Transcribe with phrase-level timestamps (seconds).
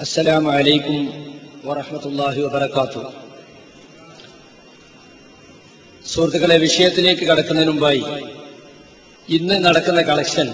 [0.00, 0.96] السلام عليكم
[1.64, 3.02] ورحمة الله وبركاته
[6.04, 8.02] സുഹൃത്തുക്കളെ വിഷയത്തിലേക്ക് കടക്കുന്നതിന് മുമ്പായി
[9.28, 10.48] ഇന്ന് നടക്കുന്ന കളക്ഷൻ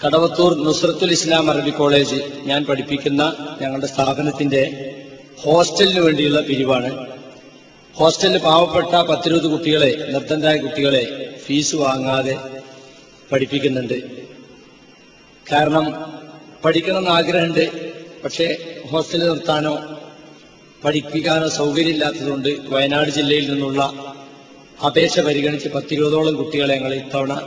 [0.00, 3.22] കടവത്തൂർ നുസ്രത്തുൽ ഇസ്ലാം അറബി കോളേജ് ഞാൻ പഠിപ്പിക്കുന്ന
[3.60, 4.62] ഞങ്ങളുടെ സ്ഥാപനത്തിന്റെ
[5.42, 6.90] ഹോസ്റ്റലിന് വേണ്ടിയുള്ള പിരിവാണ്
[7.94, 11.04] ഹോസ്റ്റലിൽ പാവപ്പെട്ട പത്തിരുപത് കുട്ടികളെ നിർദ്ധനരായ കുട്ടികളെ
[11.44, 12.36] ഫീസ് വാങ്ങാതെ
[13.30, 13.98] പഠിപ്പിക്കുന്നുണ്ട്
[15.46, 15.86] കാരണം
[16.64, 17.64] പഠിക്കണമെന്ന് ആഗ്രഹമുണ്ട്
[18.23, 18.57] പക്ഷേ
[18.91, 19.99] ഹോസ്റ്റലിൽ നിർത്താനോ
[20.83, 23.81] പഠിപ്പിക്കാനോ സൗകര്യമില്ലാത്തതുകൊണ്ട് വയനാട് ജില്ലയിൽ നിന്നുള്ള
[24.85, 27.41] അപേക്ഷ പരിഗണിച്ച് പത്തിരുപതോളം കുട്ടികളെ ഞങ്ങൾ ഇത്തവണ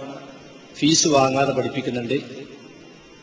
[0.79, 2.15] ഫീസ് വാങ്ങാതെ പഠിപ്പിക്കുന്നുണ്ട്.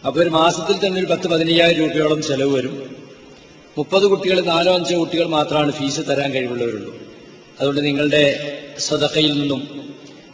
[0.06, 2.98] അപ്പോൾ ഒരു മാസത്തിൽ തന്നെ ഒരു പത്ത് പതിനയ്യായിരം രൂപയോളം ചെലവ് വരും.
[3.78, 6.96] മുപ്പത് കുട്ടികൾ നാലോ അഞ്ചോ കുട്ടികൾ മാത്രമാണ് ഫീസ് തരാൻ കഴിവുള്ളവരുള്ളൂ.
[7.60, 8.24] അതുകൊണ്ട് നിങ്ങളുടെ
[8.80, 9.62] സ്വതക്കയിൽ നിന്നും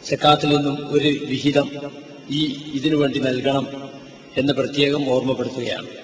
[0.08, 1.70] സെക്കാത്തിൽ നിന്നും ഒരു വിഹിതം
[2.30, 3.66] ഈ ഇതിനു വേണ്ടി നൽകണം
[4.36, 6.03] എന്ന് പ്രത്യേകം ഓർമ്മപ്പെടുത്തുകയാണ്.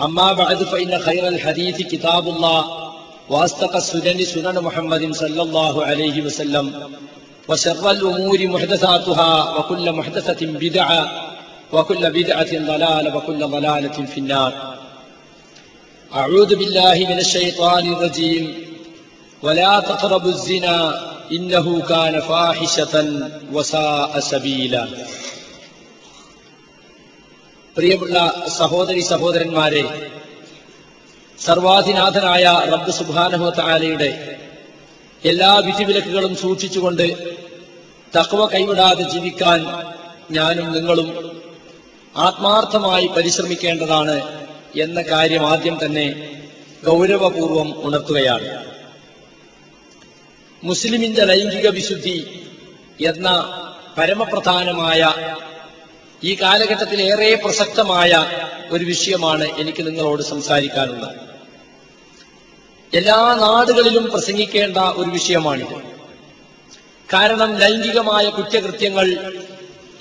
[0.00, 2.92] أما بعد فإن خير الحديث كتاب الله
[3.28, 6.90] وأصدق السنن سنن محمد صلى الله عليه وسلم
[7.48, 11.32] وشر الأمور محدثاتها وكل محدثة بدعة
[11.72, 14.74] وكل بدعة ضلالة وكل ضلالة في النار.
[16.14, 18.54] أعوذ بالله من الشيطان الرجيم.
[19.42, 24.88] ولا تقربوا الزنا إنه كان فاحشة وساء سبيلا.
[27.76, 28.18] പ്രിയമുള്ള
[28.58, 29.82] സഹോദരി സഹോദരന്മാരെ
[31.38, 34.10] സർവാധിനാഥനായ റബ്ബ് സുബാനഹു താലയുടെ
[35.22, 37.06] എല്ലാ വിധിവിലക്കുകളും സൂക്ഷിച്ചുകൊണ്ട്
[38.16, 39.60] തക്വ കൈവിടാതെ ജീവിക്കാൻ
[40.30, 41.08] ഞാനും നിങ്ങളും
[42.16, 44.16] ആത്മാർത്ഥമായി പരിശ്രമിക്കേണ്ടതാണ്
[44.74, 46.06] എന്ന കാര്യം ആദ്യം തന്നെ
[46.84, 48.50] ഗൗരവപൂർവം ഉണർത്തുകയാണ്.
[50.62, 52.18] മുസ്ലിമിന്റെ ലൈംഗിക വിശുദ്ധി
[53.06, 53.28] എന്ന
[53.98, 55.02] പരമപ്രധാനമായ
[56.24, 58.26] ഈ കാലഘട്ടത്തിൽ ഏറെ പ്രസക്തമായ
[58.70, 61.16] ഒരു വിഷയമാണ് എനിക്ക് നിങ്ങളോട് സംസാരിക്കാനുള്ളത്.
[62.94, 65.82] എല്ലാ നാടുകളിലും പ്രസംഗിക്കേണ്ട ഒരു വിഷയമാണിത്.
[67.14, 69.34] കാരണം ലൈംഗികമായ കുറ്റകൃത്യങ്ങൾ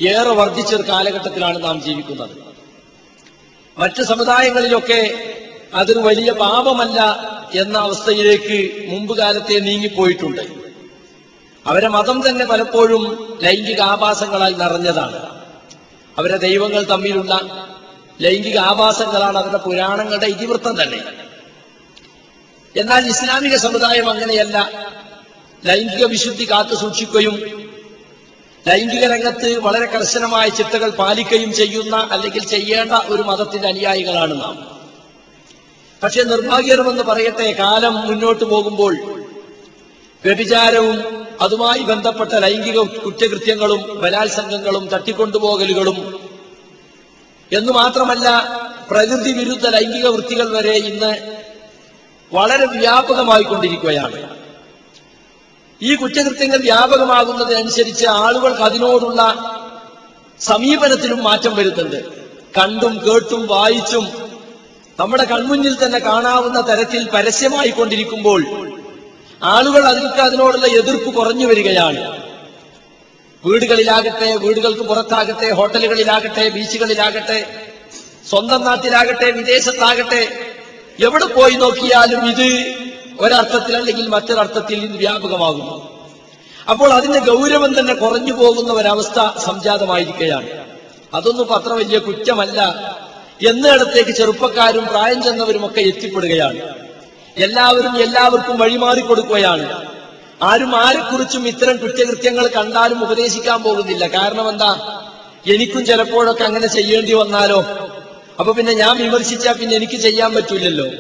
[0.01, 2.37] ഏറെ വർദ്ധിച്ചൊരു കാലഘട്ടത്തിലാണ് നാം ജീവിക്കുന്നത്.
[3.77, 5.33] മറ്റ് സമുദായങ്ങളിലൊക്കെ
[5.73, 6.99] അതൊരു വലിയ പാപമല്ല
[7.55, 10.41] എന്ന അവസ്ഥയിലേക്ക് മുമ്പ് കാലത്തെ നീങ്ങിപ്പോയിട്ടുണ്ട്.
[11.67, 15.40] അവരെ മതം തന്നെ പലപ്പോഴും ലൈംഗിക ആഭാസങ്ങളാൽ നിറഞ്ഞതാണ്.
[16.21, 17.33] അവരുടെ ദൈവങ്ങൾ തമ്മിലുള്ള
[18.21, 21.03] ലൈംഗിക ആവാസങ്ങളാണ് അവരുടെ പുരാണങ്ങളുടെ ഇതിവൃത്തം തന്നെ.
[22.75, 24.69] എന്നാൽ ഇസ്ലാമിക സമുദായം അങ്ങനെയല്ല.
[25.65, 27.61] ലൈംഗിക വിശുദ്ധി കാത്തു സൂക്ഷിക്കുകയും
[28.67, 34.77] ലൈംഗിക രംഗത്ത് വളരെ കർശനമായ ചിട്ടകൾ പാലിക്കുകയും ചെയ്യുന്ന അല്ലെങ്കിൽ ചെയ്യേണ്ട ഒരു മതത്തിന്റെ അനുയായികളാണ് നാം.
[36.03, 38.95] പക്ഷെ നിർഭാഗ്യകരമെന്ന് പറയട്ടെ കാലം മുന്നോട്ട് പോകുമ്പോൾ
[40.23, 46.29] വ്യഭിചാരവും അതുമായി ബന്ധപ്പെട്ട ലൈംഗിക കുറ്റകൃത്യങ്ങളും ബലാത്സംഗങ്ങളും തട്ടിക്കൊണ്ടുപോകലുകളും
[47.51, 48.27] എന്നു മാത്രമല്ല
[48.91, 51.41] പ്രകൃതി വിരുദ്ധ ലൈംഗിക വൃത്തികൾ വരെ ഇന്ന്
[52.33, 54.35] വളരെ വ്യാപകമായിക്കൊണ്ടിരിക്കുകയാണ്.
[55.81, 59.21] ഈ കുറ്റകൃത്യങ്ങൾ വ്യാപകമാകുന്നതിനനുസരിച്ച് ആളുകൾക്ക് അതിനോടുള്ള
[60.39, 62.21] സമീപനത്തിലും മാറ്റം വരുത്തുന്നുണ്ട്
[62.59, 64.31] കണ്ടും കേട്ടും വായിച്ചും
[64.99, 68.41] നമ്മുടെ കൺമുന്നിൽ തന്നെ കാണാവുന്ന തരത്തിൽ പരസ്യമായി കൊണ്ടിരിക്കുമ്പോൾ
[69.43, 72.21] ആളുകൾ അതിനൊക്കെ അതിനോടുള്ള എതിർപ്പ് കുറഞ്ഞു വരികയാണ്.
[73.45, 77.45] വീടുകളിലാകട്ടെ വീടുകൾക്ക് പുറത്താകട്ടെ ഹോട്ടലുകളിലാകട്ടെ ബീച്ചുകളിലാകട്ടെ
[78.29, 80.51] സ്വന്തം നാട്ടിലാകട്ടെ വിദേശത്താകട്ടെ
[80.99, 82.75] എവിടെ പോയി നോക്കിയാലും ഇത്
[83.19, 86.07] ഒരർത്ഥത്തിൽ അല്ലെങ്കിൽ മറ്റൊരർത്ഥത്തിൽ ഇത് വ്യാപകമാകുന്നു.
[86.69, 90.49] അപ്പോൾ അതിന്റെ ഗൗരവം തന്നെ കുറഞ്ഞു പോകുന്ന ഒരവസ്ഥ സംജാതമായിരിക്കുകയാണ്.
[91.13, 92.61] അതൊന്നും അത്ര വലിയ കുറ്റമല്ല.
[93.47, 96.90] എന്നിടത്തേക്ക് ചെറുപ്പക്കാരും പ്രായം ചെന്നവരുമൊക്കെ എത്തിപ്പെടുകയാണ്.
[97.37, 99.91] എല്ലാവരും എല്ലാവർക്കും വഴിമാറി കൊടുക്കുകയാണ്.
[100.43, 104.07] ആരും ആരെക്കുറിച്ചും ഇത്തരം കുറ്റകൃത്യങ്ങൾ കണ്ടാലും ഉപദേശിക്കാൻ പോകുന്നില്ല.
[104.07, 105.01] കാരണം എന്താ?
[105.47, 107.65] എനിക്കും ചിലപ്പോഴൊക്കെ അങ്ങനെ ചെയ്യേണ്ടി വന്നാലോ?
[108.39, 110.91] അപ്പൊ പിന്നെ ഞാൻ വിമർശിച്ചാൽ പിന്നെ എനിക്ക് ചെയ്യാൻ പറ്റൂലല്ലോ.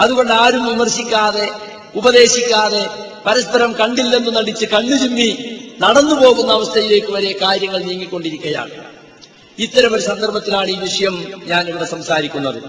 [0.00, 1.50] അതുകൊണ്ട് ആരും വിമർശിക്കാതെ
[1.94, 2.86] ഉപദേശിക്കാതെ
[3.26, 8.70] പരസ്പരം കണ്ടില്ലെന്ന് നടിച്ച് കണ്ണു ചിമ്മി നടന്നു പോകുന്ന അവസ്ഥയിലേക്ക് വരെ കാര്യങ്ങൾ നീങ്ങിക്കൊണ്ടിരിക്കുകയാണ്.
[9.58, 12.62] ഇത്തരം ഒരു സന്ദർഭത്തിലാണ് ഈ വിഷയം ഞാൻ ഇവിടെ സംസാരിക്കുന്നത്.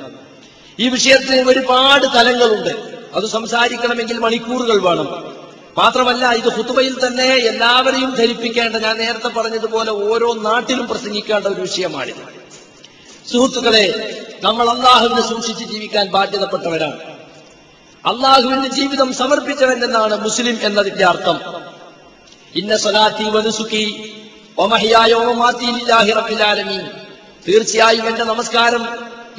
[0.79, 2.99] ഈ വിഷയത്തിന് ഒരുപാട് തലങ്ങളുണ്ട്.
[3.13, 5.39] അത് സംസാരിക്കണമെങ്കിൽ മണിക്കൂറുകൾ വേണം.
[5.77, 12.39] മാത്രമല്ല ഇത് ഹുത്തുബയിൽ തന്നെ എല്ലാവരെയും ധരിപ്പിക്കേണ്ട ഞാൻ നേരത്തെ പറഞ്ഞതുപോലെ ഓരോ നാട്ടിലും പ്രസംഗിക്കേണ്ട ഒരു വിഷയമാണിത്.
[13.31, 17.00] സുഹൃത്തുക്കളെ നമ്മൾ അള്ളാഹുവിനെ സൂക്ഷിച്ച് ജീവിക്കാൻ ബാധ്യതപ്പെട്ടവരാണ്.
[18.06, 21.39] അള്ളാഹുവിന്റെ ജീവിതം സമർപ്പിച്ചവൻ എന്നാണ് മുസ്ലിം എന്നതിന്റെ അർത്ഥം.
[22.56, 24.15] ഇന്ന സലാത്തി വനുസുഖി
[27.47, 28.88] തീർച്ചയായും എന്റെ നമസ്കാരം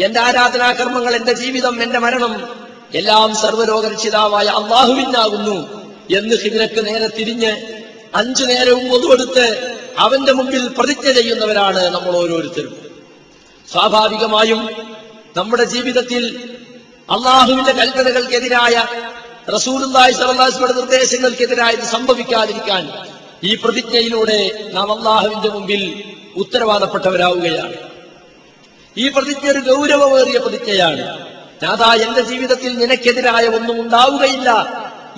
[0.01, 2.61] എന്റെ ആരാധനാകർമ്മങ്ങൾ എന്റെ ജീവിതം എന്റെ മരണം
[2.95, 7.81] എല്ലാം സർവരോഗരക്ഷിതാവായ അള്ളാഹുവിനാകുന്നു എന്ന് ഹിബിനക്ക് നേരെ തിരിഞ്ഞ്
[8.15, 12.77] അഞ്ചു നേരവും ഒതുവെടുത്ത് അവന്റെ മുമ്പിൽ പ്രതിജ്ഞ ചെയ്യുന്നവരാണ് നമ്മൾ ഓരോരുത്തരും.
[13.73, 14.69] സ്വാഭാവികമായും
[15.37, 16.25] നമ്മുടെ ജീവിതത്തിൽ
[17.11, 18.85] അള്ളാഹുവിന്റെ കൽപ്പനകൾക്കെതിരായ
[19.59, 22.91] സ്വല്ലല്ലാഹുവിന്റെ നിർദ്ദേശങ്ങൾക്കെതിരായ ഇത് സംഭവിക്കാതിരിക്കാൻ
[23.45, 26.05] ഈ പ്രതിജ്ഞയിലൂടെ നാം അള്ളാഹുവിന്റെ മുമ്പിൽ
[26.37, 27.75] ഉത്തരവാദപ്പെട്ടവരാവുകയാണ്.
[28.99, 31.31] ഈ പ്രതിജ്ഞ ഒരു ഗൗരവമേറിയ പ്രതിജ്ഞയാണ്.
[31.63, 34.51] നാഥാ എന്റെ ജീവിതത്തിൽ നിനക്കെതിരായ ഒന്നും ഉണ്ടാവുകയില്ല.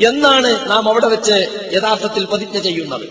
[0.05, 3.09] എന്നാണ് നാം അവിടെ വെച്ച് യഥാർത്ഥത്തിൽ പ്രതിജ്ഞ ചെയ്യുന്നത്.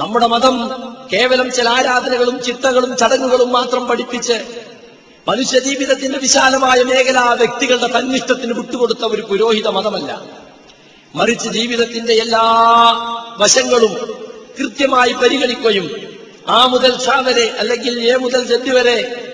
[0.00, 0.70] നമ്മുടെ മതം
[1.12, 4.66] കേവലം ചില ആരാധനകളും ചിട്ടകളും ചടങ്ങുകളും മാത്രം പഠിപ്പിച്ച്
[5.28, 10.22] മനുഷ്യ ജീവിതത്തിന്റെ വിശാലമായ മേഖല വ്യക്തികളുടെ തന്നിഷ്ടത്തിന് വിട്ടുകൊടുത്ത ഒരു പുരോഹിത മതമല്ല.
[11.14, 12.42] മറിച്ച് ജീവിതത്തിന്റെ എല്ലാ
[13.38, 14.24] വശങ്ങളും
[14.58, 16.16] കൃത്യമായി പരിഗണിക്കുകയും
[16.48, 19.26] ആ മുതൽ ഷാ വരെ അല്ലെങ്കിൽ എ മുതൽ ജെഡ് വരെ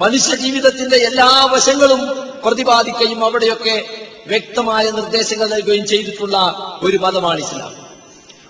[0.00, 3.84] മനുഷ്യ ജീവിതത്തിന്റെ എല്ലാ വശങ്ങളും പ്രതിപാദിക്കുകയും അവിടെയൊക്കെ
[4.26, 6.36] വ്യക്തമായ നിർദ്ദേശങ്ങൾ നൽകുകയും ചെയ്തിട്ടുള്ള
[6.82, 7.82] ഒരു മതമാണ് ഇസ്ലാം.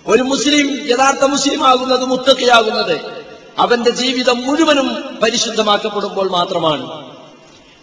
[0.07, 3.23] ഒരു മുസ്ലിം യഥാർത്ഥ മുസ്ലിം ആകുന്നത് മുത്തക്കയാകുന്നത്
[3.57, 7.13] അവന്റെ ജീവിതം മുഴുവനും പരിശുദ്ധമാക്കപ്പെടുമ്പോൾ മാത്രമാണ്.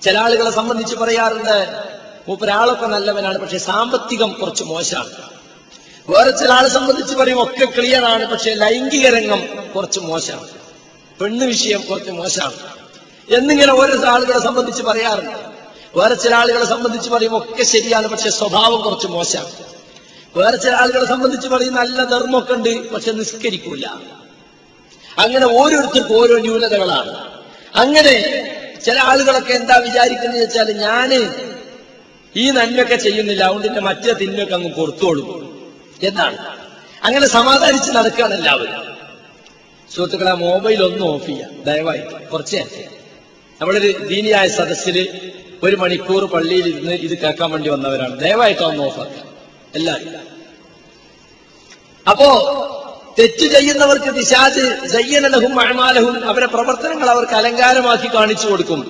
[0.02, 1.84] ചില ആളുകളെ സംബന്ധിച്ച് പറയാറുണ്ട്
[2.28, 5.10] മൂപ്പരാളൊക്കെ നല്ലവനാണ് പക്ഷെ സാമ്പത്തികം കുറച്ച് മോശമാണ്.
[6.08, 10.48] വേറെ ചില ആളെ സംബന്ധിച്ച് പറയും ഒക്കെ ക്ലിയർ ആണ് പക്ഷെ ലൈംഗിക രംഗം കുറച്ച് മോശമാണ്.
[11.20, 12.54] പെണ്ണ് വിഷയം കുറച്ച് മോശമാണ്.
[13.34, 15.49] എന്നിങ്ങനെ ഓരോ ആളുകളെ സംബന്ധിച്ച് പറയാറുണ്ട്.
[15.96, 19.52] വേറെ ചില ആളുകളെ സംബന്ധിച്ച് പറയും ഒക്കെ ശരിയാണ് പക്ഷെ സ്വഭാവം കുറച്ച് മോശമാണ്.
[20.36, 23.86] വേറെ ചില ആളുകളെ സംബന്ധിച്ച് പറയും നല്ല ധർമ്മമൊക്കെ ഉണ്ട് പക്ഷെ നിസ്കരിക്കൂല.
[25.18, 27.12] അങ്ങനെ ഓരോരുത്തർക്കും ഓരോ ന്യൂനതകളാണ്.
[27.82, 28.14] അങ്ങനെ
[28.84, 31.10] ചില ആളുകളൊക്കെ എന്താ വിചാരിക്കുന്നത് വെച്ചാൽ ഞാൻ
[32.34, 35.24] ഈ നന്മയൊക്കെ ചെയ്യുന്നില്ല അതുകൊണ്ട് എന്റെ മറ്റേ തിന്മയൊക്കെ അങ്ങ് കൊടുത്തോളൂ
[36.02, 36.38] എന്നാണ്
[37.04, 38.76] അങ്ങനെ സമാധാനിച്ച് നടക്കുകയാണ് എല്ലാവരും.
[39.90, 42.02] സുഹൃത്തുക്കളെ മൊബൈൽ ഒന്ന് ഓഫ് ചെയ്യാം ദയവായി
[42.32, 42.60] കുറച്ചേ
[43.60, 44.96] നമ്മളൊരു ദീനിയായ സദസ്സിൽ
[45.64, 48.14] ഒരു മണിക്കൂർ പള്ളിയിൽ ഇരുന്ന് ഇത് കേൾക്കാൻ വേണ്ടി വന്നവരാണ്.
[48.22, 49.24] ദയവായിട്ട് ഒന്ന് ഓഫാക്കുക
[49.78, 50.14] എല്ലാവരും.
[52.06, 52.28] അപ്പോ
[53.18, 58.80] തെറ്റ് ചെയ്യുന്നവർക്ക് പിശാജ് ജയ്യനലഹും അഴമാലഹും അവരെ പ്രവർത്തനങ്ങൾ അവർക്ക് അലങ്കാരമാക്കി കാണിച്ചു കൊടുക്കും.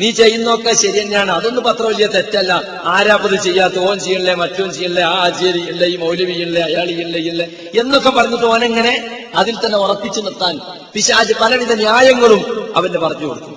[0.00, 2.52] നീ ചെയ്യുന്നൊക്കെ ശരി തന്നെയാണ് അതൊന്നും പത്ര വലിയ തെറ്റല്ല.
[2.94, 3.78] ആരാപ്പത് ചെയ്യാത്ത?
[3.78, 7.46] ഓൻ ചെയ്യല്ലേ മറ്റോൻ ചെയ്യല്ലേ ആ ആചാര്യല്ലേ ഈ മൗലവി ചെയ്യല്ലേ അയാൾ ചെയ്യല്ലേ ഇല്ലേ
[7.80, 8.94] എന്നൊക്കെ പറഞ്ഞിട്ട് ഓനെങ്ങനെ
[9.40, 10.54] അതിൽ തന്നെ ഉറപ്പിച്ചു നിർത്താൻ
[10.94, 13.56] പിശാജ് പലവിധ ന്യായങ്ങളും അവന് പറഞ്ഞു കൊടുക്കും.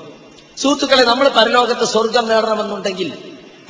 [0.61, 3.13] സുഹൃത്തുക്കളെ നമ്മൾ പരലോകത്ത് സ്വർഗം നേടണമെന്നുണ്ടെങ്കിൽ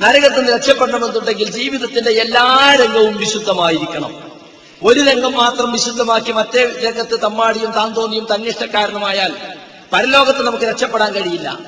[0.02, 4.12] നരകത്തിൽ നിന്ന് രക്ഷപ്പെടണമെന്നുണ്ടെങ്കിൽ ജീവിതത്തിന്റെ എല്ലാ രംഗവും വിശുദ്ധമായിരിക്കണം.
[4.82, 9.32] ഒരു രംഗം മാത്രം വിശുദ്ധമാക്കി മറ്റേ രംഗത്ത് തമ്മാടിയും താന്തോന്നിയും തന്നിഷ്ടക്കാരനുമായാൽ
[9.92, 11.58] പരലോകത്ത് നമുക്ക് രക്ഷപ്പെടാൻ കഴിയില്ല.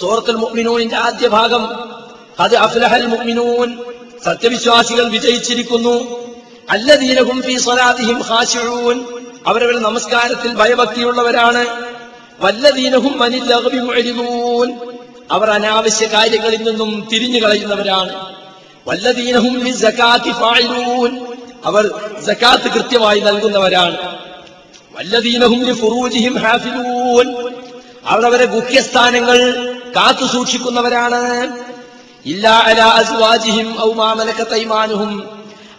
[0.00, 1.62] സൂറത്തുൽ മുഅ്മിനൂനിന്റെ ആദ്യ ഭാഗം
[2.40, 3.68] അത് അഫ്ലഹൽ മുഅ്മിനൂൻ
[4.24, 5.96] സത്യവിശ്വാസികൾ വിജയിച്ചിരിക്കുന്നു.
[6.70, 8.98] അല്ലദീനഹും ഫീ സ്വലാദിഹിം ഖാശിഊൻ
[9.46, 11.89] അവരവരുടെ നമസ്കാരത്തിൽ ഭയഭക്തിയുള്ളവരാണ്.
[12.40, 14.68] വല്ലദീനഹും അനിൽ ലഗ്വി മുഅ്രിദൂൻ
[15.30, 18.12] അവർ അനാവശ്യ കാര്യങ്ങളിൽ നിന്നും തിരിഞ്ഞു കളയുന്നവരാണ്.
[18.88, 19.54] വല്ലതീനഹും
[21.64, 21.90] അവർ
[22.26, 23.96] സക്കാത്ത് കൃത്യമായി നൽകുന്നവരാണ്.
[24.96, 27.26] വല്ലതീനഹും ഫുറൂജിഹിം ഹാഫിലൂൻ.
[28.06, 29.38] അവർ അവരെ ഗുഹ്യസ്ഥാനങ്ങൾ
[29.96, 31.22] കാത്തു സൂക്ഷിക്കുന്നവരാണ്.
[32.26, 34.54] ഇല്ലാ അലാ അസ്വാജിഹിം ഔ മാ മലക്കത്ത്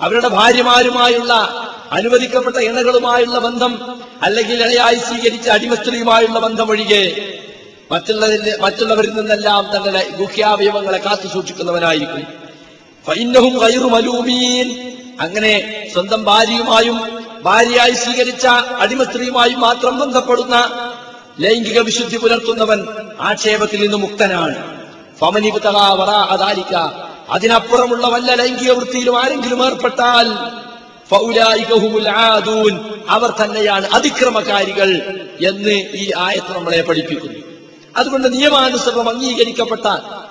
[0.01, 1.33] അവരുടെ ഭാര്യമാരുമായുള്ള
[1.91, 7.33] അനുവദിക്കപ്പെട്ട ഇണകളുമായുള്ള ബന്ധം അല്ലെങ്കിൽ ഇണയായി സ്വീകരിച്ച അടിമസ്ത്രീയുമായുള്ള ബന്ധം ഒഴികെ
[7.91, 12.23] മറ്റുള്ളതിന്റെ മറ്റുള്ളവരിൽ നിന്നെല്ലാം തങ്ങളുടെ ഗുഹ്യാവയവങ്ങളെ കാത്തു സൂക്ഷിക്കുന്നവനായിരിക്കും.
[13.07, 14.91] ഫൈന്നഹും ഗൈറു മലൂമീൻ.
[15.21, 18.47] അങ്ങനെ സ്വന്തം ഭാര്യയുമായും ഭാര്യയായി സ്വീകരിച്ച
[18.79, 20.55] അടിമസ്ത്രീയുമായും മാത്രം ബന്ധപ്പെടുന്ന
[21.39, 22.87] ലൈംഗിക വിശുദ്ധി പുലർത്തുന്നവൻ
[23.19, 24.87] ആക്ഷേപത്തിൽ നിന്ന് മുക്തനാണ്.
[25.19, 26.75] ഫമനിബുതകാവറാദാലിക്ക
[27.29, 30.27] അതിനപ്പുറമുള്ള വല്ല ലൈംഗിക വൃത്തിയിലും ആരെങ്കിലും ഏർപ്പെട്ടാൽ
[32.09, 32.79] ആദൂൻ.
[33.09, 37.39] അവർ തന്നെയാണ് അതിക്രമകാരികൾ എന്ന് ഈ ആയത്ത് നമ്മളെ പഠിപ്പിക്കുന്നു.
[37.97, 39.81] അതുകൊണ്ട് നിയമാനുസൃതം അംഗീകരിക്കപ്പെട്ട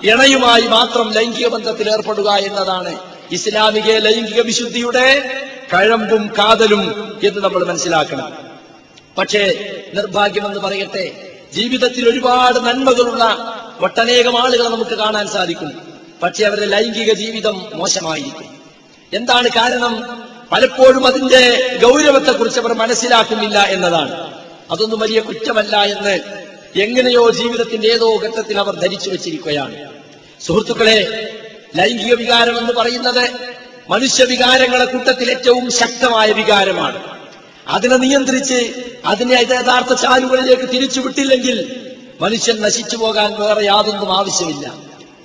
[0.03, 2.99] ഇണയുമായി മാത്രം ലൈംഗിക ബന്ധത്തിൽ ഏർപ്പെടുക എന്നതാണ്
[3.31, 5.33] ഇസ്ലാമിക ലൈംഗിക വിശുദ്ധിയുടെ
[5.73, 8.33] കഴമ്പും കാതലും എന്ന് നമ്മൾ മനസ്സിലാക്കണം.
[9.17, 13.23] പക്ഷേ നിർഭാഗ്യമെന്ന് പറയട്ടെ ജീവിതത്തിൽ ഒരുപാട് നന്മകളുള്ള
[13.79, 15.71] ഒട്ടനേകം ആളുകളെ നമുക്ക് കാണാൻ സാധിക്കും.
[16.23, 18.45] പക്ഷെ അവരുടെ ലൈംഗിക ജീവിതം മോശമായിരിക്കും.
[19.13, 20.23] എന്താണ് കാരണം?
[20.51, 24.33] പലപ്പോഴും അതിന്റെ ഗൗരവത്തെക്കുറിച്ച് അവർ മനസ്സിലാക്കുന്നില്ല എന്നതാണ്.
[24.71, 26.19] അതൊന്നും വലിയ കുറ്റമല്ല എന്ന്
[26.79, 29.89] എങ്ങനെയോ ജീവിതത്തിന്റെ ഏതോ ഘട്ടത്തിൽ അവർ ധരിച്ചു വെച്ചിരിക്കുകയാണ്.
[30.41, 30.97] സുഹൃത്തുക്കളെ
[31.75, 33.31] ലൈംഗിക വികാരം എന്ന് പറയുന്നത്
[33.89, 37.17] മനുഷ്യ വികാരങ്ങളെ കൂട്ടത്തിൽ ഏറ്റവും ശക്തമായ വികാരമാണ്.
[37.67, 38.73] അതിനെ നിയന്ത്രിച്ച്
[39.05, 41.87] അതിനെ യഥാർത്ഥ ചാലുകളിലേക്ക് തിരിച്ചുവിട്ടില്ലെങ്കിൽ
[42.21, 44.73] മനുഷ്യൻ നശിച്ചു പോകാൻ വേറെ യാതൊന്നും ആവശ്യമില്ല.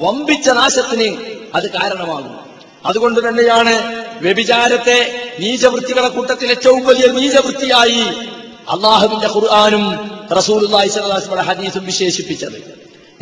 [0.00, 1.16] വമ്പിച്ച നാശത്തിന്
[1.54, 2.45] അത് കാരണമാകും
[2.86, 3.74] അതുകൊണ്ട് തന്നെയാണ്
[4.22, 4.98] വ്യഭിചാരത്തെ
[5.40, 8.04] നീചവൃത്തികളെ കൂട്ടത്തിൽ ഏറ്റവും വലിയ നീചവൃത്തിയായി
[8.74, 9.84] അള്ളാഹുവിന്റെ ഖുർആാനും
[10.38, 12.58] റസൂലുള്ളാഹി അലൈഹി ഹദീസും വിശേഷിപ്പിച്ചത്.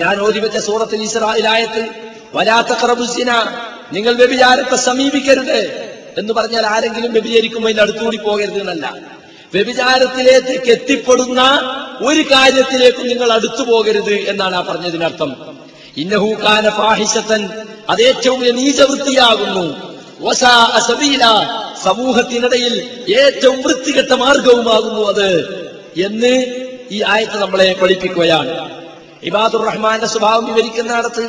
[0.01, 1.85] ഞാൻ ഓരിവച്ച വെച്ച സൂറത്തിൽ ഇസ്രായിലായത്തിൽ
[2.35, 3.31] വലാത്ത ക്രബുസിന
[3.93, 5.59] നിങ്ങൾ വ്യഭിചാരത്തെ സമീപിക്കരുത്
[6.19, 8.87] എന്ന് പറഞ്ഞാൽ ആരെങ്കിലും വ്യഭിചരിക്കുമ്പോൾ അതിന്റെ അടുത്തുകൂടി പോകരുത് എന്നല്ല.
[9.55, 11.41] വ്യഭിചാരത്തിലേക്ക് എത്തിപ്പെടുന്ന
[12.03, 15.54] ഒരു കാര്യത്തിലേക്കും നിങ്ങൾ അടുത്തു പോകരുത് എന്നാണ് ആ പറഞ്ഞതിനർത്ഥം.
[15.97, 17.49] ഇന്നഹൂക്കാന ഫാഹിഷത്തൻ
[17.91, 19.95] അത് ഏറ്റവും നീചവൃത്തിയാകുന്നു.
[21.85, 22.75] സമൂഹത്തിനിടയിൽ
[23.19, 25.29] ഏറ്റവും വൃത്തികെട്ട മാർഗവുമാകുന്നു അത്
[26.07, 26.35] എന്ന്
[26.91, 28.71] ഈ ആയത്ത് നമ്മളെ പഠിപ്പിക്കുകയാണ്.
[29.23, 31.25] ഇബാദുർ റഹ്മാന്റെ സ്വഭാവം വിവരിക്കുന്നിടത്ത്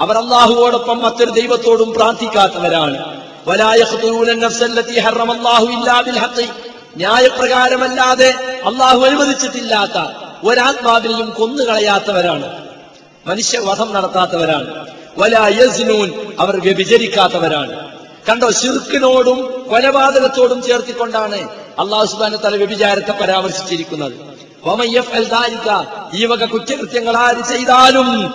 [0.00, 2.98] അവർ അള്ളാഹുവോടൊപ്പം മറ്റൊരു ദൈവത്തോടും പ്രാർത്ഥിക്കാത്തവരാണ്.
[6.96, 8.30] ന്യായപ്രകാരമല്ലാതെ
[8.66, 12.64] അള്ളാഹു അനുവദിച്ചിട്ടില്ലാത്ത ഒരാത്മാവിനെയും കൊന്നുകളയാത്തവരാണ്.
[13.26, 14.86] മനുഷ്യവധം നടത്താത്തവരാണ്.
[15.18, 17.90] വലായസ്നൂൻ അവർ വ്യഭിചരിക്കാത്തവരാണ്.
[18.28, 21.48] കണ്ടോ ശിർക്കിനോടും കൊലപാതകത്തോടും ചേർത്തിക്കൊണ്ടാണ്
[21.78, 24.34] അള്ളാഹു സുബാന തല വ്യഭിചാരത്തെ പരാമർശിച്ചിരിക്കുന്നത്.
[26.14, 28.34] ഈ വക കുറ്റകൃത്യങ്ങൾ ആര് ചെയ്താലും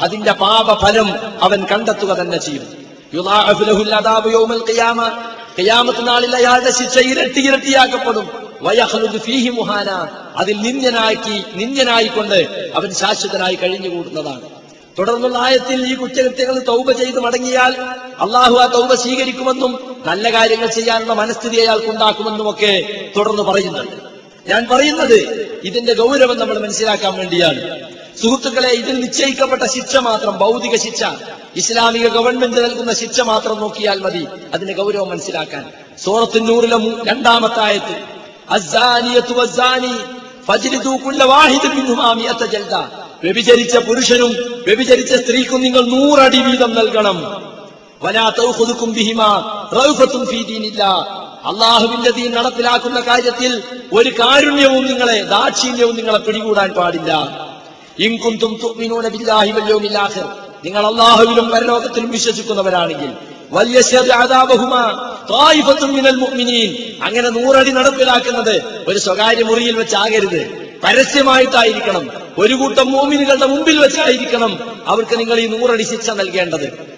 [0.00, 2.88] അതിന്റെ പാപഫലം അവൻ കണ്ടെത്തുക തന്നെ ചെയ്യും.
[5.58, 8.47] ഖിയാമത്ത് നാളിൽ അയാളുടെ ശിക്ഷ ഇരട്ടി ഇരട്ടിയാക്കപ്പെടും.
[8.62, 9.90] വയഹ്ലുദ് മുഹാന
[10.36, 14.42] അതിൽ നിന്ദ്യനാക്കി നിന്ദ്യനായിക്കൊണ്ട് അവൻ ശാശ്വതനായി കഴിഞ്ഞുകൂടുന്നതാണ്.
[14.98, 17.74] തുടർന്നുള്ള ആയത്തിൽ ഈ കുറ്റകൃത്യങ്ങൾ തൗബ ചെയ്ത് മടങ്ങിയാൽ
[18.20, 23.96] അള്ളാഹു ആ തൗബ സ്വീകരിക്കുമെന്നും നല്ല കാര്യങ്ങൾ ചെയ്യാനുള്ള മനസ്ഥിതി അയാൾക്കുണ്ടാക്കുമെന്നും ഒക്കെ തുടർന്ന് പറയുന്നുണ്ട്.
[24.48, 25.18] ഞാൻ പറയുന്നത്
[25.64, 27.88] ഇതിന്റെ ഗൗരവം നമ്മൾ മനസ്സിലാക്കാൻ വേണ്ടിയാണ്.
[28.22, 31.02] സുഹൃത്തുക്കളെ ഇതിൽ നിശ്ചയിക്കപ്പെട്ട ശിക്ഷ മാത്രം ഭൗതിക ശിക്ഷ
[31.56, 35.64] ഇസ്ലാമിക ഗവൺമെന്റ് നൽകുന്ന ശിക്ഷ മാത്രം നോക്കിയാൽ മതി അതിന്റെ ഗൗരവം മനസ്സിലാക്കാൻ.
[36.04, 38.17] സൂറത്തിനൂറിലെ രണ്ടാമത്തെ
[43.24, 44.30] വ്യഭിചരിച്ച പുരുഷനും
[44.66, 47.18] വ്യഭിചരിച്ച സ്ത്രീക്കും നിങ്ങൾ നൂറടി വീതം നൽകണം.
[48.02, 50.90] വലാ തൗഖുദുക്കും ബിഹിമാ റൗഫത്തും ഫീ ദീനില്ലാ.
[51.44, 53.62] അള്ളാഹുവിന്റെ ദീൻ നടപ്പിലാക്കുന്ന കാര്യത്തിൽ
[53.92, 57.12] ഒരു കാരുണ്യവും നിങ്ങളെ ദാക്ഷിണ്യവും നിങ്ങളെ പിടികൂടാൻ പാടില്ല.
[57.98, 58.78] ഇൻകുന്തും തും
[60.64, 63.27] നിങ്ങൾ അള്ളാഹുവിലും പരലോകത്തിലും വിശ്വസിക്കുന്നവരാണെങ്കിൽ
[67.02, 70.68] അങ്ങനെ നൂറടി നടപ്പിലാക്കുന്നത് ഒരു സ്വകാര്യ മുറിയിൽ വെച്ചാകരുത്.
[70.84, 72.10] പരസ്യമായിട്ടായിരിക്കണം.
[72.38, 76.96] ഒരു കൂട്ടം മോമിനുകളുടെ മുമ്പിൽ വെച്ചായിരിക്കണം അവർക്ക് നിങ്ങൾ ഈ നൂറടി ശിക്ഷ നൽകേണ്ടത്.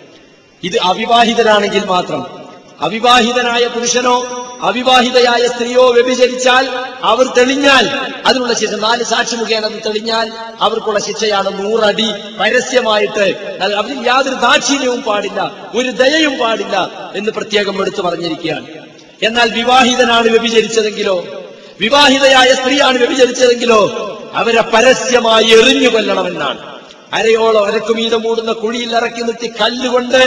[0.63, 2.40] ഇത് അവിവാഹിതരാണെങ്കിൽ മാത്രം.
[2.81, 4.17] അവിവാഹിതനായ പുരുഷനോ
[4.63, 6.65] അവിവാഹിതയായ സ്ത്രീയോ വ്യഭിചരിച്ചാൽ
[7.03, 7.85] അവർ തെളിഞ്ഞാൽ
[8.27, 10.27] അതിനുള്ള ശിക്ഷ നാല് സാക്ഷി മുഖേന അത് തെളിഞ്ഞാൽ
[10.61, 12.09] അവർക്കുള്ള ശിക്ഷയാണ് നൂറടി.
[12.41, 13.27] പരസ്യമായിട്ട്
[13.79, 15.41] അവരിൽ യാതൊരു ദാക്ഷിണ്യവും പാടില്ല
[15.75, 16.77] ഒരു ദയയും പാടില്ല
[17.15, 18.67] എന്ന് പ്രത്യേകം എടുത്തു പറഞ്ഞിരിക്കുകയാണ്.
[19.23, 21.25] എന്നാൽ വിവാഹിതനാണ് വ്യഭിചരിച്ചതെങ്കിലോ
[21.81, 23.81] വിവാഹിതയായ സ്ത്രീയാണ് വ്യഭിചരിച്ചതെങ്കിലോ
[24.35, 26.59] അവരെ പരസ്യമായി എറിഞ്ഞു കൊല്ലണമെന്നാണ്
[27.13, 30.21] അരയോളം അരക്കുമീതം മൂടുന്ന കുഴിയിൽ ഇറക്കി നിർത്തി കല്ലുകൊണ്ട്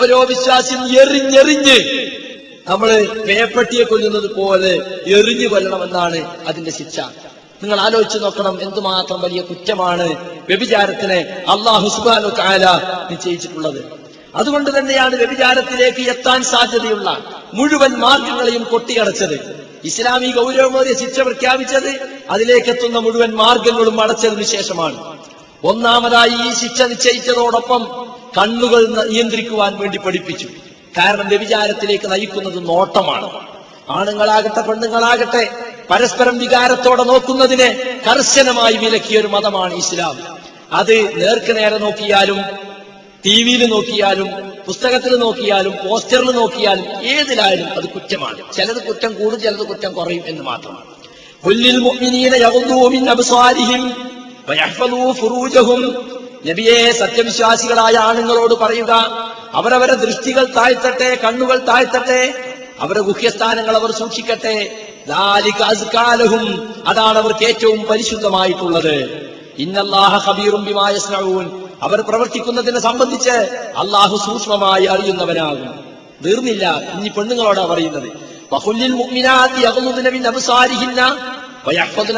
[0.00, 1.78] ഓരോ വിശ്വാസിയും എറിഞ്ഞെറിഞ്ഞ്
[2.68, 7.00] നമ്മൾ പേപ്പട്ടിയെ കൊല്ലുന്നത് പോലെ എറിഞ്ഞു കൊല്ലണമെന്നാണ് അതിന്റെ ശിക്ഷ.
[7.62, 10.06] നിങ്ങൾ ആലോചിച്ച് നോക്കണം എന്തുമാത്രം വലിയ കുറ്റമാണ്
[10.48, 12.64] വ്യഭിചാരത്തിന് അള്ളാഹു സുബാനു കാല
[13.10, 13.84] നിശ്ചയിച്ചിട്ടുള്ളത്.
[14.34, 17.24] അതുകൊണ്ട് തന്നെയാണ് വ്യഭിചാരത്തിലേക്ക് എത്താൻ സാധ്യതയുള്ള
[17.54, 19.64] മുഴുവൻ മാർഗങ്ങളെയും കൊട്ടിയടച്ചത്.
[19.84, 25.23] ഇസ്ലാമി ഗൗരവമേറിയ ശിക്ഷ പ്രഖ്യാപിച്ചത് അതിലേക്കെത്തുന്ന മുഴുവൻ മാർഗങ്ങളും അടച്ചതിനു ശേഷമാണ്.
[25.64, 27.82] ഒന്നാമതായി ഈ ശിക്ഷ നിശ്ചയിച്ചതോടൊപ്പം
[28.38, 30.48] കണ്ണുകൾ നിയന്ത്രിക്കുവാൻ വേണ്ടി പഠിപ്പിച്ചു.
[30.98, 33.30] കാരണം വ്യഭിചാരത്തിലേക്ക് നയിക്കുന്നത് നോട്ടമാണ്.
[33.90, 35.48] ആണുങ്ങളാകട്ടെ പെണ്ണുങ്ങളാകട്ടെ
[35.90, 40.38] പരസ്പരം വികാരത്തോടെ നോക്കുന്നതിനെ കർശനമായി വിലക്കിയ ഒരു മതമാണ് ഇസ്ലാം.
[40.72, 42.40] അത് നേർക്ക് നേരെ നോക്കിയാലും
[43.24, 44.28] ടി വിയിൽ നോക്കിയാലും
[44.66, 48.52] പുസ്തകത്തിൽ നോക്കിയാലും പോസ്റ്ററിൽ നോക്കിയാലും ഏതിലായാലും അത് കുറ്റമാണ്.
[48.52, 50.94] ചിലത് കുറ്റം കൂടും ചിലത് കുറ്റം കുറയും എന്ന് മാത്രമാണ്.
[56.46, 58.90] നബിയെ സത്യവിശ്വാസികളായ ആണുങ്ങളോട് പറയുക
[59.54, 62.34] അവരവരെ ദൃഷ്ടികൾ താഴ്ത്തട്ടെ കണ്ണുകൾ താഴ്ത്തട്ടെ
[62.80, 64.86] അവരെ ഗുഹ്യസ്ഥാനങ്ങൾ അവർ സൂക്ഷിക്കട്ടെ.
[65.64, 69.24] അസ്കാലഹും അതാണ് അവർക്ക് ഏറ്റവും പരിശുദ്ധമായിട്ടുള്ളത്.
[69.58, 73.30] ഇന്നല്ലാഹ ഹബീറും ബിമായസ്നവും അവർ പ്രവർത്തിക്കുന്നതിനെ സംബന്ധിച്ച്
[73.76, 75.84] അള്ളാഹു സൂക്ഷ്മമായി അറിയുന്നവനാകും.
[76.24, 76.80] തീർന്നില്ല.
[76.94, 78.08] ഇനി പെണ്ണുങ്ങളോടാ പറയുന്നത്.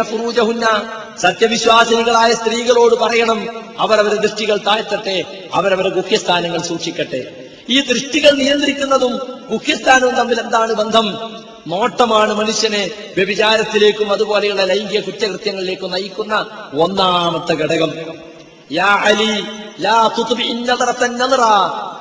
[0.02, 5.24] ഫുറൂജഹുന്ന സത്യവിശ്വാസിനികളായ സ്ത്രീകളോട് പറയണം അവരവരുടെ ദൃഷ്ടികൾ താഴ്ത്തട്ടെ
[5.54, 7.24] അവരവരുടെ ഗുഹ്യസ്ഥാനങ്ങൾ സൂക്ഷിക്കട്ടെ.
[7.68, 9.16] ഈ ദൃഷ്ടികൾ നിയന്ത്രിക്കുന്നതും
[9.50, 11.18] ഗുഹ്യസ്ഥാനവും തമ്മിൽ എന്താണ് ബന്ധം?
[11.66, 17.92] നോട്ടമാണ് മനുഷ്യനെ വ്യഭിചാരത്തിലേക്കും അതുപോലെയുള്ള ലൈംഗിക കുറ്റകൃത്യങ്ങളിലേക്കും നയിക്കുന്ന ഒന്നാമത്തെ ഘടകം.
[18.72, 19.44] യാ അലി
[19.80, 20.10] ലാ.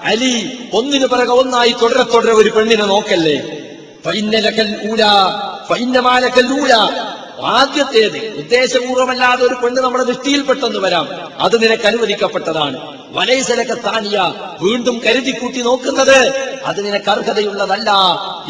[0.04, 3.62] അലി ഒന്നിനു പിറകെ ഒന്നായി തുടരെ തുടരെ ഒരു പെണ്ണിനെ നോക്കല്ലേ?
[4.06, 5.04] ഫൈന്നലക്കൽ ഊല
[5.70, 6.72] ഫൈന്നമാലക്കൽ ഊല.
[7.44, 11.08] ആദ്യത്തേത് ഉദ്ദേശപൂർവമല്ലാതെ ഒരു പെണ്ണ് നമ്മുടെ ദൃഷ്ടിയിൽ പെട്ടെന്ന് വരാം.
[11.40, 12.78] അത് നിനക്ക് അനുവദിക്കപ്പെട്ടതാണ്.
[13.10, 16.18] വലൈസലക്ക താനിയ വീണ്ടും കരുതിക്കൂട്ടി നോക്കുന്നത്
[16.66, 17.92] അത് നിനക്ക് അർഹതയുള്ളതല്ല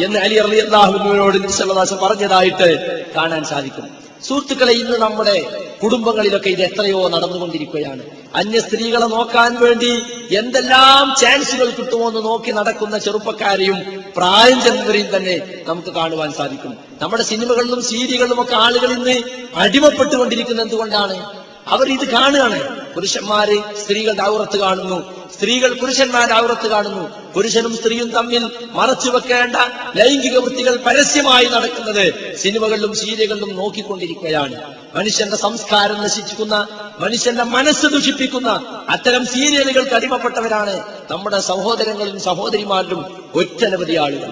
[0.05, 2.69] എന്ന് അലി അലി അള്ളാഹുവിനോട് നിശ്ചലദാസം പറഞ്ഞതായിട്ട്
[3.15, 4.05] കാണാൻ സാധിക്കും.
[4.27, 7.99] സുഹൃത്തുക്കളെ ഇന്ന് നമ്മുടെ കുടുംബങ്ങളിലൊക്കെ ഇത് എത്രയോ നടന്നുകൊണ്ടിരിക്കുകയാണ്.
[8.35, 10.01] അന്യ സ്ത്രീകളെ നോക്കാൻ വേണ്ടി
[10.35, 16.77] എന്തെല്ലാം ചാൻസുകൾ കിട്ടുമോ എന്ന് നോക്കി നടക്കുന്ന ചെറുപ്പക്കാരെയും പ്രായം ചെന്നവരെയും തന്നെ നമുക്ക് കാണുവാൻ സാധിക്കും.
[17.01, 19.23] നമ്മുടെ സിനിമകളിലും സീരിയലിലും ഒക്കെ ആളുകൾ ഇന്ന്
[19.55, 21.45] അടിമപ്പെട്ടുകൊണ്ടിരിക്കുന്നത് എന്തുകൊണ്ടാണ്?
[21.67, 22.85] അവർ ഇത് കാണുകയാണ്.
[22.93, 25.24] പുരുഷന്മാര് സ്ത്രീകളുടെ ഔറത്ത് കാണുന്നു.
[25.35, 27.03] സ്ത്രീകൾ പുരുഷന്മാരെ ഔറത്ത് കാണുന്നു.
[27.35, 28.43] പുരുഷനും സ്ത്രീയും തമ്മിൽ
[28.77, 29.55] മറച്ചു വെക്കേണ്ട
[29.95, 32.05] ലൈംഗിക വൃത്തികൾ പരസ്യമായി നടക്കുന്നത്
[32.43, 34.57] സിനിമകളിലും സീരിയലുകളിലും നോക്കിക്കൊണ്ടിരിക്കുകയാണ്.
[34.95, 36.55] മനുഷ്യന്റെ സംസ്കാരം നശിപ്പിക്കുന്ന
[36.99, 38.49] മനുഷ്യന്റെ മനസ്സ് ദുഷിപ്പിക്കുന്ന
[38.89, 40.75] അത്തരം സീരിയലുകൾക്ക് അടിമപ്പെട്ടവരാണ്
[41.11, 43.01] നമ്മുടെ സഹോദരങ്ങളും സഹോദരിമാരിലും
[43.35, 44.31] ഒറ്റനവധി ആളുകൾ.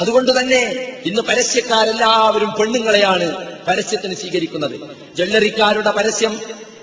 [0.00, 0.60] അതുകൊണ്ട് തന്നെ
[1.06, 3.26] ഇന്ന് പരസ്യക്കാരെല്ലാവരും പെണ്ണുങ്ങളെയാണ്
[3.68, 4.76] പരസ്യത്തിന് സ്വീകരിക്കുന്നത്.
[5.16, 6.32] ജ്വല്ലറിക്കാരുടെ പരസ്യം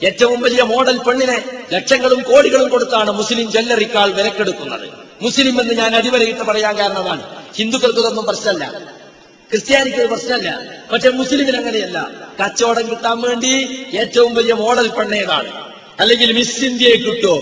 [0.03, 1.38] ഏറ്റവും വലിയ മോഡൽ പെണ്ണിനെ
[1.74, 4.88] ലക്ഷങ്ങളും കോടികളും കൊടുത്താണ് മുസ്ലിം ജ്വല്ലറിക്കാൾ വിലക്കെടുക്കുന്നത്.
[5.22, 7.24] മുസ്ലിം എന്ന് ഞാൻ അടിവരയിട്ട് പറയാൻ കാരണമാണ്.
[7.55, 8.65] ഹിന്ദുക്കൾക്ക് ഇതൊന്നും പ്രശ്നമല്ല.
[9.51, 10.50] ക്രിസ്ത്യാനിക്ക് ഒരു പ്രശ്നമല്ല.
[10.91, 12.10] പക്ഷെ മുസ്ലിമിന് അങ്ങനെയല്ല.
[12.41, 13.51] കച്ചവടം കിട്ടാൻ വേണ്ടി
[13.93, 15.51] ഏറ്റവും വലിയ മോഡൽ പെണ്ണേതാണ്.
[16.00, 17.36] അല്ലെങ്കിൽ മിസ് ഇന്ത്യയെ കിട്ടോ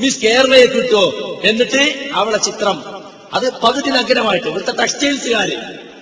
[0.00, 1.04] മിസ് കേരളയെ കിട്ടോ
[1.44, 1.82] എന്നിട്ട്
[2.14, 2.84] അവളെ ചിത്രം.
[3.34, 5.56] അത് പകുതി നഗരമായിട്ട് ഇവിടുത്തെ ടെക്സ്റ്റൈൽസുകാര്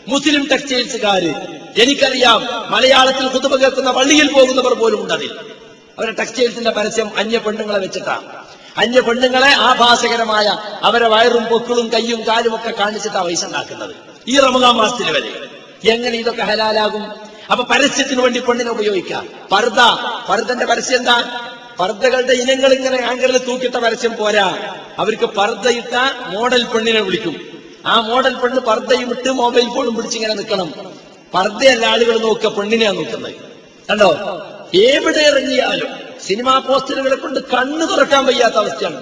[0.09, 1.33] മുസ്ലിം ടെക്സ്റ്റൈൽസുകാര്
[1.83, 2.41] എനിക്കറിയാം
[2.71, 5.33] മലയാളത്തിൽ കുതുമ കേൾക്കുന്ന പള്ളിയിൽ പോകുന്നവർ പോലും ഉണ്ടതിൽ.
[5.99, 8.27] അവരുടെ ടെക്സ്റ്റൈൽസിന്റെ പരസ്യം അന്യ പെണ്ണുങ്ങളെ വെച്ചിട്ടാണ്
[8.79, 13.95] അന്യ പെണ്ണുങ്ങളെ ആഭാസകരമായ അവരെ വയറും പൊക്കിളും കയ്യും കാലും ഒക്കെ കാണിച്ചിട്ടാണ് പൈസ ഉണ്ടാക്കുന്നത്.
[14.29, 15.41] ഈ റമദാൻ മാസത്തിൽ വരെ.
[15.91, 17.05] എങ്ങനെ ഇതൊക്കെ ഹലാലാകും?
[17.51, 19.29] അപ്പൊ പരസ്യത്തിന് വേണ്ടി പെണ്ണിനെ ഉപയോഗിക്കാം.
[19.53, 19.81] പർദ്ദ.
[20.29, 21.49] പർദ്ദന്റെ പരസ്യം എന്താ?
[21.81, 24.59] പർദ്ദകളുടെ ഇനങ്ങൾ ഇങ്ങനെ ആങ്കറിൽ തൂക്കിട്ട പരസ്യം പോരാ.
[24.99, 25.95] അവർക്ക് പർദ്ദയിട്ട
[26.27, 27.37] മോഡൽ പെണ്ണിനെ വിളിക്കും.
[27.87, 30.75] ആ മോഡൽ പെണ്ണ് പർദ്ദയും ഇട്ട് മൊബൈൽ ഫോണും പിടിച്ചിങ്ങനെ നിൽക്കണം.
[31.35, 33.35] പർദ്ദയല്ല ആളുകൾ നോക്കുക പെണ്ണിനെയാണ് നോക്കുന്നത്.
[33.91, 34.11] കണ്ടോ?
[34.75, 35.89] എവിടെ ഇറങ്ങിയാലും
[36.27, 39.01] സിനിമാ പോസ്റ്ററുകളെ കൊണ്ട് കണ്ണു തുറക്കാൻ വയ്യാത്ത അവസ്ഥയാണ്.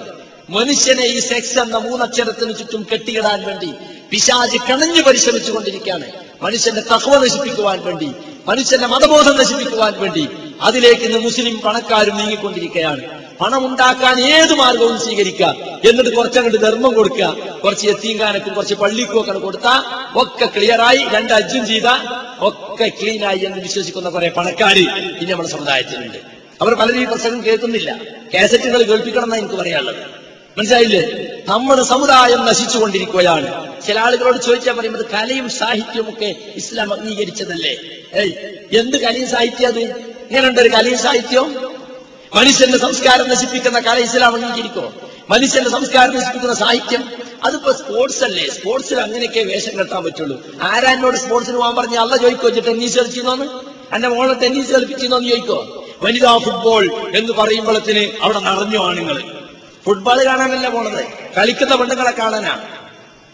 [0.50, 3.74] മനുഷ്യനെ ഈ സെക്സ് എന്ന മൂന്നക്ഷരത്തിന് ചുറ്റും കെട്ടിയിടാൻ വേണ്ടി
[4.10, 8.14] പിശാജ് കണഞ്ഞു പരിശ്രമിച്ചു കൊണ്ടിരിക്കുകയാണ് മനുഷ്യന്റെ തഹവ നശിപ്പിക്കുവാൻ വേണ്ടി
[8.46, 10.28] മനുഷ്യന്റെ മതബോധം നശിപ്പിക്കുവാൻ വേണ്ടി
[10.60, 13.02] അതിലേക്ക് ഇന്ന് മുസ്ലിം പണക്കാരും നീങ്ങിക്കൊണ്ടിരിക്കുകയാണ്.
[13.40, 15.56] പണം ഉണ്ടാക്കാൻ ഏത് മാർഗവും സ്വീകരിക്കുക.
[15.88, 17.36] എന്നിട്ട് കുറച്ചങ്ങോട്ട് ധർമ്മം കൊടുക്കുക.
[17.64, 19.80] കുറച്ച് എത്തീങ്കാനക്കും കുറച്ച് പള്ളിക്കും ഒക്കെ കൊടുത്താൽ
[20.18, 21.84] ഒക്കെ ക്ലിയറായി രണ്ട് അജ്ജും ചെയ്ത
[22.38, 26.18] ഒക്കെ ക്ലീനായി എന്ന് വിശ്വസിക്കുന്ന കുറെ പണക്കാര് ഇനി നമ്മുടെ സമുദായത്തിലുണ്ട്.
[26.62, 27.98] അവർ പലരും ഈ പ്രസംഗം കേൾക്കുന്നില്ല.
[28.34, 29.96] കാസറ്റുകൾ കേൾപ്പിക്കണം എന്നാണ് എനിക്ക് പറയാനുള്ളത്.
[30.58, 31.26] മനസ്സിലായില്ലേ?
[31.48, 33.80] നമ്മുടെ സമുദായം നശിച്ചുകൊണ്ടിരിക്കുകയാണ്.
[33.86, 37.76] ചില ആളുകളോട് ചോദിച്ചാൽ പറയുമ്പോൾ കലയും സാഹിത്യവും ഒക്കെ ഇസ്ലാം അംഗീകരിച്ചതല്ലേ?
[38.14, 38.32] ഏയ്
[38.78, 39.78] എന്ത് കലയും സാഹിത്യം അത്?
[39.78, 41.79] ഇങ്ങനെ ഒരു കലയും സാഹിത്യവും
[42.34, 44.92] മനുഷ്യന്റെ സംസ്കാരം നശിപ്പിക്കുന്ന കല ഇസ്ലാം അംഗീകരിക്കോ
[45.30, 47.12] മനുഷ്യന്റെ സംസ്കാരം നശിപ്പിക്കുന്ന സാഹിത്യം?
[47.44, 48.48] അതിപ്പോ സ്പോർട്സ് അല്ലേ?
[48.48, 50.42] സ്പോർട്സിൽ അങ്ങനെയൊക്കെ വേഷം കെട്ടാൻ പറ്റുള്ളൂ.
[50.62, 53.44] ആരാ എന്നോട് സ്പോർട്സിന് പോകാൻ പറഞ്ഞ അല്ല ചോദിക്കോ ടെന്നീസ് കളിച്ചിരുന്നോന്ന്
[53.94, 59.22] എന്റെ മോളെ ടെന്നീസ് കളിപ്പിച്ചിരുന്നോന്ന് ചോദിക്കോ വനിതാ ഫുട്ബോൾ എന്ന് പറയുമ്പോഴത്തിന് അവിടെ നിറഞ്ഞു ആണുങ്ങൾ.
[59.84, 61.04] ഫുട്ബോൾ കാണാനല്ല പോണത്.
[61.36, 62.58] കളിക്കുന്ന പെണ്ണുങ്ങളെ കാണാനാ.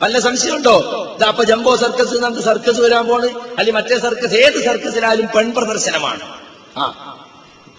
[0.03, 0.77] വല്ല സംശയമുണ്ടോ?
[1.17, 3.27] ഇതാ അപ്പൊ ജംബോ സർക്കസ് നമുക്ക് സർക്കസ് വരാൻ പോണ്.
[3.27, 6.21] അല്ലെങ്കിൽ മറ്റേ സർക്കസ് ഏത് സർക്കസിലായാലും പെൺ പ്രദർശനമാണ്.
[6.77, 7.16] ആ.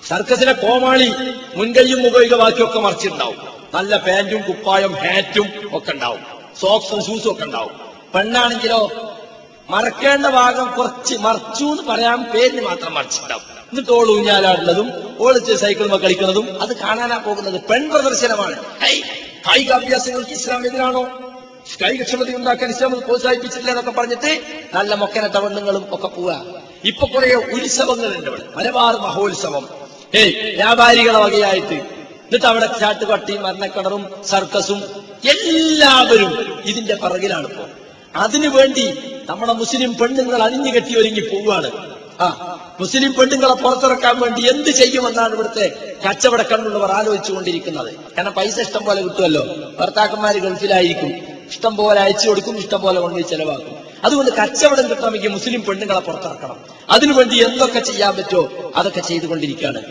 [0.10, 1.08] സർക്കസിലെ കോമാളി
[1.56, 3.40] മുൻകൈയും മുഖൈക ബാക്കിയൊക്കെ മറിച്ചിട്ടുണ്ടാവും.
[3.74, 6.22] നല്ല പാന്റും കുപ്പായം ഹാറ്റും ഒക്കെ ഉണ്ടാവും.
[6.60, 7.74] സോക്സും ഷൂസും ഒക്കെ ഉണ്ടാവും.
[8.16, 8.92] പെണ്ണാണെങ്കിലോ
[9.70, 13.46] മറക്കേണ്ട ഭാഗം കുറച്ച് മറച്ചു എന്ന് പറയാൻ പേരിന് മാത്രം മറിച്ചിട്ടുണ്ടാവും.
[13.70, 18.58] എന്നിട്ട് ഓൾ ഊഞ്ഞാലാടുന്നതും ഓളിച്ച് സൈക്കിളും കളിക്കുന്നതും അത് കാണാനാ പോകുന്നത് പെൺ പ്രദർശനമാണ്.
[19.48, 21.04] കായിക അഭ്യാസങ്ങൾക്ക് ഇസ്ലാം എതിരാണോ?
[21.82, 24.32] കായികക്ഷമത ഉണ്ടാക്കാൻ ഇസ്ലാം പ്രോത്സാഹിപ്പിച്ചിട്ടില്ല എന്നൊക്കെ പറഞ്ഞിട്ട്
[24.76, 26.34] നല്ല മൊക്കനട്ട പെണ്ണുങ്ങളും ഒക്കെ പോവുക
[26.86, 28.46] ഇപ്പൊ കുറെ ഉത്സവങ്ങളുണ്ട് ഇവിടെ.
[28.58, 29.87] മലബാർ മഹോത്സവം.
[30.16, 31.74] ഏയ് വ്യാപാരികളെ വകയായിട്ട്.
[31.74, 34.84] എന്നിട്ട് അവിടെ ചാട്ടുപട്ടിയും മരണക്കടറും സർക്കസും
[35.24, 37.64] എല്ലാവരും ഇതിന്റെ പിറകിലാണ് ഇപ്പോ.
[38.16, 41.72] അതിനുവേണ്ടി നമ്മുടെ മുസ്ലിം പെണ്ണുങ്ങൾ അണിഞ്ഞു കെട്ടി ഒരുങ്ങി പോവുകയാണ്.
[42.22, 42.28] ആ
[42.80, 47.96] മുസ്ലിം പെണ്ണുങ്ങളെ പുറത്തിറക്കാൻ വേണ്ടി എന്ത് ചെയ്യുമെന്നാണ് ഇവിടുത്തെ കച്ചവട കണ്ണുള്ളവർ ആലോചിച്ചുകൊണ്ടിരിക്കുന്നത്.
[47.96, 49.46] കാരണം പൈസ ഇഷ്ടം പോലെ കിട്ടുമല്ലോ.
[49.80, 51.38] ഭർത്താക്കന്മാര് ഗൾഫിലായിരിക്കും.
[51.50, 53.87] ഇഷ്ടം പോലെ അയച്ചു കൊടുക്കും ഇഷ്ടം പോലെ കൊണ്ടുപോയി ചെലവാക്കും.
[54.04, 56.66] അതുകൊണ്ട് കച്ചവടം കിട്ടണമെങ്കിൽ മുസ്ലിം പെണ്ണുങ്ങളെ പുറത്തിറക്കണം.
[56.90, 59.82] അതിനുവേണ്ടി എന്തൊക്കെ ചെയ്യാൻ പറ്റുമോ അതൊക്കെ ചെയ്തുകൊണ്ടിരിക്കുകയാണ്.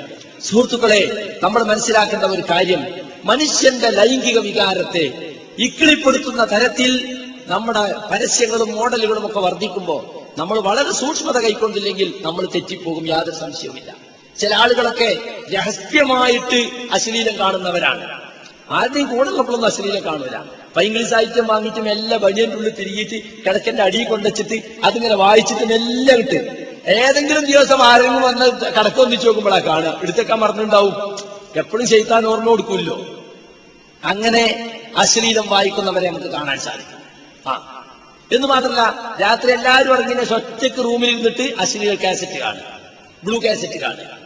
[0.43, 2.87] സുഹൃത്തുക്കളെ നമ്മൾ മനസ്സിലാക്കേണ്ട ഒരു കാര്യം.
[3.25, 12.47] മനുഷ്യന്റെ ലൈംഗിക വികാരത്തെ ഇക്കിളിപ്പെടുത്തുന്ന തരത്തിൽ നമ്മുടെ പരസ്യങ്ങളും മോഡലുകളും ഒക്കെ വർദ്ധിക്കുമ്പോൾ നമ്മൾ വളരെ സൂക്ഷ്മത കൈക്കൊണ്ടില്ലെങ്കിൽ നമ്മൾ
[12.47, 13.97] തെറ്റിപ്പോകും യാതൊരു സംശയവുമില്ല.
[14.39, 15.17] ചില ആളുകളൊക്കെ
[15.55, 18.21] രഹസ്യമായിട്ട് അശ്ലീലം കാണുന്നവരാണ്.
[18.71, 20.37] ആരുടെയും കൂടെ നമ്മളൊന്നും അശ്ലീലം കാണൂല.
[20.77, 27.45] പൈങ്കിളി സാഹിത്യം വാങ്ങിയിട്ട് മെല്ലെ ബനിയന്റെ ഉള്ളിൽ തിരികിയിട്ട് കിടക്കന്റെ അടിയിൽ കൊണ്ടുവച്ചിട്ട് അതിങ്ങനെ വായിച്ചിട്ട് മെല്ലെ കിട്ട് ഏതെങ്കിലും
[27.45, 30.01] ദിവസം ആരെങ്കിലും വന്ന് കടക്കൊന്നിച്ച് നോക്കുമ്പോഴാ കാണുക.
[30.03, 31.17] എടുത്തേക്കാൻ മറന്നുണ്ടാവും.
[31.57, 33.25] എപ്പോഴും ചെയ്താൻ ഓർമ്മ കൊടുക്കുമല്ലോ.
[34.05, 36.99] അങ്ങനെ അശ്ലീലം വായിക്കുന്നവരെ നമുക്ക് കാണാൻ സാധിക്കും.
[37.53, 37.73] ആ.
[38.33, 42.81] എന്ന് മാത്രമല്ല രാത്രി എല്ലാവരും ഇറങ്ങിയ ഒറ്റയ്ക്ക് റൂമിൽ ഇരുന്നിട്ട് അശ്ലീല കാസറ്റ് കാണുക.
[43.25, 44.19] ബ്ലൂ കാസറ്റ് കാണുക.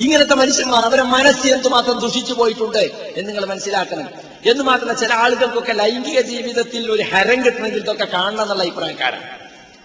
[0.00, 2.78] ഇങ്ങനത്തെ മനുഷ്യന്മാർ അവരെ മനസ്സ് എന്തുമാത്രം ദുഷിച്ചു പോയിട്ടുണ്ട്
[3.16, 4.25] എന്ന് നിങ്ങൾ മനസ്സിലാക്കണം.
[4.44, 9.22] എന്ന് മാത്രമല്ല ചില ആളുകൾക്കൊക്കെ ലൈംഗിക ജീവിതത്തിൽ ഒരു ഹരം കിട്ടണമെങ്കിൽ ഇതൊക്കെ കാണണം എന്നുള്ള അഭിപ്രായക്കാരാണ്.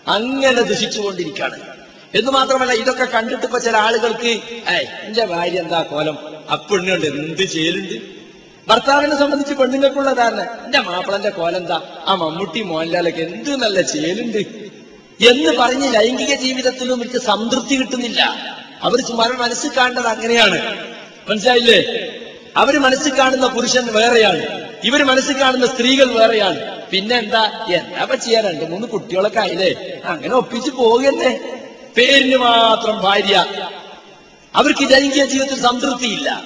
[0.08, 1.60] അങ്ങനെ ദുഷിച്ചുകൊണ്ടിരിക്കുകയാണ്.
[2.16, 4.32] എന്ന് മാത്രമല്ല ഇതൊക്കെ കണ്ടിട്ട് ഇപ്പൊ ചില ആളുകൾക്ക്
[4.70, 6.18] ഏയ് എന്റെ ഭാര്യ എന്താ കോലം?
[6.50, 8.22] അപ്പെണ്ണുണ്ട് എന്ത് ചെയ്യലുണ്ട്?
[8.70, 10.42] ഭർത്താവിനെ സംബന്ധിച്ച് പെണ്ണുങ്ങൾക്കുള്ള ധാരണ.
[10.42, 14.38] എന്റെ മാപ്പിളന്റെ കോലെന്താ ആ മമ്മൂട്ടി മോഹൻലാലൊക്കെ എന്ത് നല്ല ചെയ്യലുണ്ട്?
[15.30, 18.36] എന്ന് പറഞ്ഞ് ലൈംഗിക ജീവിതത്തിലും ഇവർക്ക് സംതൃപ്തി കിട്ടുന്നില്ല.
[18.82, 20.88] അവർ മനസ്സിൽ കാണേണ്ടത് അങ്ങനെയാണ്.
[21.30, 21.82] മനസ്സിലായില്ലേ?
[22.56, 24.44] അവർ മനസ്സിൽ കാണുന്ന പുരുഷൻ വേറെയാണ്.
[24.84, 26.88] ഇവർ മനസ്സിൽ കാണുന്ന സ്ത്രീകൾ വേറെയാണ്.
[26.92, 27.66] പിന്നെ എന്താ?
[27.70, 30.02] എന്താ ചെയ്യാൻ രണ്ട് മൂന്ന് കുട്ടികളൊക്കെ ആയില്ലേ?
[30.06, 31.40] അങ്ങനെ ഒപ്പിച്ച് പോകല്ലേ
[31.98, 33.46] പേരിന് മാത്രം ഭാര്യ.
[34.56, 36.44] അവർക്ക് ലൈംഗിക ജീവിതത്തിൽ സംതൃപ്തിയില്ല.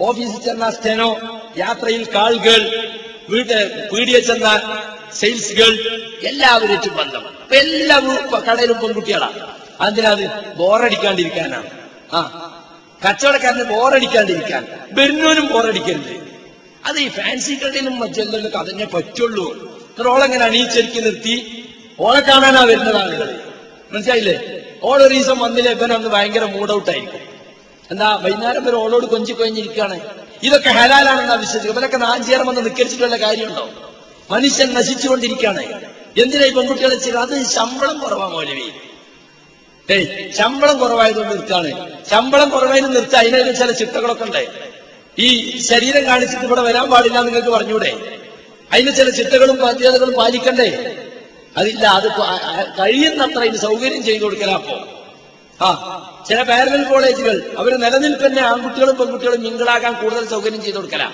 [0.00, 1.16] ഓഫീസിൽ ചെന്ന സ്റ്റെനോ
[1.56, 2.90] യാത്രയിൽ കാളുകൾ
[3.28, 4.48] വീട്ടിൽ പീടിയ ചെന്ന
[5.12, 5.74] സെയിൽസ് ഗേൾ
[6.22, 8.00] എല്ലാവരും ബന്ധം എല്ലാ
[8.48, 9.40] കടയിലും പെൺകുട്ടികളാണ്
[9.80, 11.70] അതിനത് ബോറടിക്കാണ്ടിരിക്കാനാണ്
[12.12, 12.20] ആ
[13.04, 14.66] കച്ചവടക്കാരന് ബോറടിക്കാണ്ടിരിക്കാൻ.
[14.92, 16.26] വരുന്നവനും ബോറടിക്കരുത്.
[16.84, 19.46] അത് ഈ ഫാൻസി കടയിലും മറ്റെല്ലാം അതന്നെ പറ്റുള്ളൂ.
[19.98, 21.62] ഇത്രോളങ്ങനെ അണിയിച്ചൊരുക്കി നിർത്തി.
[22.00, 23.40] ഓളെ കാണാനാ വരുന്നത് ആളുകൾ
[23.92, 24.60] മനസ്സിലായില്ലേ?
[24.82, 27.20] ഓളൊരു ദിവസം വന്നില്ല അന്ന് ഭയങ്കര മൂഡ് ഔട്ട് ആയിരിക്കും.
[27.90, 30.00] എന്താ വൈകുന്നേരം വരെ ഓളോട് കൊഞ്ചി കൊഞ്ഞിരിക്കുകയാണ്
[30.42, 31.70] ഇതൊക്കെ ഹലാലാണെന്നാ വിശ്വസിക്കുക.
[31.70, 33.70] ഇവരൊക്കെ നാഞ്ചേരം വന്ന് നിക്കരിച്ചിട്ടുള്ള കാര്യമുണ്ടോ?
[34.30, 35.62] മനുഷ്യൻ നശിച്ചുകൊണ്ടിരിക്കുകയാണ്.
[36.22, 38.70] എന്തിനാ ഈ പെൺകുട്ടികളെ ചെയ്യുക അത് ശമ്പളം കുറവാ മൗലവി.
[39.90, 41.70] ഏയ് ശമ്പളം കുറവായതുകൊണ്ട് നിർത്താണ്
[42.10, 43.16] ശമ്പളം കുറവായത് നിർത്തുക.
[43.16, 44.46] അതിനൊരു ചില ചിട്ടകളൊക്കെ ഉണ്ട്.
[45.18, 48.20] ഈ ശരീരം കാണിച്ചിട്ട് ഇവിടെ വരാൻ പാടില്ല നിങ്ങൾക്ക് പറഞ്ഞൂടെ?
[48.72, 50.96] അതിന് ചില ചിട്ടകളും ബാധ്യതകളും പാലിക്കണ്ടേ?
[51.56, 52.08] അതില്ല അത്
[52.80, 54.60] കഴിയുന്നത്ര അതിന് സൗകര്യം ചെയ്തു കൊടുക്കലാ
[55.62, 55.68] ആ
[56.28, 61.12] ചില പാരലൽ കോളേജുകൾ അവർ നിലനിൽപ്പന്നെ ആൺകുട്ടികളും പെൺകുട്ടികളും മിങ്കിളാകാൻ കൂടുതൽ സൗകര്യം ചെയ്തു കൊടുക്കലാ.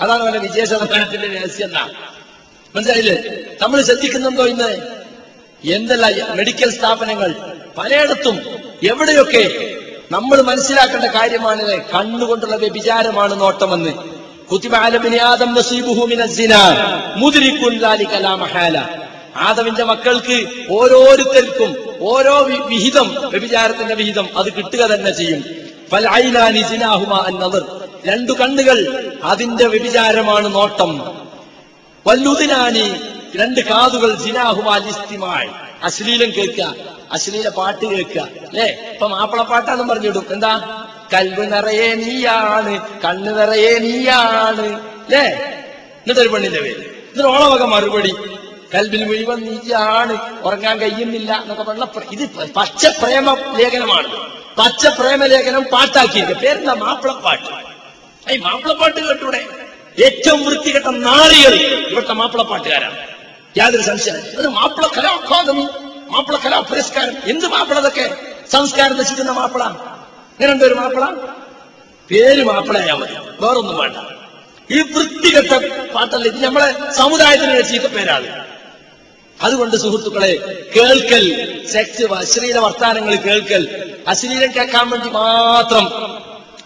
[0.00, 1.88] അതാണ് അവരുടെ വിജയ ശതമാനത്തിന്റെ രഹസ്യം എന്നാ.
[2.76, 3.44] മനസ്സിലായില്ലേ?
[3.62, 4.70] നമ്മൾ ശ്രദ്ധിക്കുന്നുണ്ടോ ഇന്ന്?
[5.64, 8.40] എന്തല്ല മെഡിക്കൽ സ്ഥാപനങ്ങൾ പലയിടത്തും
[8.82, 9.74] എവിടെയൊക്കെ
[10.10, 13.90] നമ്മൾ മനസ്സിലാക്കേണ്ട കാര്യമാണിത് കണ്ണുകൊണ്ടുള്ള വ്യഭിചാരമാണ് നോട്ടമെന്ന്.
[19.36, 25.44] ആദമിന്റെ മക്കൾക്ക് ഓരോരുത്തർക്കും ഓരോ വിഹിതം വ്യഭിചാരത്തിന്റെ വിഹിതം അത് കിട്ടുക തന്നെ ചെയ്യും.
[28.06, 31.18] രണ്ടു കണ്ണുകൾ അതിന്റെ വ്യഭിചാരമാണ് നോട്ടം.
[32.06, 32.94] വല്ലുദിനാനി
[33.36, 35.48] രണ്ട് കാതുകൾ ജിനാഹുമാലിസ്തിമായി
[35.82, 36.93] അശ്ലീലം കേൾക്കുക.
[37.12, 38.90] അശ്ലീല പാട്ട് കേൾക്കുക അല്ലേ?
[38.92, 40.26] ഇപ്പൊ മാപ്പിളപ്പാട്ടാന്നും പറഞ്ഞിടും.
[40.30, 40.52] എന്താ?
[41.14, 44.66] കൽവ് നിറയെ നീയാണ് കണ്ണ് നിറയെ നീയാണ്
[45.04, 45.24] അല്ലേ?
[46.02, 46.80] എന്നിട്ടൊരു പെണ്ണിന്റെ പേര്.
[46.80, 48.14] എന്നിട്ട് ഓളവക മറുപടി.
[48.74, 54.08] കൽബിൽ മുഴുവൻ നീയാണ് ഉറങ്ങാൻ കഴിയുന്നില്ല എന്നൊക്കെ പറഞ്ഞ ഇത് പച്ച പ്രേമ ലേഖനമാണ്.
[54.58, 56.42] പച്ച പ്രേമ ലേഖനം പാട്ടാക്കിയിരിക്കുക.
[56.42, 56.74] പേരെന്താ?
[56.74, 57.50] മാപ്പിളപ്പാട്ട്
[58.32, 59.46] ഈ മാപ്പിളപ്പാട്ട് കേട്ടൂടെ?
[60.04, 61.54] ഏറ്റവും വൃത്തികെട്ട നാറികൾ
[61.90, 62.96] ഇവിടുത്തെ മാപ്പിളപ്പാട്ടുകാരാണ്
[63.58, 65.16] യാതൊരു സംശയം മാപ്പിള കലാ
[66.12, 67.16] മാപ്പിള കലാ പുരസ്കാരം.
[67.26, 68.16] എന്ത് മാപ്പിള അതൊക്കെ
[68.50, 69.62] സംസ്കാരം നശിക്കുന്ന മാപ്പിള.
[70.34, 71.04] ഇങ്ങനെയുണ്ട് ഒരു മാപ്പിള?
[72.10, 73.14] പേര് മാപ്പിളയാ മതി.
[73.40, 73.96] വേറൊന്നും വേണ്ട.
[74.70, 75.52] ഈ വൃത്തികെട്ട
[75.94, 76.26] പാട്ടല്ല?
[76.26, 78.44] ഇത് നമ്മളെ സമുദായത്തിന് ചീത്ത പേരാണ്.
[79.42, 81.24] അതുകൊണ്ട് സുഹൃത്തുക്കളെ കേൾക്കൽ
[81.72, 85.86] സെക്സ് അശ്ലീല വർത്താനങ്ങൾ കേൾക്കൽ അശ്ലീലം കേൾക്കാൻ വേണ്ടി മാത്രം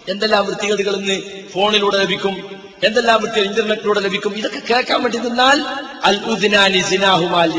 [0.08, 5.64] എന്തെല്ലാം വൃത്തികേടുകൾ ഇന്ന് ഫോണിലൂടെ ലഭിക്കും എന്തെല്ലാം വൃത്തികൾ ഇന്റർനെറ്റിലൂടെ ലഭിക്കും ഇതൊക്കെ കേൾക്കാൻ വേണ്ടി നിന്നാൽ
[6.02, 7.52] അൽ ഉദ്നാനി സിനാഹുമാൽ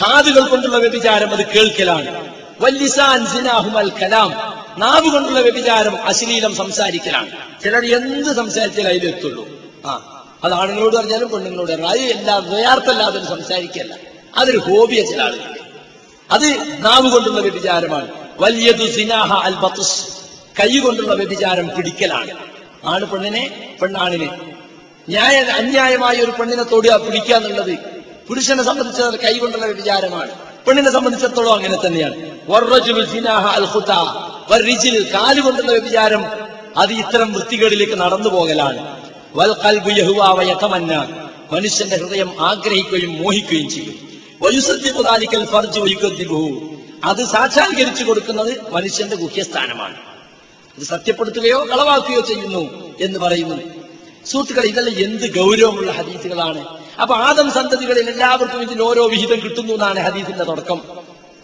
[0.00, 2.30] കാതുകൾ കൊണ്ടുള്ള വ്യഭിചാരം അത് കേൾക്കലാണ്.
[2.60, 4.30] വല്ലിസാൻ സിനാഹുമൽ കലാം.
[4.78, 7.30] നാവ് കൊണ്ടുള്ള വ്യഭിചാരം അശ്ലീലം സംസാരിക്കലാണ്.
[7.64, 9.48] ചിലർ എന്ത് സംസാരിച്ചാലും അതിലെത്തുള്ളൂ
[9.86, 10.12] ആ
[10.44, 13.94] അത് ആണുങ്ങളോട് പറഞ്ഞാലും പെണ്ണുങ്ങളോട് അത് എല്ലാം ദ്വയാർത്ഥമല്ലാതെ സംസാരിക്കല്ല
[14.36, 15.58] അതൊരു ഹോബിയ ചില ആളുകൾ
[16.30, 18.08] അത് നാവ് കൊണ്ടുള്ള വ്യഭിചാരമാണ്.
[18.38, 19.54] വലിയതു സിനാഹ അൽ
[20.60, 22.30] കൈ കൊണ്ടുള്ള വ്യഭിചാരം പിടിക്കലാണ്.
[22.84, 24.40] ആണ് പെണ്ണിനെ പെണ്ണാണിനെ.
[25.08, 27.95] ന്യായ അന്യായമായ ഒരു പെണ്ണിനെ തൊടുക പിടിക്കുക എന്നുള്ളത്
[28.28, 30.30] പുരുഷനെ സംബന്ധിച്ചിടത്തോളം കൈ കൊണ്ടുള്ള വിചാരമാണ്.
[30.66, 32.40] പെണ്ണിനെ സംബന്ധിച്ചിടത്തോളം അങ്ങനെ തന്നെയാണ്.
[32.48, 36.24] വറജുലു സിനാഹ അൽ ഖുതാ വറിജിൽ കാൽ കൊണ്ടുള്ള വിചാരം
[36.76, 39.02] അത് ഇത്തരം വൃത്തികളിലേക്ക് നടന്നു പോകലാണ്.
[39.34, 39.54] വൽ
[41.52, 43.94] മനുഷ്യന്റെ ഹൃദയം ആഗ്രഹിക്കുകയും മോഹിക്കുകയും ചെയ്യും.
[45.50, 46.70] ഫർജു
[47.04, 49.96] അത് സാക്ഷാത്കരിച്ചു കൊടുക്കുന്നത് മനുഷ്യന്റെ ഗുഹ്യസ്ഥാനമാണ്.
[50.78, 53.56] ഇത് സത്യപ്പെടുത്തുകയോ കളവാക്കുകയോ ചെയ്യുന്നു എന്ന് പറയുന്നു.
[54.26, 56.85] സുഹൃത്തുക്കൾ ഇതെല്ലാം എന്ത് ഗൗരവമുള്ള ഹദീസുകളാണ്.
[57.00, 60.82] അപ്പൊ ആദം സന്തതികളിൽ എല്ലാവർക്കും ഇതിൽ ഓരോ വിഹിതം കിട്ടുന്നു എന്നാണ് ഹദീസിന്റെ തുടക്കം.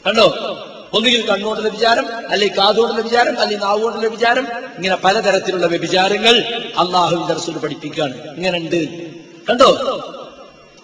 [0.06, 0.58] കണ്ടോ?
[0.92, 6.38] ഒന്നുകിൽ കണ്ണോട്ടുള്ള വിചാരം അല്ലെങ്കിൽ കാതോടുള്ള വിചാരം അല്ലെങ്കിൽ നാവുകൊണ്ടുള്ള വിചാരം ഇങ്ങനെ പലതരത്തിലുള്ള വ്യഭിചാരങ്ങൾ
[6.78, 8.34] അള്ളാഹുവിന്റെ റസൂൽ പഠിപ്പിക്കുകയാണ്.
[8.34, 9.10] ഇങ്ങനെ ഉണ്ട്.
[9.50, 9.68] കണ്ടോ?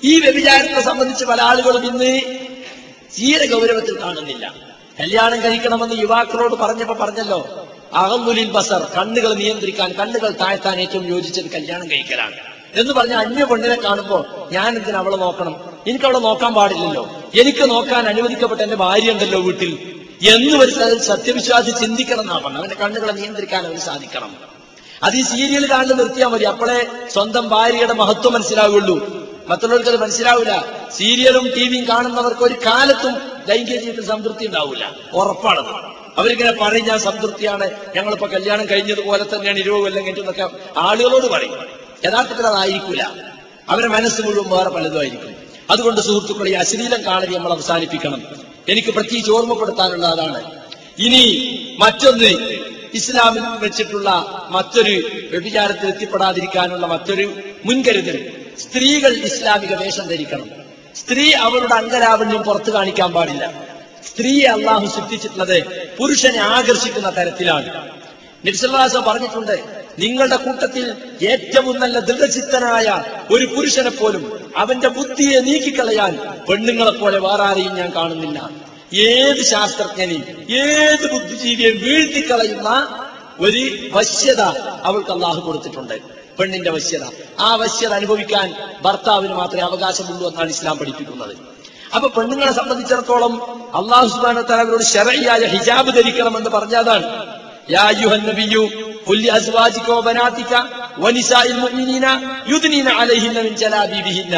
[0.05, 2.21] ഈ വ്യഭിചാരത്തെ സംബന്ധിച്ച് പല ആളുകളും ഇന്ന്
[3.19, 4.55] തീരെ ഗൗരവത്തിൽ കാണുന്നില്ല.
[5.01, 12.48] കല്യാണം കഴിക്കണമെന്ന് യുവാക്കളോട് പറഞ്ഞപ്പോ പറഞ്ഞല്ലോ അകമുലിൽ ബസർ കണ്ണുകൾ നിയന്ത്രിക്കാൻ കണ്ണുകൾ താഴ്ത്താൻ ഏറ്റവും യോജിച്ചത് കല്യാണം കഴിക്കലാണ്.
[12.75, 15.79] എന്ന് പറഞ്ഞ അന്യ പെണ്ണിനെ കാണുമ്പോൾ ഞാൻ എന്തിനാ അവളെ നോക്കണം?
[15.87, 17.11] എനിക്ക് അവളെ നോക്കാൻ പാടില്ലല്ലോ.
[17.41, 19.99] എനിക്ക് നോക്കാൻ അനുവദിക്കപ്പെട്ട എന്റെ ഭാര്യ ഉണ്ടല്ലോ വീട്ടിൽ.
[20.35, 22.59] എന്ന് ഒരു സത്യവിശ്വാസി ചിന്തിക്കണം എന്നാ പറഞ്ഞത്.
[22.59, 24.37] അവന്റെ കണ്ണുകളെ നിയന്ത്രിക്കാൻ അവന് സാധിക്കണം.
[25.03, 26.45] അത് ഈ സീരിയൽ കാണുന്ന നിർത്തിയാൽ മതി.
[26.45, 29.29] അപ്പോഴേ സ്വന്തം ഭാര്യയുടെ മഹത്വം മനസ്സിലാവുള്ളൂ.
[29.49, 30.65] മറ്റുള്ളവർക്ക് അത് മനസ്സിലാവില്ല.
[30.97, 33.15] സീരിയലും ടിവിയും കാണുന്നവർക്ക് ഒരു കാലത്തും
[33.49, 34.93] ലൈംഗിക ജീവിതത്തിൽ സംതൃപ്തി ഉണ്ടാവില്ല.
[35.13, 37.71] ഉറപ്പാണത് അവരിങ്ങനെ പറയും ഞാൻ സംതൃപ്തിയാണ്.
[37.97, 41.78] ഞങ്ങളിപ്പോ കല്യാണം കഴിഞ്ഞതുപോലെ തന്നെയാണ് ഇരുപത് കൊല്ലം കഴിഞ്ഞെന്നൊക്കെ ആളുകളോട് പറയും.
[42.05, 43.13] യഥാർത്ഥത്തിൽ അതായിരിക്കില്ല
[43.69, 45.37] അവരുടെ മനസ്സ് മുഴുവൻ വേറെ പലതും ആയിരിക്കും
[45.71, 48.23] അതുകൊണ്ട് സുഹൃത്തുക്കളെ അശ്ലീലം കാണൽ നമ്മൾ അവസാനിപ്പിക്കണം.
[48.69, 50.51] എനിക്ക് പ്രത്യേകിച്ച് ഓർമ്മപ്പെടുത്താനുള്ള അതാണ്
[50.99, 51.25] ഇനി
[51.79, 52.59] മറ്റൊന്ന്
[52.95, 54.11] ഇസ്ലാമിൽ വെച്ചിട്ടുള്ള
[54.51, 57.35] മറ്റൊരു വ്യഭിചാരത്തിൽ എത്തിപ്പെടാതിരിക്കാനുള്ള മറ്റൊരു
[57.65, 58.33] മുൻകരുതൽ.
[58.59, 60.51] സ്ത്രീകൾ ഇസ്ലാമിക വേഷം ധരിക്കണം.
[60.97, 63.53] സ്ത്രീ അവരുടെ അംഗരാവണ്യം പുറത്തു കാണിക്കാൻ പാടില്ല.
[64.13, 65.65] സ്ത്രീയെ അള്ളാഹു സൃഷ്ടിച്ചിട്ടുള്ളത്
[65.97, 67.91] പുരുഷനെ ആകർഷിക്കുന്ന തരത്തിലാണ്.
[68.45, 70.85] നിർസലാസം പറഞ്ഞിട്ടുണ്ട് നിങ്ങളുടെ കൂട്ടത്തിൽ
[71.33, 78.51] ഏറ്റവും നല്ല ദൃഢചിത്തനായ ഒരു പുരുഷനെ പോലും അവന്റെ ബുദ്ധിയെ നീക്കിക്കളയാൻ പെണ്ണുങ്ങളെ പോലെ വേറാരെയും ഞാൻ കാണുന്നില്ല.
[78.95, 82.69] ഏത് ശാസ്ത്രജ്ഞനെയും ഏത് ബുദ്ധിജീവിയെയും വീഴ്ത്തിക്കളയുന്ന
[83.41, 84.43] ഒരു വശ്യത
[84.85, 85.97] അവൾക്ക് അള്ളാഹു കൊടുത്തിട്ടുണ്ട്.
[86.39, 87.05] പെണ്ണിന്റെ വശ്യത.
[87.39, 91.37] ആ വശ്യത അനുഭവിക്കാൻ ഭർത്താവിന് മാത്രമേ അവകാശമുള്ളൂ എന്നാണ് ഇസ്ലാം പഠിപ്പിക്കുന്നത്.
[91.95, 93.35] അപ്പൊ പെണ്ണുങ്ങളെ സംബന്ധിച്ചിടത്തോളം
[93.75, 97.07] അള്ളാഹു സുബാന അവരോട് ഷെറയായ ഹിജാബ് ധരിക്കണം എന്ന് പറഞ്ഞതാണ്
[99.08, 100.52] قل لأزواجك وبناتك
[100.98, 102.06] ونساء المؤمنين
[102.48, 104.36] يدنين عليهن من جلابيبهن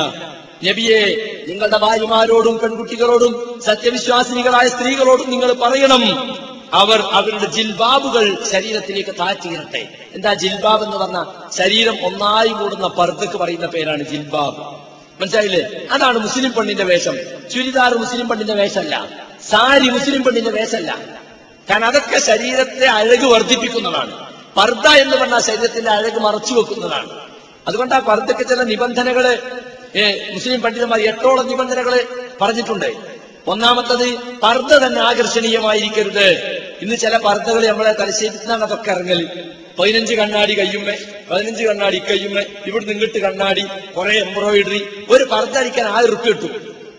[0.61, 1.01] നബിയെ
[1.49, 3.33] നിങ്ങളുടെ ഭാര്യമാരോടും പെൺകുട്ടികളോടും
[3.65, 6.03] സത്യവിശ്വാസിനികളായ സ്ത്രീകളോടും നിങ്ങൾ പറയണം
[6.73, 9.81] അവർ അവരുടെ ജിൽബാബുകൾ ശരീരത്തിലേക്ക് താഴ്ത്തിയിരട്ടെ
[10.15, 11.19] എന്താ ജിൽബാബ് എന്ന് പറഞ്ഞ
[11.59, 14.61] ശരീരം ഒന്നായി മൂടുന്ന പർദ്ദക്ക് പറയുന്ന പേരാണ് ജിൽബാബ്
[15.19, 15.63] മനസ്സിലായില്ലേ
[15.95, 17.17] അതാണ് മുസ്ലിം പെണ്ണിന്റെ വേഷം
[17.53, 18.95] ചുരിദാർ മുസ്ലിം പെണ്ണിന്റെ വേഷമല്ല
[19.51, 20.91] സാരി മുസ്ലിം പെണ്ണിന്റെ വേഷമല്ല
[21.67, 24.13] കാരണം അതൊക്കെ ശരീരത്തെ അഴക് വർദ്ധിപ്പിക്കുന്നതാണ്
[24.56, 27.10] പർദ്ദ എന്ന് പറഞ്ഞാൽ ശരീരത്തിന്റെ അഴക് മറച്ചു വെക്കുന്നതാണ്.
[27.68, 29.38] അതുകൊണ്ട് ആ പർദ്ദയ്ക്ക് ചില നിബന്ധനകൾ
[30.34, 32.06] മുസ്ലിം പണ്ഡിതന്മാർ എട്ടോളം നിബന്ധനകൾ
[32.40, 32.92] പറഞ്ഞിട്ടുണ്ട്.
[33.46, 36.28] ഒന്നാമത്തത് പർദ്ദ തന്നെ ആകർഷണീയമായിരിക്കരുത്.
[36.82, 39.28] ഇന്ന് ചില പർദ്ദകൾ നമ്മളെ തലശ്ശേരിന്നാണ് അതൊക്കെ ഇറങ്ങൽ.
[39.78, 40.96] പതിനഞ്ച് കണ്ണാടി കയ്യുമ്മേ
[41.30, 43.64] പതിനഞ്ച് കണ്ണാടി കയ്യുമ്മേ ഇവിടുന്ന് ഇങ്ങോട്ട് കണ്ണാടി
[43.96, 46.52] കുറെ എംബ്രോയിഡറി ഒരു പർദ്ദ അടിക്കാൻ ആയിരം റുപ്യ കിട്ടും.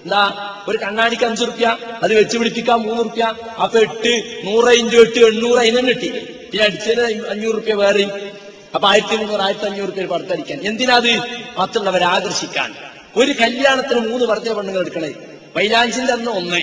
[0.06, 0.24] എന്താ?
[0.68, 3.24] ഒരു കണ്ണാടിക്ക് അഞ്ചു റുപ്യ അത് വെച്ച് പിടിപ്പിക്കാൻ മൂന്ന് റുപ്യ
[3.64, 6.41] അപ്പൊ എട്ട് നൂറ് ഇഞ്ചു എട്ട് എണ്ണൂറ് അതിനെ കിട്ടി.
[6.52, 8.32] പിന്നെ അടിച്ചത് അഞ്ഞൂറ് റുപ്യ വേറെ.
[8.76, 10.60] അപ്പൊ ആയിരത്തി മുന്നൂറ് ആയിരത്തി അഞ്ഞൂറ് റുപ്യ പടുത്തടിക്കാൻ.
[10.64, 11.12] എന്തിനാത്?
[11.58, 12.76] മറ്റുള്ളവരെ ആകർഷിക്കാൻ.
[13.16, 15.12] ഒരു കല്യാണത്തിന് മൂന്ന് വർദ്ധന പെണ്ണുങ്ങൾ എടുക്കണേ.
[15.56, 16.62] മൈലാഞ്ചിന്റെ അന്ന് ഒന്ന്.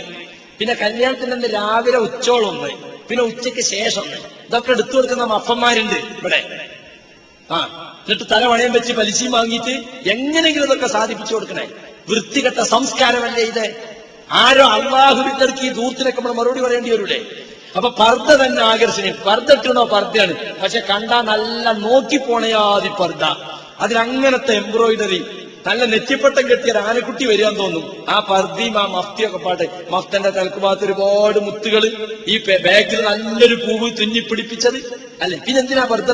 [0.59, 2.69] പിന്നെ കല്യാണത്തിന്റെ അന്ന് രാവിലെ ഉച്ചോളം ഒന്ന്.
[3.09, 4.05] പിന്നെ ഉച്ചയ്ക്ക് ശേഷം
[4.47, 6.69] ഇതൊക്കെ എടുത്തു കൊടുക്കുന്ന അപ്പന്മാരുണ്ട് ഇവിടെ.
[7.51, 7.59] ആ
[8.09, 9.71] എന്നിട്ട് തല വളയം വെച്ച് പലിശയും വാങ്ങിയിട്ട്
[10.09, 11.69] എങ്ങനെയെങ്കിലും ഇതൊക്കെ സാധിപ്പിച്ചു കൊടുക്കണേ.
[12.09, 13.77] വൃത്തികെട്ട സംസ്കാരമല്ലേ ഇത്?
[14.31, 17.21] ആരോ അള്ളാഹുവിന്റെ ഈ ദൂരത്തിനൊക്കെ നമ്മൾ മറുപടി പറയേണ്ടി വരൂലേ?
[17.77, 19.15] അപ്പൊ പർദ്ദ തന്നെ ആകർഷണീയം.
[19.27, 20.35] പർദ്ദ ഇട്ടണോ പർദ്ദയാണ്.
[20.63, 23.25] പക്ഷെ കണ്ടാ നല്ല നോക്കിപ്പോണയാതി പർദ്ദ.
[23.81, 25.25] അതിലങ്ങനത്തെ എംബ്രോയിഡറി.
[25.67, 31.39] നല്ല നെറ്റിപ്പട്ടം കെട്ടിയ ആനക്കുട്ടി വരികയെന്ന് തോന്നും ആ പർദ്ദയും ആ മഫ്തിയൊക്കെ പാട്ട് മഫ്തന്റെ തലക്ക് ഭാഗത്ത് ഒരുപാട്
[31.39, 34.77] മുത്തുകൾ ഈ ബാഗിൽ നല്ലൊരു പൂവ് തുന്നി പിടിപ്പിച്ചത്.
[35.23, 35.39] അല്ലെ?
[35.47, 36.11] പിന്നെന്തിനാ പർദ്ദ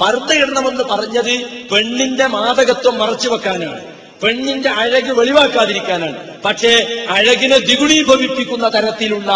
[0.00, 3.80] പർദ്ദ ഇടണമെന്ന് പറഞ്ഞത് പെണ്ണിന്റെ മാതകത്വം മറച്ചു വെക്കാനാണ്.
[4.22, 6.42] പെണ്ണിന്റെ അഴക് വെളിവാക്കാതിരിക്കാനാണ്.
[6.44, 9.30] പക്ഷേ അഴകിനെ ദ്വിഗുണീഭവിപ്പിക്കുന്ന തരത്തിലുള്ള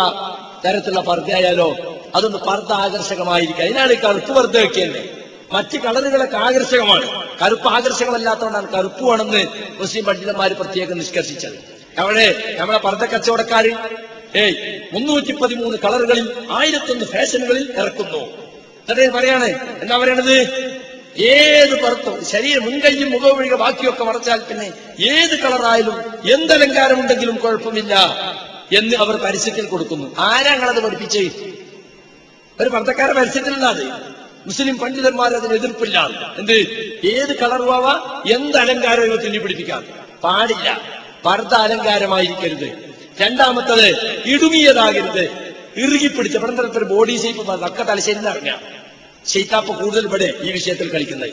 [0.64, 1.68] തരത്തിലുള്ള പർദ്ദയായാലോ
[2.14, 5.18] അതൊന്ന് പർദ്ദ ആകർഷകമായിരിക്കും അതിനാണ് ഈ കറുപ്പ് പർദ്ദ വെക്കേണ്ടത്
[5.52, 7.06] മറ്റ് കളറുകളൊക്കെ ആകർഷകമാണ്.
[7.42, 9.42] കറുപ്പ് ആകർഷകമല്ലാത്തതുകൊണ്ടാണ് കറുപ്പ് വേണമെന്ന്
[9.80, 11.58] മുസ്ലിം പണ്ഡിതന്മാർ പ്രത്യേകം നിഷ്കർഷിച്ചത്.
[11.98, 13.72] അവിടെ നമ്മളെ പർദ്ദ കച്ചവടക്കാര്
[14.34, 14.56] ഏയ്
[14.92, 18.22] മുന്നൂറ്റി പതിമൂന്ന് കളറുകളിൽ ആയിരത്തൊന്ന് ഫാഷനുകളിൽ ഇറക്കുന്നു.
[18.88, 19.48] എന്നിട്ട് പറയാണ്
[19.82, 20.36] എന്താ പറയണത്?
[21.18, 24.68] ഏത് പുറത്തും ശരീരം മുൻകൈയും മുഖമൊഴികെ ബാക്കിയൊക്കെ മറച്ചാൽ പിന്നെ
[25.14, 25.96] ഏത് കളറായാലും
[26.34, 27.94] എന്തലങ്കാരമുണ്ടെങ്കിലും കുഴപ്പമില്ല.
[28.76, 30.14] എന്ന് അവർ പരസ്യത്തിൽ കൊടുക്കുന്നു.
[30.18, 31.30] ആരാ ഞങ്ങളത് പഠിപ്പിച്ചേ?
[32.60, 33.84] ഒരു പർദ്ദക്കാരെ പരസ്യത്തിലല്ലാതെ.
[34.46, 36.52] മുസ്ലിം പണ്ഡിതന്മാർ അതിന് എതിർപ്പില്ല എന്ത്?
[37.06, 37.86] ഏത് കളറുവാവ
[38.32, 39.84] എന്ത് അലങ്കാരവും തുന്നി പിടിപ്പിക്കാം
[40.24, 40.80] പാടില്ല.
[41.24, 42.98] പർദ്ദ അലങ്കാരമായിരിക്കരുത്.
[43.20, 45.48] രണ്ടാമത്തത് ഇടുങ്ങിയതാകരുത്.
[45.76, 48.60] ഇറുകിപ്പിടിച്ച പണ്ടത്തെ ബോഡി ഷേപ്പ് തക്ക തലശ്ശേരി ഇറങ്ങാം
[49.26, 51.30] ഷെയ്ത്താപ്പ് കൂടുതൽ ഇവിടെ ഈ വിഷയത്തിൽ കളിക്കുന്നത്.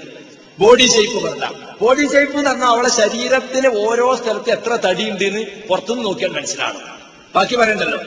[0.60, 1.45] ബോഡി ഷേപ്പ് പറഞ്ഞ
[1.82, 6.94] ബോഡി ഷേപ്പ് എന്ന് പറഞ്ഞാൽ അവളെ ശരീരത്തിന് ഓരോ സ്ഥലത്ത് എത്ര തടിയുണ്ട് എന്ന് പുറത്തുനിന്ന് നോക്കിയാൽ മനസ്സിലാണ്
[7.36, 8.00] ബാക്കി പറയണ്ടല്ലോ.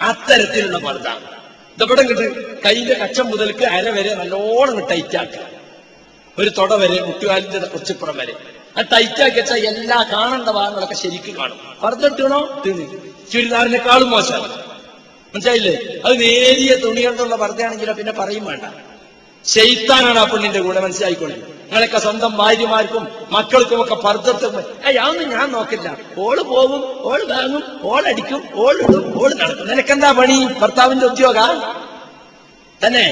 [0.00, 1.08] അത്തരത്തിലുള്ള പർദ്ദ.
[1.76, 2.26] ഇതവിടെ കിട്ട്
[2.64, 5.44] കയ്യിലെ കച്ചം മുതൽക്ക് അര വരെ നല്ലോണം ടൈറ്റാക്കുക
[6.38, 8.34] ഒരു തുട വരെ മുട്ടുകാലിന്റെ കുറച്ചിപ്പുറം വരെ.
[8.78, 11.58] ആ ടൈറ്റാക്കി വെച്ചാൽ എല്ലാ കാണേണ്ട ഭാഗങ്ങളൊക്കെ ശരിക്കും കാണും.
[11.82, 12.86] പറഞ്ഞിട്ടുണോ തിന്ന്.
[13.32, 14.56] ചുരിദാറിനേക്കാളും മോശമാണ്
[15.34, 15.74] മനസ്സിലായില്ലേ?
[16.04, 18.64] അത് നേരിയ തുണി കൊണ്ടുള്ള പറഞ്ഞാണെങ്കിലോ പിന്നെ പറയും വേണ്ട.
[19.46, 21.34] ശൈത്താനാണ് ആ പെണ്ണിന്റെ കൂടെ മനസ്സിലായിക്കോളെ.
[21.34, 25.96] നിങ്ങളൊക്കെ സ്വന്തം ഭാര്യമാർക്കും മക്കൾക്കും ഒക്കെ പർദ്ദത്തും അതൊന്നും ഞാൻ നോക്കില്ല.
[26.18, 29.68] ഓൾ പോകും ഓൾ വാങ്ങും ഓളടിക്കും ഓളിടും ഓൾ നടക്കും.
[29.68, 30.48] നിനക്കെന്താ പണി?
[30.60, 31.38] ഭർത്താവിന്റെ ഉദ്യോഗ?
[32.86, 33.06] തന്നെ?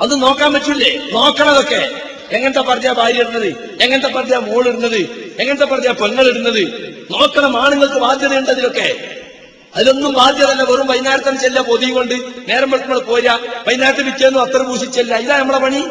[0.00, 1.10] അത് നോക്കാൻ പറ്റൂലേ?
[1.12, 2.10] നോക്കണതൊക്കെ.
[2.32, 3.78] എങ്ങനത്തെ പറഞ്ഞ ഭാര്യ ഇടുന്നത്?
[3.80, 5.00] എങ്ങനത്തെ പറഞ്ഞ മോളിടുന്നത്
[5.38, 6.62] എങ്ങനത്തെ പറഞ്ഞ പെങ്ങൾ ഇടുന്നത്?
[7.10, 9.19] നോക്കണം ആണുങ്ങൾക്ക് ബാധ്യതയുണ്ട് അതിലൊക്കെ
[9.76, 12.14] അതിലൊന്നും ബാധ്യതല്ല വെറും വൈകുന്നേരത്തിന് ചെല്ല പൊതിയും കൊണ്ട്
[12.48, 15.84] നേരം വെളുക്കുമ്പോൾ പോരാ വൈകുന്നേരത്തെ വിറ്റേന്ന് അത്ര പൂശിച്ചല്ല ഇതാ നമ്മളെ പണി.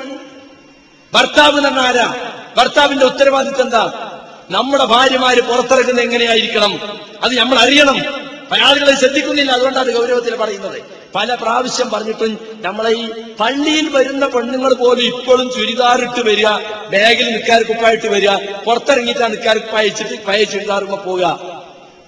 [1.14, 2.16] ഭർത്താവ് തന്നെ ആരാ?
[2.58, 4.16] ഭർത്താവിന്റെ ഉത്തരവാദിത്വം എന്താ?
[4.52, 6.80] നമ്മുടെ ഭാര്യമാര് പുറത്തിറക്കുന്നത് എങ്ങനെയായിരിക്കണം?
[7.24, 8.30] അത് നമ്മൾ അറിയണം.
[8.64, 9.52] ആളുകളെ ശ്രദ്ധിക്കുന്നില്ല.
[9.52, 10.82] അതുകൊണ്ടാണ് ഗൗരവത്തിൽ പറയുന്നത്.
[11.16, 16.48] പല പ്രാവശ്യം പറഞ്ഞിട്ടും നമ്മളെ ഈ പള്ളിയിൽ വരുന്ന പെണ്ണുങ്ങൾ പോലും ഇപ്പോഴും ചുരിദാറിട്ട് വരിക.
[16.94, 18.30] ബാഗിൽ നിൽക്കാർ കുപ്പായിട്ട് വരിക.
[18.66, 21.59] പുറത്തിറങ്ങിയിട്ടാണ് നിൽക്കാർ കുപ്പായിച്ചിട്ട് പയ ചുരിദാറുമ്പോ പോവുക.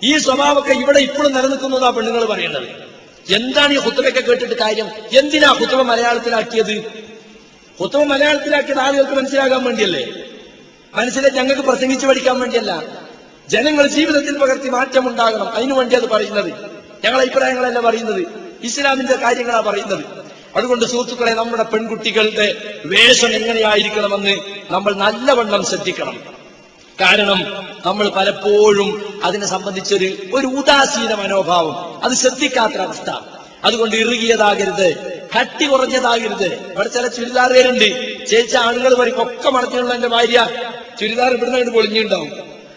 [0.03, 2.67] ഈ സ്വഭാവമൊക്കെ ഇവിടെ ഇപ്പോഴും നിലനിൽക്കുന്നതാ പെണ്ണുങ്ങൾ പറയുന്നത്.
[3.33, 4.89] എന്താണ് ഈ കുത്തുവയ്ക്കെ കേട്ടിട്ട് കാര്യം?
[5.11, 6.83] എന്തിനാ കുത്തുവ മലയാളത്തിലാക്കിയത്?
[7.81, 10.13] കുത്തുവ മലയാളത്തിലാക്കിയത് ആളുകൾക്ക് മനസ്സിലാകാൻ വേണ്ടിയല്ലേ?
[10.95, 12.83] മനസ്സിലെ ഞങ്ങൾക്ക് പ്രസംഗിച്ചു പഠിക്കാൻ വേണ്ടിയല്ല.
[13.49, 15.49] ജനങ്ങൾ ജീവിതത്തിൽ പകർത്തി മാറ്റം ഉണ്ടാകണം.
[15.49, 16.53] അതിനു വേണ്ടി അത് പറയുന്നത്.
[17.05, 18.27] ഞങ്ങളെ അഭിപ്രായങ്ങളല്ല പറയുന്നത്.
[18.63, 20.05] ഇസ്ലാമിന്റെ കാര്യങ്ങളാ പറയുന്നത്.
[20.55, 24.39] അതുകൊണ്ട് സുഹൃത്തുക്കളെ നമ്മുടെ പെൺകുട്ടികളുടെ വേഷം എങ്ങനെയായിരിക്കണമെന്ന്
[24.71, 26.40] നമ്മൾ നല്ലവണ്ണം ശ്രദ്ധിക്കണം.
[27.01, 32.03] കാരണം നമ്മൾ പലപ്പോഴും അതിനെ സംബന്ധിച്ചൊരു ഒരു ഉദാസീന മനോഭാവം.
[32.03, 33.09] അത് ശ്രദ്ധിക്കാത്തൊരവസ്ഥ
[33.63, 35.19] അതുകൊണ്ട് ഇറുകിയതാകരുത്.
[35.39, 36.45] കട്ടി കുറഞ്ഞതാകരുത്.
[36.45, 38.25] ഇവിടെ ചില ചുരിദാറുകാരുണ്ട്.
[38.25, 40.49] ചേച്ച ആളുകൾ പറയും ഒക്കെ മടക്കിയുള്ള എന്റെ ഭാര്യ
[40.99, 42.31] ചുരിദാർ ഇവിടുന്ന് അങ്ങോട്ട് പൊളിഞ്ഞുണ്ടാവും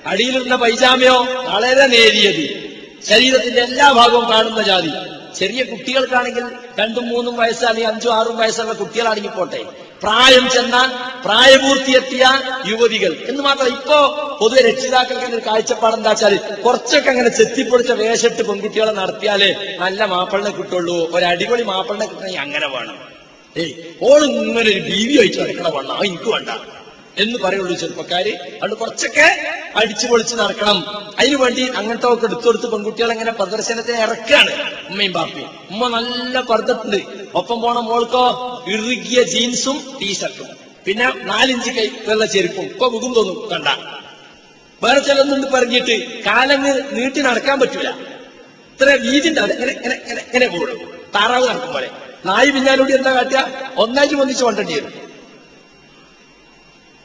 [0.07, 1.27] അടിയിലിരുന്ന പൈജാമയോ?
[1.29, 2.75] വളരെ നേരിയത്.
[3.05, 4.91] ശരീരത്തിന്റെ എല്ലാ ഭാഗവും കാണുന്ന ജാതി.
[5.39, 6.45] ചെറിയ കുട്ടികൾക്കാണെങ്കിൽ
[6.81, 9.65] രണ്ടും മൂന്നും വയസ്സ് അല്ലെങ്കിൽ അഞ്ചും ആറും വയസ്സുള്ള കുട്ടികളാണെങ്കിൽ പോട്ടെ.
[10.05, 10.88] പ്രായം ചെന്നാൽ
[11.25, 12.25] പ്രായപൂർത്തിയെത്തിയ
[12.71, 13.12] യുവതികൾ.
[13.29, 13.99] എന്ന് മാത്രം ഇപ്പോ
[14.40, 20.99] പൊതുവെ രക്ഷിതാക്കൾക്ക് ഒരു കാഴ്ചപ്പാട് എന്താ വെച്ചാൽ കുറച്ചൊക്കെ അങ്ങനെ ചെത്തിപ്പൊടിച്ച വേഷട്ട് പെൺകുട്ടികളെ നടത്തിയാലേ നല്ല മാപ്പിളിനെ കിട്ടുള്ളൂ
[21.17, 22.97] ഒരു അടിപൊളി മാപ്പിളിനെ കിട്ടണമെങ്കിൽ അങ്ങനെ വേണം.
[23.57, 26.51] ഏയ് ഓൾ ഇങ്ങനെ ഒരു ബീവി വഹിച്ചു നടക്കണ വേണം ആ എനിക്ക് വേണ്ട.
[27.22, 28.33] എന്ന് പറയുള്ളൂ ചെറുപ്പക്കാര്.
[28.62, 29.27] അതുകൊണ്ട് കുറച്ചൊക്കെ
[29.81, 30.79] അടിച്ചു പൊളിച്ച് നടക്കണം.
[31.18, 34.53] അതിനു വേണ്ടി അങ്ങനത്തെ ഒക്കെ എടുത്തു കൊടുത്ത് പെൺകുട്ടികൾ അങ്ങനെ പ്രദർശനത്തിന് ഇറക്കാണ്
[34.90, 35.50] ഉമ്മയും ബാപ്പയും.
[35.72, 37.00] ഉമ്മ നല്ല പർദ്ദട്ടുണ്ട്
[37.40, 38.24] ഒപ്പം പോണ മോൾക്കോ
[38.74, 40.48] ഇറുകിയ ജീൻസും ടീഷർട്ടും.
[40.87, 42.66] പിന്നെ നാലിഞ്ച് കൈ വെള്ള ചെരുപ്പും.
[42.72, 43.38] ഇപ്പൊ മുഖം തോന്നും.
[43.53, 43.68] കണ്ട.
[44.83, 45.94] വേറെ ചിലതൊന്നും പറഞ്ഞിട്ട്
[46.27, 47.90] കാലങ്ങ് നീട്ടി നടക്കാൻ പറ്റൂല.
[48.74, 49.94] ഇത്ര വീതി ഉണ്ടാവില്ല ഇങ്ങനെ
[50.29, 50.77] ഇങ്ങനെ പോകുള്ളൂ
[51.14, 51.88] താറാവ് നടക്കും പോലെ
[52.29, 53.40] നായി പിന്നാലൂടി എന്താ കാട്ടുക?
[53.83, 54.92] ഒന്നായിട്ട് ഒന്നിച്ച് കൊണ്ടേണ്ടി വരും.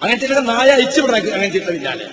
[0.01, 2.05] അങ്ങനത്തെ നായ അയച്ചു വിടണം അങ്ങനത്തെ പിന്നാലെ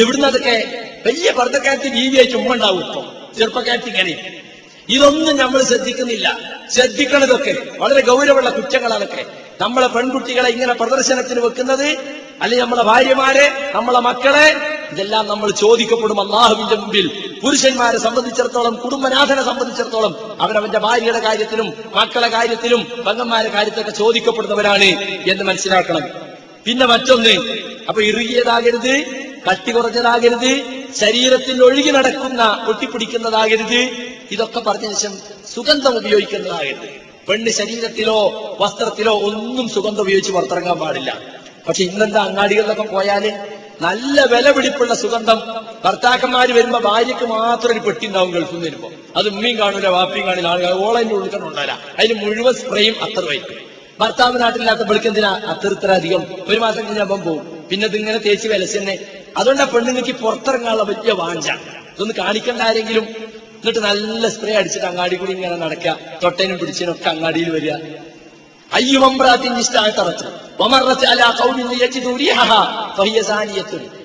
[0.00, 3.04] എവിടുന്ന് അതൊക്കെ വലിയ പർദ്ദക്കാരത്തി വീതിയായിട്ട് ചുമ്മാ ഉണ്ടാവും ഇപ്പൊ.
[3.38, 4.40] ചെറുപ്പക്കാരത്തി ഇങ്ങനെ.
[4.88, 6.38] ഇതൊന്നും നമ്മൾ ശ്രദ്ധിക്കുന്നില്ല.
[6.70, 9.26] ശ്രദ്ധിക്കണതൊക്കെ വളരെ ഗൗരവമുള്ള കുറ്റങ്ങളാണൊക്കെ
[9.60, 11.86] നമ്മളെ പെൺകുട്ടികളെ ഇങ്ങനെ പ്രദർശനത്തിന് വെക്കുന്നത്
[12.42, 14.56] അല്ലെങ്കിൽ നമ്മളെ ഭാര്യമാരെ നമ്മളെ മക്കളെ
[14.92, 17.38] ഇതെല്ലാം നമ്മൾ ചോദിക്കപ്പെടും അള്ളാഹുവിന്റെ മുമ്പിൽ.
[17.42, 24.84] പുരുഷന്മാരെ സംബന്ധിച്ചിടത്തോളം കുടുംബനാഥനെ സംബന്ധിച്ചിടത്തോളം അവരവന്റെ ഭാര്യയുടെ കാര്യത്തിലും മക്കളെ കാര്യത്തിലും പങ്കന്മാരുടെ കാര്യത്തിലൊക്കെ ചോദിക്കപ്പെടുന്നവരാണ്
[25.30, 26.23] എന്ന് മനസ്സിലാക്കണം.
[26.66, 27.34] പിന്നെ മറ്റൊന്ന്
[27.88, 28.94] അപ്പൊ ഇറുകിയതാകരുത്
[29.48, 30.52] കട്ടി കുറഞ്ഞതാകരുത്
[31.00, 33.80] ശരീരത്തിൽ ഒഴുകി നടക്കുന്ന ഒട്ടിപ്പിടിക്കുന്നതാകരുത്.
[34.30, 35.14] ഇതൊക്കെ പറഞ്ഞ ശേഷം
[35.54, 36.88] സുഗന്ധം ഉപയോഗിക്കുന്നതാകരുത്.
[37.28, 38.16] പെണ്ണ് ശരീരത്തിലോ
[38.60, 41.10] വസ്ത്രത്തിലോ ഒന്നും സുഗന്ധം ഉപയോഗിച്ച് പുറത്തിറങ്ങാൻ പാടില്ല.
[41.68, 43.24] പക്ഷെ ഇന്നെന്താ അങ്ങാടികളിലൊക്കെ പോയാൽ
[43.82, 45.38] നല്ല വില പിടിപ്പുള്ള സുഗന്ധം.
[45.84, 48.90] ഭർത്താക്കന്മാര് വരുമ്പോ ഭാര്യക്ക് മാത്രം ഒരു പെട്ടി ഉണ്ടാവും ഗൾഫിൽ നിന്ന് വരുമ്പോ.
[49.16, 51.78] അത് ഉമ്മയും കാണൂല വാപ്പിയും കാണില്ല ആളുകൾ ഓളതിന്റെ ഉള്ളിൽ തന്നെ ഉണ്ടാവില്ല.
[51.98, 55.40] അതിന് മുഴുവൻ സ്പ്രേയും അത്രമായിരിക്കും ഭർത്താവ് നാട്ടിലില്ലാത്ത എന്തിനാ?
[55.46, 58.98] അത്ര അധികം ഒരു മാസം കഴിഞ്ഞപ്പം പോകും പിന്നെ ഇതിങ്ങനെ തേച്ച് വിലസന്നെ
[59.36, 61.48] അതുകൊണ്ടാ പെണ്ണുങ്ങൾക്ക് പുറത്തിറങ്ങാനുള്ള വലിയ വാഞ്ച.
[61.94, 63.04] ഇതൊന്ന് കാണിക്കേണ്ട ആരെങ്കിലും.
[63.60, 65.98] എന്നിട്ട് നല്ല സ്പ്രേ അടിച്ചിട്ട് അങ്ങാടി കൂടി ഇങ്ങനെ നടക്കുക.
[66.22, 67.72] തൊട്ടേനും പിടിച്ചതിനും ഒക്കെ അങ്ങാടിയിൽ വരിക.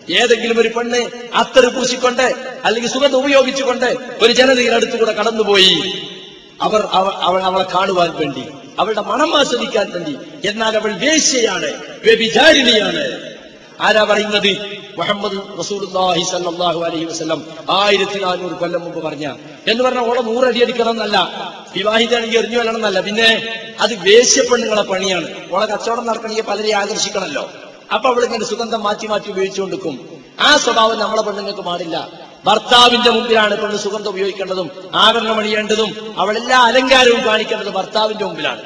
[0.09, 5.75] ഏതെങ്കിലും ഒരു പെണ്ണ് അത്തറ് പൂശിക്കൊണ്ട് അല്ലെങ്കിൽ സുഖത്ത് ഉപയോഗിച്ചുകൊണ്ട് ഒരു ജനതയുടെ അടുത്തുകൂടെ കടന്നുപോയി.
[6.61, 8.43] അവർ അവൾ അവളെ കാണുവാൻ വേണ്ടി.
[8.79, 10.13] അവളുടെ മണം ആസ്വദിക്കാൻ വേണ്ടി.
[10.49, 11.69] എന്നാൽ അവൾ വേശ്യയാണ്
[12.05, 13.03] വ്യഭിചാരിണിയാണ്.
[13.87, 14.51] ആരാ പറയുന്നത്?
[14.99, 19.25] മുഹമ്മദ് റസൂലുള്ളാഹി സല്ലല്ലാഹു അലൈഹി വസല്ലം ആയിരത്തി നാനൂറ് കൊല്ലം മുമ്പ് പറഞ്ഞ.
[19.67, 21.17] എന്ന് പറഞ്ഞാൽ ഓളെ നൂറടി അടിക്കണം എന്നല്ല
[21.75, 23.29] വിവാഹിതാണെങ്കിൽ എറിഞ്ഞു വരണം എന്നല്ല പിന്നെ
[23.79, 25.27] അത് വേശ്യപ്പെണ്ണുങ്ങളെ പണിയാണ്.
[25.53, 27.45] ഓളെ കച്ചവടം നടക്കണമെങ്കിൽ പലരെ ആകർഷിക്കണമല്ലോ.
[27.93, 29.95] അപ്പൊ അവളിങ്ങനെ സുഗന്ധം മാറ്റി മാറ്റി ഉപയോഗിച്ചുകൊണ്ടിരിക്കും.
[30.39, 31.97] ആ സ്വഭാവം നമ്മളെ പെണ്ണുങ്ങൾക്ക് പാടില്ല.
[32.45, 38.61] ഭർത്താവിന്റെ മുമ്പിലാണ് പെണ്ണ് സുഗന്ധം ഉപയോഗിക്കേണ്ടതും ആഭരണം അണിയേണ്ടതും അവളെല്ലാ അലങ്കാരവും കാണിക്കേണ്ടത് ഭർത്താവിന്റെ മുമ്പിലാണ്.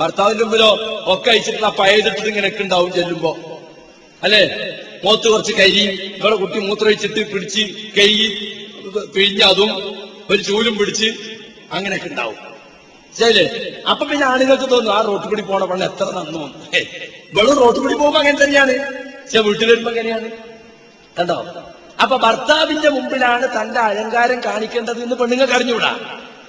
[0.00, 3.36] ഭർത്താവിന്റെ മുമ്പിലോ ഒക്കെ അയച്ചിട്ടുള്ള പയതിട്ടിട്ട് ഇങ്ങനെ ഉണ്ടാവും ചെല്ലുമ്പോ.
[4.22, 4.42] അല്ലേ?
[5.04, 5.82] മൂത്ത് കുറച്ച് കരി
[6.18, 7.60] ഇവിടെ കുട്ടി മൂത്രമൊഴിച്ചിട്ട് പിടിച്ച്
[7.98, 8.10] കൈ
[9.14, 9.70] പിഴിഞ്ഞ് അതും
[10.30, 11.08] ഒരു ചൂലും പിടിച്ച്
[11.72, 12.36] അങ്ങനെയൊക്കെ ഉണ്ടാവും.
[13.18, 13.44] ശരിയല്ലേ
[13.90, 16.54] അപ്പൊ പിന്നെ ആണുങ്ങൾക്ക് തോന്നും ആ റോട്ട് കൂടി പോണ പണ്ട് എത്ര നന്നു.
[17.34, 18.74] വെളും റോട്ട് കൂടി പോകുമ്പോ അങ്ങനെ തന്നെയാണ്.
[19.22, 20.30] പക്ഷെ വീട്ടിൽ വരുമ്പോ എങ്ങനെയാണ്?
[21.18, 21.44] കണ്ടോ?
[22.02, 25.90] അപ്പൊ ഭർത്താവിന്റെ മുമ്പിലാണ് തന്റെ അലങ്കാരം കാണിക്കേണ്ടത് എന്ന് പെണ്ണുങ്ങൾക്ക് അറിഞ്ഞുകൂടാ?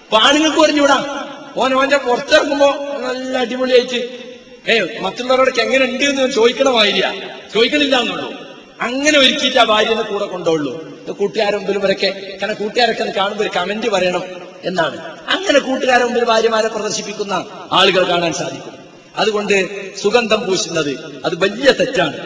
[0.06, 1.26] അപ്പൊ അറിഞ്ഞുകൂടാ?
[1.58, 2.70] ഓൻ ഓന്റെ പുറത്തിറങ്ങുമ്പോ
[3.08, 4.30] നല്ല അടിപൊളിയായിട്ട്
[4.70, 7.14] ഏ മറ്റുള്ളവരോടൊക്കെ എങ്ങനെ ഉണ്ട് എന്ന് ചോദിക്കണ ഭാര്യ?
[7.54, 8.34] ചോദിക്കണില്ല എന്നുള്ളൂ.
[8.82, 10.74] അങ്ങനെ ഒരുക്കിയിട്ട് ആ ഭാര്യനെ കൂടെ കൊണ്ടുള്ളൂ
[11.20, 14.24] കൂട്ടുകാരെ മുമ്പിൽ വരക്കെ കാരണം കൂട്ടുകാരൊക്കെ കാണുമ്പോൾ ഒരു കമന്റ് പറയണം
[14.64, 14.98] എന്നാണ്.
[15.30, 18.74] അങ്ങനെ കൂട്ടുകാരെ മുമ്പിൽ ഭാര്യമാരെ പ്രദർശിപ്പിക്കുന്ന ആളുകൾ കാണാൻ സാധിക്കും.
[19.18, 19.56] അതുകൊണ്ട്
[20.02, 22.18] സുഗന്ധം പൂശുന്നത് അത് വലിയ തെറ്റാണ്.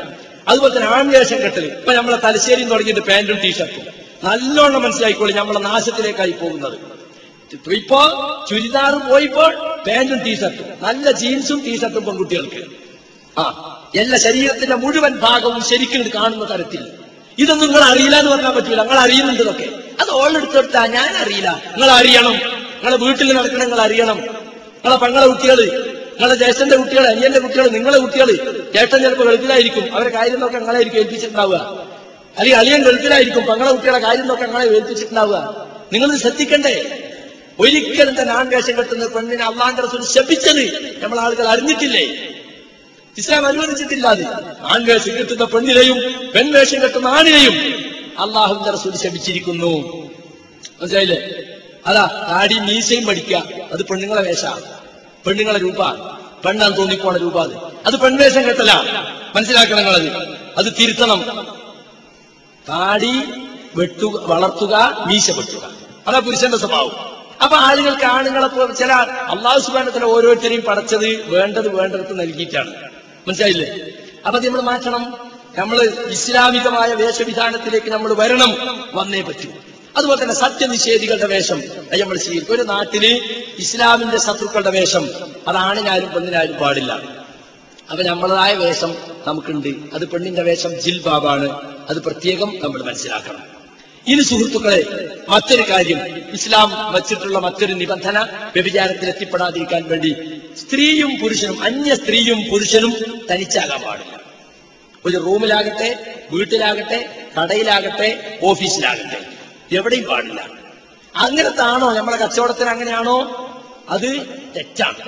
[0.48, 3.84] അതുപോലെ തന്നെ ആൺവേഷം കെട്ടൽ ഇപ്പൊ നമ്മളെ തലശ്ശേരിയും തുടങ്ങിയിട്ട് പാന്റും ടീഷർട്ടും.
[4.24, 6.78] നല്ലോണം മനസ്സിലായിക്കോളി നമ്മളെ നാശത്തിലേക്കായി പോകുന്നത്.
[7.72, 8.02] ഇപ്പോ
[8.50, 9.56] ചുരിദാർ പോയിപ്പോൾ
[9.88, 10.66] പാന്റും ടീഷർട്ടും.
[10.82, 12.62] നല്ല ജീൻസും ടീഷർട്ടും പെൺകുട്ടികൾക്ക്.
[13.40, 13.44] ആ
[13.96, 16.88] എല്ലാ ശരീരത്തിന്റെ മുഴുവൻ ഭാഗവും ശരിക്കും കാണുന്ന തരത്തിൽ.
[17.38, 19.70] ഇതൊന്നും നിങ്ങൾ അറിയില്ല എന്ന് പറഞ്ഞാൽ പറ്റില്ല നിങ്ങൾ അറിയുന്നുണ്ട് ഇതൊക്കെ.
[20.02, 21.62] അത് ഓളെടുത്തെടുത്താ ഞാൻ അറിയില്ല.
[21.72, 22.34] നിങ്ങൾ അറിയണം.
[22.34, 24.18] നിങ്ങളെ വീട്ടിൽ നടക്കണം നിങ്ങൾ അറിയണം.
[24.18, 25.60] നിങ്ങളെ പെങ്ങളെ കുട്ടികൾ
[26.14, 28.26] നിങ്ങളെ ജ്യേഷ്ഠന്റെ കുട്ടികൾ അനിയന്റെ കുട്ടികൾ നിങ്ങളെ കുട്ടികൾ
[28.72, 29.96] ജ്യേഷ്ഠൻ ചിലപ്പോൾ ഗൾഫിലായിരിക്കും.
[29.96, 31.56] അവരെ കാര്യം നോക്കാൻ നിങ്ങളായിരിക്കും ഏൽപ്പിച്ചിട്ടുണ്ടാവുക.
[32.38, 33.46] അല്ലെങ്കിൽ അളിയൻ ഗൾഫിലായിരിക്കും.
[33.46, 35.68] പങ്ങളെ കുട്ടികളെ കാര്യം നോക്കാൻ നിങ്ങളെ ഏൽപ്പിച്ചിട്ടുണ്ടാവുക.
[35.94, 37.10] നിങ്ങൾ ശ്രദ്ധിക്കണ്ടേ?
[37.60, 42.30] ഒരിക്കലും തന്നെ ആൺവേഷം കെട്ടുന്ന പെണ്ണിനെ അള്ളാന്റെ റസൂൽ ശപിച്ചത് നമ്മൾ ആളുകൾ അറിഞ്ഞിട്ടില്ലേ?
[43.18, 44.26] ഇസ്ലാം അനുവദിച്ചിട്ടില്ല അത്.
[44.62, 47.54] ആൺവേഷം കെട്ടുന്ന പെണ്ണിനെയും പെൺവേഷം കെട്ടുന്ന ആണിനെയും
[48.20, 50.04] അള്ളാഹുവിന്റെ റസൂൽ ശപിച്ചിരിക്കുന്നു.
[50.82, 51.30] മനസ്സിലായില്ലേ?
[51.88, 53.44] അതാ താടി മീശയും പഠിക്കുക.
[53.74, 54.46] അത് പെണ്ണുങ്ങളെ വേഷ
[55.28, 55.92] പെണ്ണുങ്ങളെ രൂപ
[56.46, 57.54] പെണ്ണാൻ തോന്നിപ്പോണ രൂപ അത്
[57.86, 58.72] അത് പെൺവേഷം കെട്ടല.
[59.36, 60.10] മനസ്സിലാക്കണം നിങ്ങളത്.
[60.58, 61.48] അത് തിരുത്തണം.
[62.70, 63.24] താടി
[63.76, 65.72] വെട്ടു വളർത്തുക മീശ വെട്ടുക
[66.08, 66.92] അതാ പുരുഷന്റെ സ്വഭാവം.
[67.44, 68.92] അപ്പൊ ആളുകൾക്ക് ആണുങ്ങളെ ചില
[69.34, 72.74] അള്ളാഹു സുബാനത്തിലെ ഓരോരുത്തരെയും പടച്ചത് വേണ്ടത് വേണ്ടത് നൽകിയിട്ടാണ്.
[73.28, 73.68] മനസ്സിലായില്ലേ?
[74.26, 75.14] അപ്പൊ അത് നമ്മൾ മാറ്റണം.
[75.58, 78.52] നമ്മൾ ഇസ്ലാമികമായ വേഷവിധാനത്തിലേക്ക് നമ്മൾ വരണം.
[78.94, 79.50] വന്നേ പറ്റൂ.
[79.98, 81.64] അതുപോലെ തന്നെ സത്യനിഷേധികളുടെ വേഷം
[82.02, 83.22] നമ്മൾ ചെയ്യും ഒരു നാട്ടിൽ
[83.60, 85.10] ഇസ്ലാമിന്റെ ശത്രുക്കളുടെ വേഷം
[85.48, 87.24] അത് പെണ്ണിനാലും പാടില്ല.
[87.92, 88.96] അപ്പൊ നമ്മളതായ വേഷം
[89.28, 89.68] നമുക്കുണ്ട്.
[89.68, 91.50] അത് പെണ്ണിന്റെ വേഷം ജിൽബാബാണ്.
[91.90, 93.44] അത് പ്രത്യേകം നമ്മൾ മനസ്സിലാക്കണം.
[94.08, 96.00] ഇനി സുഹൃത്തുക്കളെ മറ്റൊരു കാര്യം.
[96.34, 98.20] ഇസ്ലാം വച്ചിട്ടുള്ള മറ്റൊരു നിബന്ധന
[98.54, 100.16] വ്യഭിചാരത്തിൽ എത്തിപ്പെടാതിരിക്കാൻ വേണ്ടി
[100.58, 104.20] സ്ത്രീയും പുരുഷനും അന്യ സ്ത്രീയും പുരുഷനും തനിച്ചാകാൻ പാടില്ല.
[105.06, 109.33] ഒരു റൂമിലാകട്ടെ വീട്ടിലാകട്ടെ കടയിലാകട്ടെ ഓഫീസിലാകട്ടെ.
[109.76, 110.50] എവിടെയും പാടില്ല.
[111.16, 111.94] അങ്ങനത്താണോ?
[111.94, 113.48] നമ്മളെ കച്ചവടത്തിന് അങ്ങനെയാണോ?
[113.90, 115.00] അത് തെറ്റാണ്.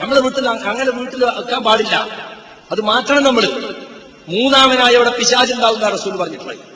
[0.00, 2.08] നമ്മുടെ വീട്ടിൽ അങ്ങനെ വീട്ടിൽ വെക്കാൻ പാടില്ല.
[2.72, 3.44] അത് മാറ്റണം നമ്മൾ
[4.28, 6.72] മൂന്നാമനായി അവിടെ പിശാചുണ്ടാവുന്ന റസൂൽ പറഞ്ഞിട്ടുള്ളത്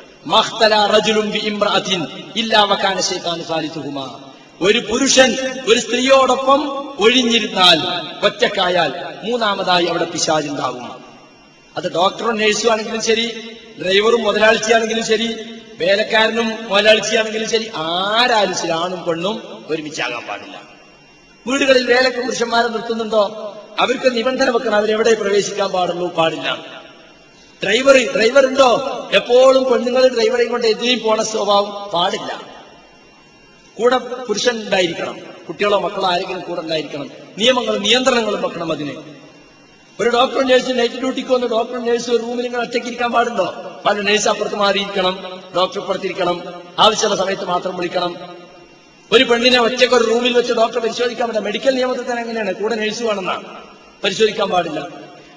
[4.61, 5.37] ഒരു പുരുഷൻ
[5.67, 7.79] ഒരു സ്ത്രീയോടൊപ്പം ഒഴിഞ്ഞിരുന്നാൽ
[8.27, 8.93] ഒറ്റക്കായാൽ
[9.25, 11.06] മൂന്നാമതായി അവിടെ പിശാചുണ്ടാകും
[11.77, 13.27] അത് ഡോക്ടറും നഴ്സും ആണെങ്കിലും ശരി
[13.83, 15.29] ഡ്രൈവറും മുതലാളിച്ചാണെങ്കിലും ശരി
[15.79, 20.57] വേലക്കാരനും മുതലാളിച്ചാണെങ്കിലും ശരി ആരാലും ശരി ആണും പെണ്ണും ഒരുമിച്ചാകാൻ പാടില്ല.
[21.47, 23.25] വീടുകളിൽ വേലക്ക് പുരുഷന്മാരെ നിർത്തുന്നുണ്ടോ?
[23.79, 26.49] അവർക്ക് നിബന്ധന വെക്കണം അവരെവിടെ പ്രവേശിക്കാൻ പാടുള്ളൂ പാടില്ല.
[27.63, 28.71] ഡ്രൈവർ ഡ്രൈവർ ഉണ്ടോ?
[29.13, 32.41] എപ്പോഴും പെണ്ണുങ്ങൾ ഡ്രൈവറെയും കൊണ്ട് എതിരെയും പോണ സ്വഭാവം പാടില്ല.
[33.77, 35.17] കൂടെ പുരുഷൻ ഉണ്ടായിരിക്കണം
[35.49, 37.11] കുട്ടികളോ മക്കളോ ആരെങ്കിലും കൂടെ ഉണ്ടായിരിക്കണം.
[37.39, 38.95] നിയമങ്ങളും നിയന്ത്രണങ്ങളും വെക്കണം അതിന്.
[40.01, 43.47] ഒരു ഡോക്ടറും നേഴ്സ് നൈറ്റ് ഡ്യൂട്ടിക്ക് വന്ന് ഡോക്ടറും നേഴ്സ് ഒരു റൂമിൽ ഇങ്ങനെ ഒറ്റയ്ക്ക് ഇരിക്കാൻ പാടുണ്ടോ?
[43.87, 45.15] പല നേഴ്സ് അപ്പുറത്ത് മാറിയിരിക്കണം
[45.57, 46.43] ഡോക്ടർ ഇപ്പുറത്തിരിക്കണം
[46.79, 48.13] ആവശ്യമുള്ള സമയത്ത് മാത്രം വിളിക്കണം.
[49.11, 51.47] ഒരു പെണ്ണിനെ ഒറ്റയ്ക്ക് ഒരു റൂമിൽ വെച്ച് ഡോക്ടർ പരിശോധിക്കാൻ പറ്റില്ല.
[51.49, 53.45] മെഡിക്കൽ നിയമത്തിൽ തന്നെ എങ്ങനെയാണ് കൂടെ നേഴ്സ് വേണമെന്നാണ്
[54.05, 54.81] പരിശോധിക്കാൻ പാടില്ല.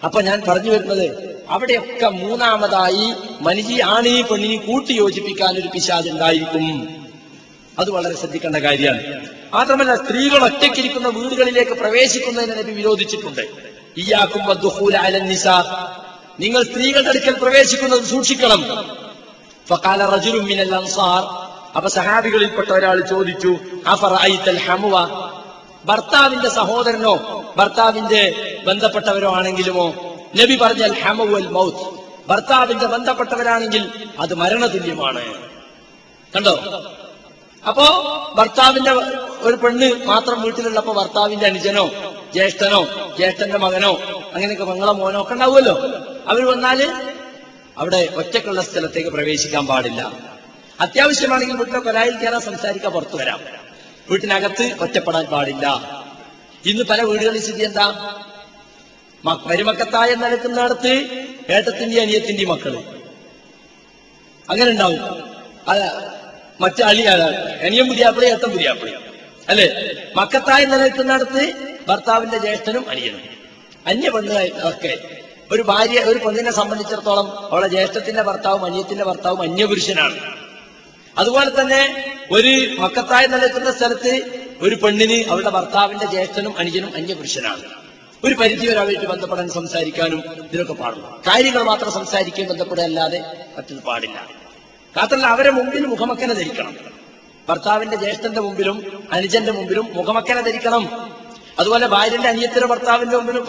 [0.04, 1.08] അപ്പൊ ഞാൻ പറഞ്ഞു വരുന്നത്
[1.50, 3.08] അവിടെയൊക്കെ മൂന്നാമതായി
[3.42, 6.66] മനുജി ആണ് ഈ പെണ്ണിനെ കൂട്ടി യോജിപ്പിക്കാൻ ഒരു പിശാജ് ഉണ്ടായിരിക്കും.
[7.80, 9.02] അത് വളരെ ശ്രദ്ധിക്കേണ്ട കാര്യമാണ്.
[9.54, 13.44] മാത്രമല്ല സ്ത്രീകൾ ഒറ്റയ്ക്കിരിക്കുന്ന വീടുകളിലേക്ക് പ്രവേശിക്കുന്നതിനെ നബി വിരോധിച്ചിട്ടുണ്ട്.
[13.98, 14.46] ഇയാക്കും
[16.40, 18.62] നിങ്ങൾ സ്ത്രീകളുടെ അടുക്കൽ പ്രവേശിക്കുന്നത് സൂക്ഷിക്കണം.
[19.70, 21.50] ഫഖാല റജുലുൻ മിനൽ അൻസാർ.
[21.76, 23.56] അപ്പൊ സഹാബികളിൽപ്പെട്ട ഒരാൾ ചോദിച്ചു
[24.58, 25.08] ഹമുവ?
[25.86, 29.94] ഭർത്താവിന്റെ സഹോദരനോ ഭർത്താവിന്റെ ബന്ധപ്പെട്ടവരോ ആണെങ്കിലുമോ?
[30.36, 32.00] നബി പറഞ്ഞാൽ ഹമുവൽ മൗത്ത്.
[32.30, 35.34] ഭർത്താവിന്റെ ബന്ധപ്പെട്ടവരാണെങ്കിൽ അത് മരണതുല്യമാണ്.
[36.36, 36.84] കണ്ടോ?
[37.68, 37.86] അപ്പോ
[38.36, 38.92] ഭർത്താവിന്റെ
[39.40, 41.90] ഒരു പെണ്ണ് മാത്രം വീട്ടിലുള്ളപ്പോ ഭർത്താവിന്റെ അനുജനോ
[42.34, 43.92] ജ്യേഷ്ഠനോ ജ്യേഷ്ഠന്റെ മകനോ
[44.34, 45.76] അങ്ങനെയൊക്കെ മങ്ങളോ മോനോ ഒക്കെ ഉണ്ടാവുമല്ലോ.
[46.28, 46.80] അവർ വന്നാൽ
[47.78, 50.02] അവിടെ ഒറ്റക്കുള്ള സ്ഥലത്തേക്ക് പ്രവേശിക്കാൻ പാടില്ല.
[50.80, 53.40] അത്യാവശ്യമാണെങ്കിൽ വീട്ടിലെ കൊലായിൽ കയറാൻ സംസാരിക്കാൻ പുറത്തു വരാം.
[54.10, 55.66] വീട്ടിനകത്ത് ഒറ്റപ്പെടാൻ പാടില്ല.
[56.66, 57.86] ഇന്ന് പല വീടുകളിൽ സ്ഥിതി എന്താ?
[59.26, 60.94] മരുമക്കത്തായ നിലക്കുന്നിടത്ത്
[61.50, 62.74] ഏട്ടത്തിന്റെ അനിയത്തിന്റെയും മക്കൾ.
[64.50, 65.00] അങ്ങനെ ഉണ്ടാവും.
[66.62, 67.28] മറ്റു അളിയാണ്
[67.62, 68.92] അനിയൻ പുതിയാപ്പിളി ഏട്ടൻ പുതിയാപ്പിളി
[69.50, 69.96] അല്ലെ?
[70.16, 71.54] മക്കത്തായി നിലനിൽക്കുന്നിടത്ത്
[71.88, 73.22] ഭർത്താവിന്റെ ജ്യേഷ്ഠനും അനിയനും.
[73.88, 74.10] അന്യ
[74.64, 74.98] ഒക്കെ
[75.52, 80.34] ഒരു ഭാര്യ ഒരു പെണ്ണിനെ സംബന്ധിച്ചിടത്തോളം അവളെ ജ്യേഷ്ഠത്തിന്റെ ഭർത്താവും അനിയത്തിന്റെ ഭർത്താവും അന്യപുരുഷനാണ്.
[81.18, 87.64] അതുപോലെ തന്നെ ഒരു മക്കത്തായി നിലനിൽക്കുന്ന സ്ഥലത്ത് ഒരു പെണ്ണിന് അവളുടെ ഭർത്താവിന്റെ ജ്യേഷ്ഠനും അനുജനും അന്യപുരുഷനാണ്.
[88.24, 91.22] ഒരു പരിധി ഒരാളായിട്ട് ബന്ധപ്പെടാൻ സംസാരിക്കാനും ഇതിനൊക്കെ പാടുള്ളൂ.
[91.28, 93.24] കാര്യങ്ങൾ മാത്രം സംസാരിക്കുകയും ബന്ധപ്പെടുക അല്ലാതെ
[93.58, 94.28] മറ്റത് പാടില്ല.
[94.98, 96.99] മാത്രമല്ല അവരെ മുമ്പിൽ മുഖമക്കനെ ധരിക്കണം
[97.50, 101.14] ഭർത്താവിന്റെ ജ്യേഷ്ഠന്റെ മുമ്പിലും അനുജന്റെ മുമ്പിലും മുഖമക്കനെ ധരിക്കണം.
[101.60, 103.48] അതുപോലെ ഭാര്യന്റെ അനിയത്തിന്റെ ഭർത്താവിന്റെ മുമ്പിലും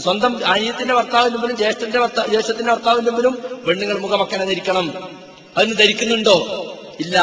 [0.00, 5.10] സ്വന്തം അനിയത്തിന്റെ ഭർത്താവിന്റെ മുമ്പിലും ജ്യേഷ്ഠന്റെ ജ്യേഷ്ഠത്തിന്റെ ഭർത്താവിന്റെ മുമ്പിലും പെണ്ണുങ്ങൾ മുഖമക്കനെ ധരിക്കണം.
[5.56, 6.66] അതിന് ധരിക്കുന്നുണ്ടോ?
[7.00, 7.16] ഇല്ല.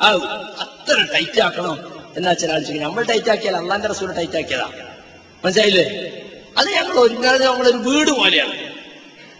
[0.00, 0.08] ആ
[0.60, 2.02] അത്ര ടൈറ്റ് ആക്കണം.
[2.16, 4.70] എന്നാ ചില ആൾ നമ്മൾ ടൈറ്റ് ആക്കിയാൽ അള്ളാന്റെ റസൂൽ ടൈറ്റ് ആക്കിയതാ?
[5.44, 6.12] മനസ്സിലായില്ലേ?
[6.58, 8.71] അത് ഞങ്ങൾ ഒരുങ്ങാതെ നമ്മളൊരു വീട് പോലെയാണ്.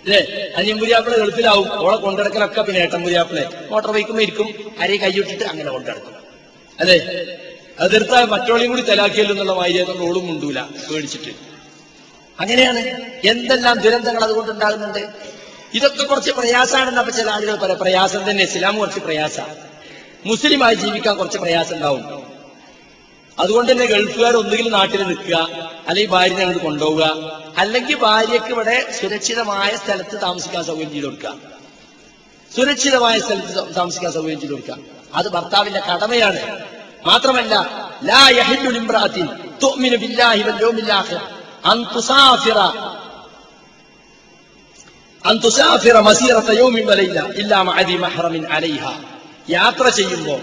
[0.04, 1.68] അല്ലേ അനിയമ്പുരിയാപ്പിളെ ഗൾഫിലാവും.
[1.84, 4.74] ഓളെ കൊണ്ടിടക്കലൊക്കെ പിന്നെ ഏട്ടമ്പുരിയാപ്പിളെ മോട്ടോർ ബൈക്കുമ്പോ ഇരിക്കും.
[4.80, 6.14] അരയെ കൈയിട്ടിട്ട് അങ്ങനെ കൊണ്ടിടക്കും
[6.80, 6.98] അല്ലേ
[7.80, 10.60] അതിർത്ത മറ്റോളെയും കൂടി തലാക്കിയല്ലോ എന്നുള്ള മാര്യാദ ഓളും മുണ്ടൂല.
[10.60, 11.32] പേടിച്ചിട്ട്.
[12.40, 12.78] അങ്ങനെയാണ്
[13.24, 15.12] എന്തെല്ലാം ദുരന്തങ്ങൾ അതുകൊണ്ട് ഉണ്ടാകുന്നുണ്ട്?
[15.74, 17.78] ഇതൊക്കെ കുറച്ച് പ്രയാസമാണെന്ന് അപ്പൊ ചില ആളുകൾ പറയാം.
[17.78, 18.44] പ്രയാസം തന്നെ.
[18.44, 19.40] ഇസ്ലാം കുറച്ച് പ്രയാസ.
[20.26, 22.22] മുസ്ലിമായി ജീവിക്കാൻ കുറച്ച് പ്രയാസം ഉണ്ടാവും.
[23.40, 25.36] അതുകൊണ്ട് തന്നെ ഗൾഫുകാർ ഒന്നുകിൽ നാട്ടിൽ നിൽക്കുക
[25.88, 31.34] അല്ലെങ്കിൽ ഭാര്യനെ അങ്ങോട്ട് കൊണ്ടുപോവുക അല്ലെങ്കിൽ ഭാര്യയ്ക്ക് ഇവിടെ സുരക്ഷിതമായ സ്ഥലത്ത് താമസിക്കാൻ സൗകര്യം ചെയ്ത് കൊടുക്കുക.
[32.56, 34.78] സുരക്ഷിതമായ സ്ഥലത്ത് താമസിക്കാൻ സൗകര്യം ചെയ്ത് കൊടുക്കുക.
[35.14, 36.66] അത് ഭർത്താവിന്റെ കടമയാണ്.
[37.06, 37.54] മാത്രമല്ല
[38.02, 40.92] ലാ ബില്ലാഹി വൽ യൗമിൽ
[46.02, 46.50] മസീറത
[47.42, 47.62] ഇല്ലാ
[49.50, 50.40] യാത്ര ചെയ്യുമ്പോൾ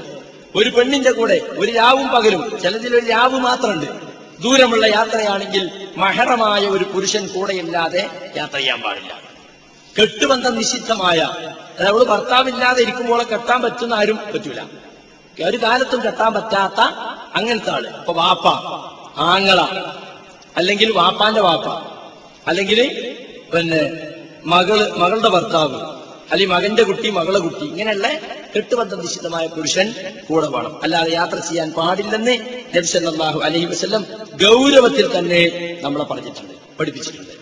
[0.55, 4.08] ഒരു പെണ്ണിന്റെ കൂടെ ഒരു രാവും പകലും ചിലതിൽ ഒരു രാവ് മാത്രമുണ്ട്.
[4.43, 5.63] ദൂരമുള്ള യാത്രയാണെങ്കിൽ
[5.97, 9.11] മഹറമായ ഒരു പുരുഷൻ കൂടെയില്ലാതെ യാത്ര ചെയ്യാൻ പാടില്ല.
[9.99, 11.19] കെട്ടുബന്ധം നിഷിദ്ധമായ
[11.87, 14.59] അവൾ ഭർത്താവില്ലാതെ ഇരിക്കുമ്പോൾ കെട്ടാൻ പറ്റുന്ന ആരും പറ്റൂല.
[15.47, 16.79] ഒരു കാലത്തും കെട്ടാൻ പറ്റാത്ത
[17.35, 17.87] അങ്ങനത്തെ ആൾ.
[17.87, 18.47] ഇപ്പൊ വാപ്പ
[19.19, 19.59] ആങ്ങള
[20.57, 21.67] അല്ലെങ്കിൽ വാപ്പാന്റെ വാപ്പ
[22.47, 22.79] അല്ലെങ്കിൽ
[23.55, 23.81] പിന്നെ
[24.45, 25.98] മകൾ മകളുടെ ഭർത്താവ്
[26.31, 27.65] അല്ലെങ്കിൽ മകന്റെ കുട്ടി മകളെ കുട്ടി.
[27.73, 28.07] ഇങ്ങനെയുള്ള
[28.55, 29.87] കെട്ടുബന്ധം നിശ്ചിതമായ പുരുഷൻ
[30.27, 30.73] കൂടെ വേണം.
[30.83, 32.35] അല്ലാതെ യാത്ര ചെയ്യാൻ പാടില്ലെന്ന്
[32.75, 32.87] നബി
[33.47, 34.03] അലഹി വസ്ല്ലം
[34.43, 35.41] ഗൗരവത്തിൽ തന്നെ
[35.85, 37.33] നമ്മളെ പറഞ്ഞിട്ടുണ്ട് പഠിപ്പിച്ചിട്ടുണ്ട്.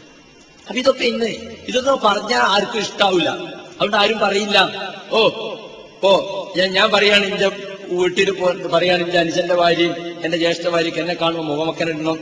[0.68, 1.32] അപ്പൊ ഇതൊക്കെ ഇന്ന്
[1.70, 3.30] ഇതൊന്നും പറഞ്ഞാൽ ആർക്കും ഇഷ്ടാവില്ല
[3.78, 4.58] അതുകൊണ്ട് ആരും പറയില്ല.
[5.18, 5.20] ഓ
[6.08, 6.12] ഓ
[6.58, 7.48] ഞാൻ ഞാൻ പറയാണ് എന്റെ
[8.00, 8.30] വീട്ടിൽ
[8.76, 9.94] പറയാണ് എന്റെ അനുജന്റെ ഭാര്യയും
[10.26, 12.18] എന്റെ ജ്യേഷ്ഠ ഭാര്യയ്ക്ക് എന്നെ കാണുമ്പോൾ മുഖമക്കനിടണം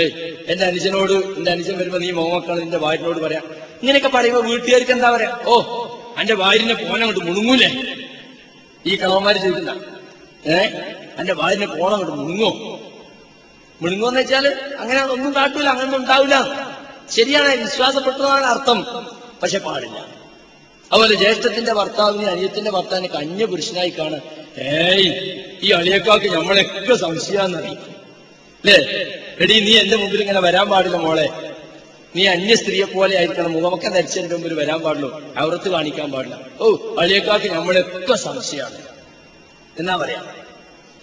[0.00, 0.10] ഏയ്
[0.52, 3.44] എന്റെ അനുജനോട് എന്റെ അനുജൻ വരുമ്പോ നീ മുഖമക്കൾ നിന്റെ ഭാര്യനോട് പറയാം.
[3.82, 5.32] ഇങ്ങനെയൊക്കെ പറയുമ്പോ വീട്ടുകാർക്ക് എന്താ പറയാ?
[5.52, 5.54] ഓ
[6.20, 7.70] എന്റെ വാരിനെ പോനങ്ങോട്ട് മുണുങ്ങൂലേ?
[8.86, 9.70] ഈ കളവന്മാര് ചോദിക്കുന്ന
[10.46, 10.58] ഏ?
[11.18, 12.50] എന്റെ വാരിനെ പോണങ്ങോട്ട് മുണുങ്ങോ?
[13.80, 14.46] എന്ന് വെച്ചാൽ
[14.78, 16.36] അങ്ങനെ ഒന്നും കാട്ടൂല അങ്ങനൊന്നും ഉണ്ടാവില്ല
[17.10, 18.78] ശരിയാണ് വിശ്വാസപ്പെട്ടതാണ് അർത്ഥം.
[19.42, 19.98] പക്ഷെ പാടില്ല.
[20.92, 24.20] അതുപോലെ ജ്യേഷ്ഠത്തിന്റെ ഭർത്താവിനെ അനിയത്തിന്റെ ഭർത്താവിനെ കന്യ പുരുഷനായി കാണ്
[24.58, 25.08] ഏയ്
[25.62, 27.94] ഈ അളിയക്കാക്ക് നമ്മളൊക്കെ സംശയാന്നറിയിക്കും
[28.64, 28.78] അല്ലേ?
[29.38, 31.28] എടി നീ എന്റെ മുമ്പിൽ ഇങ്ങനെ വരാൻ പാടില്ല മോളെ.
[32.16, 33.52] നീ അന്യ സ്ത്രീയെ പോലെ ആയിരിക്കണം.
[33.52, 35.22] മുഖമൊക്കെ ധരിച്ചതിന്റെ മുമ്പിൽ വരാൻ പാടുള്ളൂ.
[35.36, 36.40] അവർത്ത് കാണിക്കാൻ പാടില്ല.
[36.60, 38.78] ഓ അളിയക്കാക്ക് നമ്മളൊക്കെ സംശയമാണ്.
[39.78, 40.26] എന്നാ പറയാം?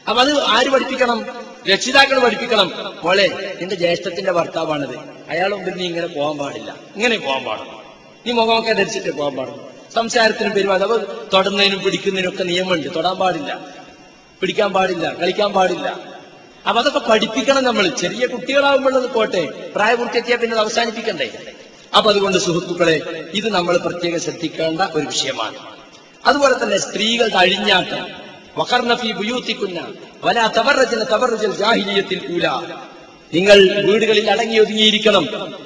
[0.07, 1.25] അപ്പൊ അത് ആര് പഠിപ്പിക്കണം?
[1.69, 2.73] രക്ഷിതാക്കൾ പഠിപ്പിക്കണം.
[3.03, 4.95] മോളെ നിന്റെ ജ്യേഷ്ഠത്തിന്റെ ഭർത്താവാണിത്.
[5.29, 6.75] അയാൾ മുമ്പിൽ നീ ഇങ്ങനെ പോകാൻ പാടില്ല.
[6.95, 7.71] ഇങ്ങനെ പോകാൻ പാടില്ല
[8.27, 10.97] നീ മുഖമൊക്കെ ധരിച്ചിട്ട് പോകാൻ പാടുള്ളൂ സംസാരത്തിനും പെരുമാറും അപ്പൊ
[11.33, 12.95] തൊടുന്നതിനും പിടിക്കുന്നതിനും ഒക്കെ നിയമമുണ്ട്.
[12.95, 13.67] തൊടാൻ പാടില്ല.
[14.41, 15.13] പിടിക്കാൻ പാടില്ല.
[15.13, 16.10] കളിക്കാൻ പാടില്ല.
[16.67, 19.71] അപ്പൊ അതൊക്കെ പഠിപ്പിക്കണം നമ്മൾ ചെറിയ കുട്ടികളാവുമ്പോഴത് പോട്ടെ.
[19.75, 21.29] പ്രായപൂർത്തിയെത്തിയാൽ പിന്നെ അത് അവസാനിപ്പിക്കണ്ടേ?
[21.97, 25.55] അപ്പൊ അതുകൊണ്ട് സുഹൃത്തുക്കളെ ഇത് നമ്മൾ പ്രത്യേകം ശ്രദ്ധിക്കേണ്ട ഒരു വിഷയമാണ്.
[26.25, 28.03] അതുപോലെ തന്നെ സ്ത്രീകളുടെ അഴിഞ്ഞാട്ടം.
[28.57, 29.79] വഖർനഫി ബുയൂത്തിക്കുന്ന
[30.23, 32.47] വല തവറജന തവറജൽ ജാഹിലിയത്തിൽ കൂല.
[33.33, 35.25] നിങ്ങൾ വീടുകളിൽ അടങ്ങി ഒതുങ്ങിയിരിക്കണം.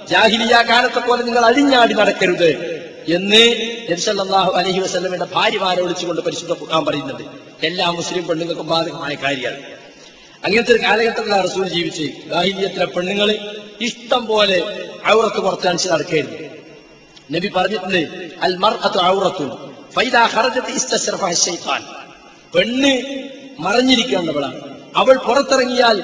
[0.10, 2.50] ജാഹിലിയ കാലത്തെ പോലെ നിങ്ങൾ അഴിഞ്ഞാടി നടക്കരുത്
[3.08, 3.44] എന്ന്
[3.92, 6.54] നബ്സല്ലാഹു അലഹി വസ്ലമിന്റെ ഭാര്യമാരെ വിളിച്ചുകൊണ്ട് പരിശുദ്ധ
[6.90, 7.24] പറയുന്നുണ്ട്.
[7.66, 9.75] എല്ലാ മുസ്ലിം പെണ്ണുങ്ങൾക്കും ബാധകമായ കാര്യമാണ്
[10.46, 13.30] അങ്ങനത്തെ ഒരു കാലഘട്ടത്തിലാണ് റസൂൽ ജീവിച്ച് ഗാഹിലിയത്തിലെ പെണ്ണുങ്ങൾ
[13.88, 14.58] ഇഷ്ടം പോലെ
[15.14, 16.40] ഔറത്ത് പുറത്തണിച്ച് നടക്കായിരുന്നു
[17.34, 18.02] നബി പറഞ്ഞിട്ടുണ്ട്
[18.46, 18.54] അൽ
[22.54, 22.92] പെണ്ണ്
[23.66, 24.60] മറഞ്ഞിരിക്കേണ്ടവളാണ്.
[25.02, 25.98] അവൾ പുറത്തിറങ്ങിയാൽ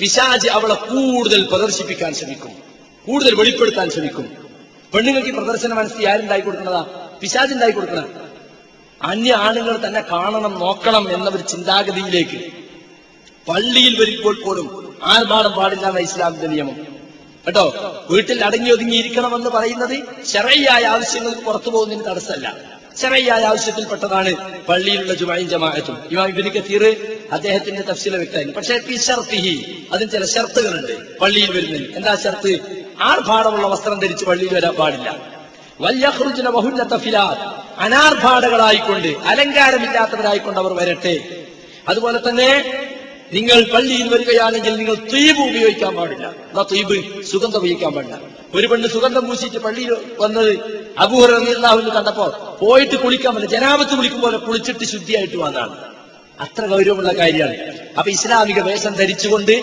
[0.00, 2.52] പിശാജ് അവളെ കൂടുതൽ പ്രദർശിപ്പിക്കാൻ ശ്രമിക്കും
[3.06, 4.26] കൂടുതൽ വെളിപ്പെടുത്താൻ ശ്രമിക്കും.
[4.92, 6.82] പെണ്ണുങ്ങൾക്ക് പ്രദർശന മനസ്സിൽ ആരുണ്ടായി കൊടുക്കുന്നതാ?
[7.20, 8.02] പിശാച് ഉണ്ടായി കൊടുക്കണ
[9.00, 12.40] അന്യ ആണുങ്ങൾ തന്നെ കാണണം നോക്കണം എന്ന ഒരു ചിന്താഗതിയിലേക്ക്
[13.48, 16.76] പള്ളിയിൽ വരുമ്പോൾ പോലും ആർഭാടം പാടില്ല എന്ന ഇസ്ലാമിന്റെ നിയമം.
[17.46, 17.74] കേട്ടോ?
[18.10, 22.56] വീട്ടിൽ അടങ്ങി ഒതുങ്ങിയിരിക്കണമെന്ന് പറയുന്നത് ചെറിയായ ആവശ്യങ്ങൾക്ക് പുറത്തു പോകുന്നതിന് തടസ്സമല്ല.
[23.00, 24.30] ചെറിയായ ആവശ്യത്തിൽപ്പെട്ടതാണ്
[24.68, 25.96] പള്ളിയിലുള്ള ജുമായും ജമാഅത്തും.
[26.12, 26.84] ഇമാം ഇബ്നു കത്തീർ
[27.32, 31.96] അദ്ദേഹത്തിന്റെ തഫ്സീല വ്യക്തമായി പക്ഷേ പി ഷർത്തിഹി അതിന് ചില ഷർത്തുകളുണ്ട് പള്ളിയിൽ വരുന്നതിന്.
[31.96, 32.52] എന്താ ഷർത്ത്?
[33.00, 35.38] ആർഭാടമുള്ള വസ്ത്രം ധരിച്ച് പള്ളിയിൽ വരാൻ പാടില്ല.
[35.80, 37.46] വല്യഹ്റുജിന ബഹുല്ല തഫിലാത്ത്
[37.80, 41.44] അനാർഭാടകളായിക്കൊണ്ട് അലങ്കാരമില്ലാത്തവരായിക്കൊണ്ട് അവർ വരട്ടെ.
[41.88, 42.48] അതുപോലെ തന്നെ
[43.32, 46.26] നിങ്ങൾ പള്ളിയിൽ വരികയാണെങ്കിൽ നിങ്ങൾ തീബ് ഉപയോഗിക്കാൻ പാടില്ല.
[46.50, 46.96] എന്നാ തീബ്
[47.30, 48.16] സുഗന്ധം ഉപയോഗിക്കാൻ പാടില്ല.
[48.54, 49.90] ഒരു പെണ്ണ് സുഗന്ധം പൂശിയിട്ട് പള്ളിയിൽ
[50.22, 50.52] വന്നത്
[51.04, 52.26] അബൂഹറിയാഹുവിന് കണ്ടപ്പോ
[52.60, 55.76] പോയിട്ട് കുളിക്കാൻ പറ്റില്ല ജനാപത്ത് കുളിക്കും പോലെ കുളിച്ചിട്ട് ശുദ്ധിയായിട്ട് വന്നതാണ്.
[56.44, 57.56] അത്ര ഗൗരവമുള്ള കാര്യമാണ്.
[57.98, 59.54] അപ്പൊ ഇസ്ലാമിക വേഷം ധരിച്ചുകൊണ്ട്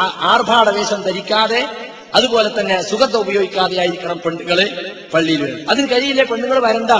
[0.00, 0.02] ആ
[0.32, 1.62] ആർഭാട വേഷം ധരിക്കാതെ
[2.14, 4.58] അതുപോലെ തന്നെ സുഗന്ധം ഉപയോഗിക്കാതെ ആയിരിക്കണം പെണ്ണുങ്ങൾ
[5.14, 5.68] പള്ളിയിൽ വരുന്നത്.
[5.70, 6.90] അതിന് കഴിയില്ലേ പെണ്ണുങ്ങൾ വരണ്ട?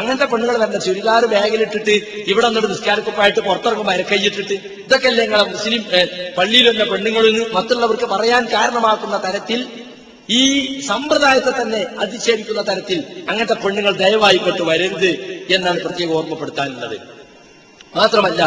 [0.00, 1.94] അങ്ങനത്തെ പെണ്ണുങ്ങൾ വരണ്ട ചുരിദാർ ബാഗിലിട്ടിട്ട്
[2.32, 5.82] ഇവിടെ നിന്നിട്ട് നിസ്കാരക്കുപ്പായിട്ട് പുറത്തിറങ്ങുമ്പോൾ അരക്കൈയിട്ടിട്ട് ഇതൊക്കെ അല്ലേ നിങ്ങളെ മുസ്ലിം
[6.36, 9.60] പള്ളിയിൽ വന്ന പെണ്ണുങ്ങളിൽ മറ്റുള്ളവർക്ക് പറയാൻ കാരണമാക്കുന്ന തരത്തിൽ
[10.38, 10.42] ഈ
[10.90, 12.98] സമ്പ്രദായത്തെ തന്നെ അധിക്ഷേപിക്കുന്ന തരത്തിൽ
[13.30, 15.10] അങ്ങനത്തെ പെണ്ണുങ്ങൾ ദയവായിപ്പെട്ട് വരരുത്
[15.56, 16.96] എന്നാണ് പ്രത്യേകം ഓർമ്മപ്പെടുത്താനുള്ളത്.
[17.96, 18.42] മാത്രമല്ല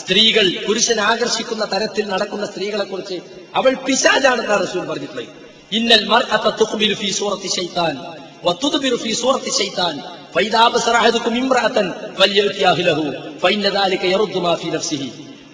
[0.00, 3.16] സ്ത്രീകൾ പുരുഷനെ ആകർഷിക്കുന്ന തരത്തിൽ നടക്കുന്ന സ്ത്രീകളെ കുറിച്ച്
[3.58, 5.30] അവൾ പിശാചാണെന്നാണ് റസൂൽ പറഞ്ഞിട്ടുള്ളത്.
[5.78, 7.94] ഇന്നൽ മർഅത തുഖ്ബിലു ഫീ സൂറത്തി ശൈത്താൻ
[8.46, 9.94] വത്തുദ്ബിറു ഫീ സൂറത്തി ശൈത്താൻ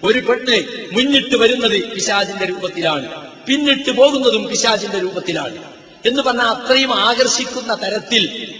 [0.03, 3.07] ഒരു പെണ്ണ് മുന്നിട്ട് വരുന്നത് പിശാചിന്റെ രൂപത്തിലാണ്.
[3.47, 5.57] പിന്നിട്ട് പോകുന്നതും പിശാചിന്റെ രൂപത്തിലാണ്.
[6.05, 8.53] എന്ന് പറഞ്ഞാൽ അത്രയും ആകർഷിക്കുന്ന തരത്തിൽ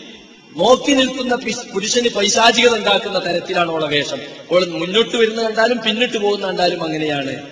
[0.58, 1.36] നോക്കി നിൽക്കുന്ന
[1.74, 4.18] പുരുഷന് പൈശാചികത ഉണ്ടാക്കുന്ന തരത്തിലാണ് ഓളെ വേഷം.
[4.52, 7.44] അവൾ മുന്നോട്ട് വരുന്ന കണ്ടാലും പിന്നിട്ട് പോകുന്ന കണ്ടാലും അങ്ങനെയാണ്.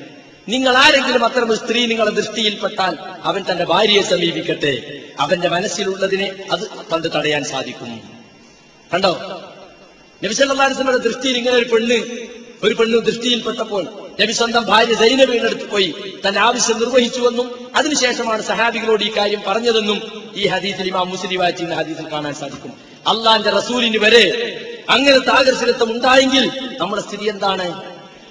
[0.49, 5.01] നിങ്ങൾ ആരെങ്കിലും അത്തരം സ്ത്രീ നിങ്ങളുടെ ദൃഷ്ടിയിൽപ്പെട്ടാൽ അവൻ തന്റെ ഭാര്യയെ സമീപിക്കട്ടെ.
[5.19, 8.18] അവന്റെ മനസ്സിലുള്ളതിനെ അത് കണ്ട് തടയാൻ സാധിക്കും.
[8.93, 9.41] കണ്ടോ?
[10.23, 12.29] നബിസല്ലാസിന്റെ ദൃഷ്ടിയിൽ ഇങ്ങനെ ഒരു പെണ്ണ്
[12.63, 13.83] ഒരു പെണ്ണ് ദൃഷ്ടിയിൽപ്പെട്ടപ്പോൾ
[14.21, 15.93] നബി സ്വന്തം ഭാര്യ സൈനബിയുടെ വീണെടുത്ത് പോയി
[16.27, 22.33] തന്റെ ആവശ്യം നിർവഹിച്ചുവെന്നും അതിനുശേഷമാണ് സഹാബികളോട് ഈ കാര്യം പറഞ്ഞതെന്നും ഈ ഹദീസിൽ ഇമാം മുസ്ലിം വായിച്ചിരുന്ന ഹദീസിൽ കാണാൻ
[22.33, 22.73] സാധിക്കും.
[23.07, 24.25] അള്ളാന്റെ റസൂലിന് വരെ
[24.89, 27.81] അങ്ങനത്തെ ആകർഷകത്വം ഉണ്ടായെങ്കിൽ നമ്മുടെ സ്ഥിതി എന്താണ്?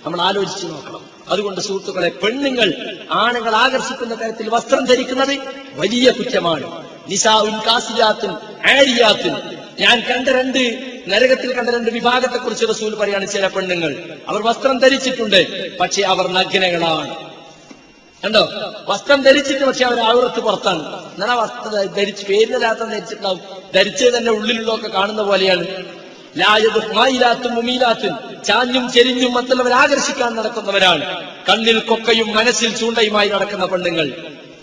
[0.04, 1.10] നമ്മൾ ആലോചിച്ചു നോക്കണം.
[1.28, 2.74] അതുകൊണ്ട് സുഹൃത്തുക്കളെ പെണ്ണുങ്ങൾ
[3.10, 5.38] ആണുങ്ങൾ ആകർഷിക്കുന്ന തരത്തിൽ വസ്ത്രം ധരിക്കുന്നത്
[5.74, 6.84] വലിയ കുറ്റമാണ്.
[7.08, 8.30] നിസാ കാസിയാത്തും
[8.76, 14.16] ആരിയാത്തും ഞാൻ കണ്ട രണ്ട് നരകത്തിൽ കണ്ട രണ്ട് വിഭാഗത്തെ കുറിച്ച് റസൂൽ പറയാണ് ചില പെണ്ണുങ്ങൾ.
[14.28, 17.14] അവർ വസ്ത്രം ധരിച്ചിട്ടുണ്ട് പക്ഷെ അവർ നഗ്നകളാണ്.
[18.24, 18.48] കണ്ടോ?
[18.88, 21.12] വസ്ത്രം ധരിച്ചിട്ട് പക്ഷെ അവർ ആവറത്ത് പുറത്താണ്.
[21.14, 23.40] എന്നാൽ ആ വസ്ത്രം ധരിച്ച് പേരിനകത്ത് ധരിച്ചിട്ടുണ്ടാവും.
[23.74, 25.66] ധരിച്ചത് തന്നെ ഉള്ളിലുള്ളതൊക്കെ കാണുന്ന പോലെയാണ്.
[26.36, 28.44] ലായത് മായിലാത്തും മുമീലാത്തും.
[28.44, 31.24] ചാഞ്ഞും ചെരിഞ്ഞും മറ്റുള്ളവരെ ആകർഷിക്കാൻ നടക്കുന്നവരാണ്.
[31.48, 34.12] കണ്ണിൽ കൊക്കയും മനസ്സിൽ ചൂണ്ടയുമായി നടക്കുന്ന പെണ്ണുങ്ങൾ.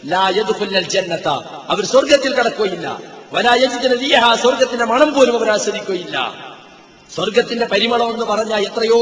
[0.06, 1.28] ലായതുൽ ജന്നത്ത
[1.70, 3.15] അവർ സ്വർഗത്തിൽ കടക്കുകയില്ല.
[3.34, 6.46] വലായജിന റിയഹ സ്വർഗത്തിന്റെ മണം പോലും അവർ ആസ്വദിക്കുകയില്ല.
[7.16, 9.00] സ്വർഗത്തിന്റെ പരിമളം എന്ന് പറഞ്ഞാൽ എത്രയോ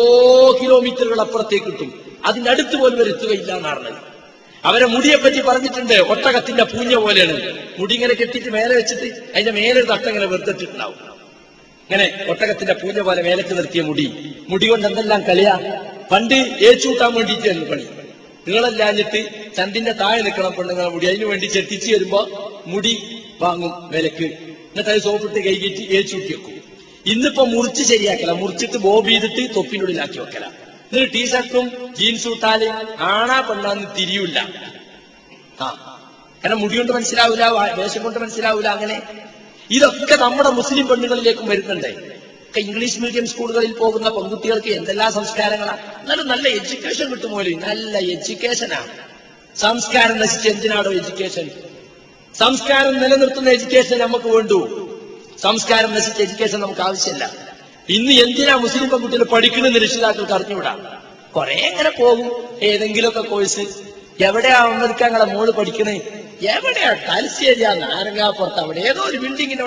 [0.61, 3.99] കിലോമീറ്ററുകൾ അപ്പുറത്തേക്ക് കിട്ടും അതിന്റെ അടുത്ത് പോലും എത്തുകയില്ല എന്നാണ്.
[4.65, 7.53] അവരെ മുടിയെപ്പറ്റി പറഞ്ഞിട്ടുണ്ട് ഒട്ടകത്തിന്റെ പൂഞ്ഞ പോലെയാണ്.
[7.80, 10.95] മുടി ഇങ്ങനെ കെട്ടിട്ട് മേലെ വെച്ചിട്ട് അതിന്റെ മേലെ തട്ട ഇങ്ങനെ വെറുതെട്ടിട്ടുണ്ടാവും.
[11.89, 14.36] ഇങ്ങനെ ഒട്ടകത്തിന്റെ പൂഞ്ഞ പോലെ മേലേക്ക് നിർത്തിയ മുടി.
[14.49, 15.59] മുടി കൊണ്ട് എന്തെല്ലാം കളിയാ?
[16.11, 17.86] പണ്ട് ഏച്ചൂട്ടാൻ വേണ്ടിയിട്ടായിരുന്നു പണി
[18.48, 21.06] നീളല്ലാഞ്ഞിട്ട് ചന്തിന്റെ താഴെ നിൽക്കണം പെണ്ണുങ്ങളെ മുടി.
[21.06, 22.28] അതിനു വേണ്ടി ചെത്തിച്ച് വരുമ്പോ
[22.68, 24.24] മുടി വാങ്ങും വിലക്ക്.
[24.24, 26.64] എന്നിട്ട് അത് സോപ്പിട്ട് കൈകിട്ട് ഏച്ചൂട്ടി വെക്കും.
[27.06, 28.32] ഇന്നിപ്പോ മുറിച്ച് ശരിയാക്കല.
[28.32, 30.46] മുറിച്ചിട്ട് ബോബ് ചെയ്തിട്ട് തൊപ്പിനുള്ളിലാക്കി വെക്കല.
[30.91, 32.70] എന്നിട്ട് ടീഷർട്ടും ജീൻസും ഇട്ടാൽ
[33.00, 34.39] ആണാ പെണ്ണാന്ന് തിരിയൂല
[35.62, 35.89] ആ.
[36.44, 39.02] കാരണം മുടി കൊണ്ട് മനസ്സിലാവൂല വേഷം കൊണ്ട് മനസ്സിലാവൂല അങ്ങനെ.
[39.72, 42.12] ഇതൊക്കെ നമ്മുടെ മുസ്ലിം പെണ്ണുകളിലേക്കും വരുന്നുണ്ട്.
[42.54, 48.89] ഒക്കെ ഇംഗ്ലീഷ് മീഡിയം സ്കൂളുകളിൽ പോകുന്ന പെൺകുട്ടികൾക്ക് എന്തെല്ലാം സംസ്കാരങ്ങളാണ് എന്നാലും നല്ല എഡ്യൂക്കേഷൻ കിട്ടുമോലി നല്ല എഡ്യൂക്കേഷനാണ്
[49.60, 51.49] സംസ്കാരം നശിച്ച് എന്തിനാണോ എഡ്യൂക്കേഷൻ
[52.39, 54.60] സംസ്കാരം നിലനിർത്തുന്ന എഡ്യൂക്കേഷൻ നമുക്ക് വേണ്ടു.
[55.41, 57.32] സംസ്കാരം നശിച്ച എഡ്യൂക്കേഷൻ നമുക്ക് ആവശ്യമില്ല.
[57.89, 61.01] ഇന്ന് എന്തിനാ മുസ്ലിം പെൺകുട്ടികൾ പഠിക്കണമെന്ന് രക്ഷിതാക്കൾക്ക് അറിഞ്ഞുകൂടാ?
[61.36, 62.58] കുറെ ഇങ്ങനെ പോകും.
[62.62, 63.60] ഏതെങ്കിലുമൊക്കെ കോഴ്സ്
[64.24, 65.97] എവിടെയാ അമേരിക്കങ്ങളെ മോൾ പഠിക്കണേ?
[66.41, 66.93] എവിടെയാ?
[66.93, 69.18] തലശ്ശേരിയാ നാരങ്ങാപ്പുറത്ത് അവിടെ ഏതോ ഒരു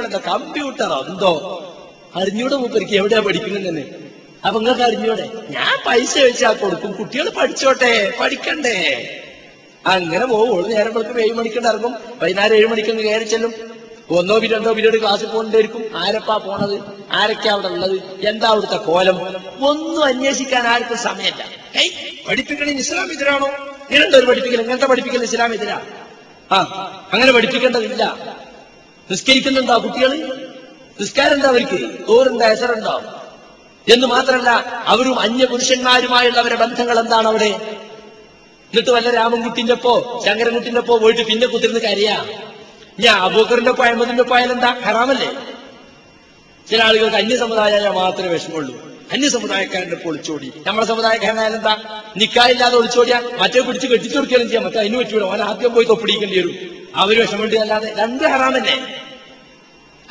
[0.07, 1.33] എന്താ കമ്പ്യൂട്ടറോ എന്തോ.
[2.15, 3.85] അറിഞ്ഞൂടെ മൂപ്പരിക്ക് എവിടെയാ പഠിക്കുന്നത് തന്നെ
[4.47, 5.31] അപ്പൊ നിങ്ങൾക്ക് അറിഞ്ഞൂടെ?
[5.51, 6.93] ഞാൻ പൈസ വെച്ചാ കൊടുക്കും.
[6.93, 8.77] കുട്ടികൾ പഠിച്ചോട്ടെ പഠിക്കണ്ടേ?
[9.87, 11.95] അങ്ങനെ പോകുള്ളൂ നേരം വെളുക്കും ഏഴ് മണിക്കൊണ്ട് ഇറങ്ങും.
[12.23, 13.55] വൈകുന്നേരം ഏഴ് മണിക്കൊന്ന് കയറി ചെല്ലും.
[14.11, 16.81] ഒന്നോ രണ്ടോ പിന്നീട് ക്ലാസ്സിൽ പോകേണ്ടിയിരിക്കും ആരപ്പാ പോണത്?
[17.13, 18.27] ആരൊക്കെയാ അവിടെ ഉള്ളത്?
[18.27, 19.17] എന്താ അവിടുത്തെ കോലം?
[19.67, 21.45] ഒന്നും അന്വേഷിക്കാൻ ആർക്കും സമയമില്ല.
[21.77, 21.91] ഏയ്
[22.29, 23.47] പഠിപ്പിക്കണ ഇസ്ലാം എതിരാണോ?
[23.91, 25.83] ഇങ്ങനെയുണ്ടോ ഒരു പഠിപ്പിക്കൽ ഇങ്ങനത്തെ പഠിപ്പിക്കൽ ഇസ്ലാം എതിരാ?
[26.53, 26.57] ആ
[27.13, 28.17] അങ്ങനെ പഠിപ്പിക്കേണ്ടതില്ല.
[29.11, 30.13] നിസ്കരിക്കുന്നുണ്ടോ കുട്ടികൾ
[31.01, 31.91] നിസ്കാരം എന്താ അവർക്ക്?
[32.09, 33.03] തോറുണ്ടോ എസറുണ്ടോ
[33.93, 34.51] എന്ന് മാത്രമല്ല
[34.87, 37.79] അവരും അന്യ പുരുഷന്മാരുമായുള്ള അവരുടെ ബന്ധങ്ങൾ എന്താണ് അവിടെ?
[38.67, 42.27] എന്നിട്ട് വല്ല രാമൻകുട്ടിന്റെ ഒപ്പോ ശങ്കരൻകുട്ടിന്റെ ഒപ്പോ പോയിട്ട് പിന്നെ കുത്തിരുന്ന് കരയാ?
[43.01, 44.23] ഞാൻ അബൂക്കറിന്റെ ഒപ്പം അഹമ്മദിന്റെ
[44.53, 44.69] എന്താ?
[44.69, 45.33] ഹറാമല്ലേ?
[46.71, 48.75] ചില ആളുകൾക്ക് അന്യ സമുദായ മാത്രമേ വിഷമമുള്ളൂ.
[49.13, 50.53] അന്യ സമുദായക്കാരന്റെ ഒളിച്ചോടി.
[50.67, 52.05] നമ്മുടെ സമുദായക്കാരനായാലും എന്താ?
[52.17, 53.23] നിക്കായില്ലാതെ ഒളിച്ചോടിയാ?
[53.39, 54.65] മറ്റേ പിടിച്ച് കെട്ടിച്ചു കൊടുക്കുകയും ചെയ്യാം.
[54.65, 55.25] മറ്റേ അതിന് പറ്റൂല.
[55.25, 56.55] അവൻ ആദ്യം പോയി തൊപ്പിടിക്കേണ്ടി വരും.
[56.97, 57.95] അവർ വിഷമമുണ്ട് അല്ലാതെ.
[57.99, 59.03] രണ്ട് ഹറാമല്ലേ?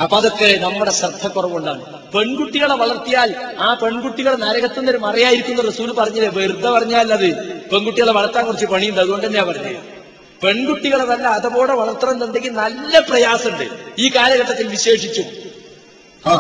[0.01, 1.83] അപ്പൊ അതൊക്കെ നമ്മുടെ ശ്രദ്ധ കുറവുണ്ടാണ്
[2.13, 6.29] പെൺകുട്ടികളെ വളർത്തിയാൽ ആ പെൺകുട്ടികൾ നരകത്തുന്ന ഒരു മറയായിരിക്കുന്ന റസൂൽ പറഞ്ഞില്ലേ?
[6.29, 7.35] വെറുതെ പറഞ്ഞാൽ അത്
[7.69, 8.99] പെൺകുട്ടികളെ വളർത്താൻ കുറച്ച് പണിയുണ്ട്.
[9.01, 9.77] അതുകൊണ്ട് തന്നെയാ പറഞ്ഞത്
[10.43, 13.69] പെൺകുട്ടികളെ നല്ല അതപോടെ വളർത്തണമെന്നുണ്ടെങ്കിൽ നല്ല പ്രയാസമുണ്ട്.
[13.99, 15.23] ഈ കാലഘട്ടത്തിൽ വിശേഷിച്ചു.
[16.29, 16.33] ആ.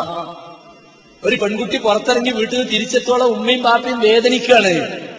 [1.23, 4.67] ഒരു പെൺകുട്ടി പുറത്തിറങ്ങി വീട്ടിൽ നിന്ന് തിരിച്ചെത്തോളം ഉമ്മയും പാപ്പയും വേദനിക്കുകയാണ്.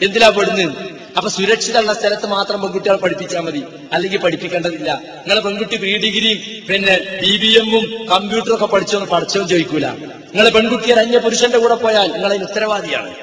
[0.03, 0.96] എന്തിലാ പെടുന്നത്?
[1.17, 3.64] അപ്പൊ സുരക്ഷിതമുള്ള സ്ഥലത്ത് മാത്രം പെൺകുട്ടികളെ പഠിപ്പിച്ചാൽ മതി.
[3.93, 5.03] അല്ലെങ്കിൽ പഠിപ്പിക്കേണ്ടതില്ല.
[5.03, 6.39] നിങ്ങളെ പെൺകുട്ടി പ്രീ ഡിഗ്രിയും
[6.69, 9.87] പിന്നെ ബി ബി എമ്മും കമ്പ്യൂട്ടറും ഒക്കെ പഠിച്ചോ പഠിച്ചോന്ന് ചോദിക്കൂല.
[10.33, 13.14] നിങ്ങളെ പെൺകുട്ടി ഒരു അന്യ പുരുഷന്റെ കൂടെ പോയാൽ നിങ്ങളതിന് ഉത്തരവാദിയാണ്.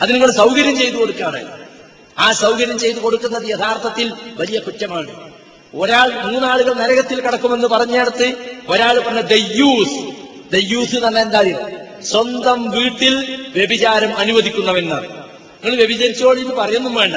[0.00, 1.40] അത് നിങ്ങൾ സൗകര്യം ചെയ്തു കൊടുക്കുകയാണ്.
[2.18, 5.10] ആ സൗകര്യം ചെയ്തു കൊടുക്കുന്നത് യഥാർത്ഥത്തിൽ വലിയ കുറ്റമാണ്.
[5.74, 8.36] ഒരാൾ മൂന്നാളുകൾ നരകത്തിൽ കടക്കുമെന്ന് പറഞ്ഞിടത്ത്
[8.68, 9.98] ഒരാൾ പറഞ്ഞ ദയ്യൂസ്
[10.52, 11.42] ദയ്യൂസ് എന്ന് പറഞ്ഞാൽ എന്താ
[12.06, 13.14] സ്വന്തം വീട്ടിൽ
[13.56, 15.19] വ്യഭിചാരം അനുവദിക്കുന്നവെന്നാണ്
[15.64, 17.16] നിങ്ങൾ വ്യഭിചരിച്ചോളി എന്ന് പറയൊന്നും വേണ്ട.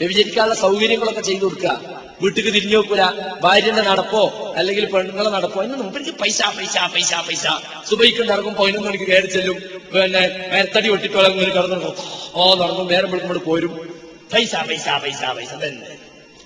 [0.00, 1.98] വ്യഭിചരിക്കാനുള്ള സൗകര്യങ്ങളൊക്കെ ചെയ്തു കൊടുക്കുക.
[2.22, 3.02] വീട്ടിക്ക് തിരിഞ്ഞു നോക്കൂല.
[3.42, 7.46] ഭാര്യന്റെ നടപ്പോ അല്ലെങ്കിൽ പെണ്ണുങ്ങളെ നടപ്പോ എന്ന് മുമ്പ് പൈസ പൈസ പൈസ പൈസ.
[7.90, 9.56] സുബൈക്ക് നടക്കും പതിനൊന്ന് മണിക്ക് കയറി ചെല്ലും.
[9.94, 11.94] പിന്നെ മേരത്തടി ഒട്ടിട്ടോളം ഇങ്ങനെ കിടന്നു
[12.34, 13.98] ഓ നടന്നു നേരം വിളിക്കുമ്പോൾ പോരും.
[14.32, 15.98] പൈസ പൈസ പൈസ പൈസ തന്നെ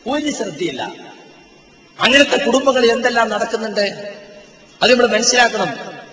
[0.07, 0.83] ഒരു ശ്രദ്ധയില്ല.
[2.01, 3.87] അങ്ങനത്തെ കുടുംബങ്ങൾ എന്തെല്ലാം നടക്കുന്നുണ്ട്?
[4.83, 5.69] അത് നമ്മൾ മനസ്സിലാക്കണം.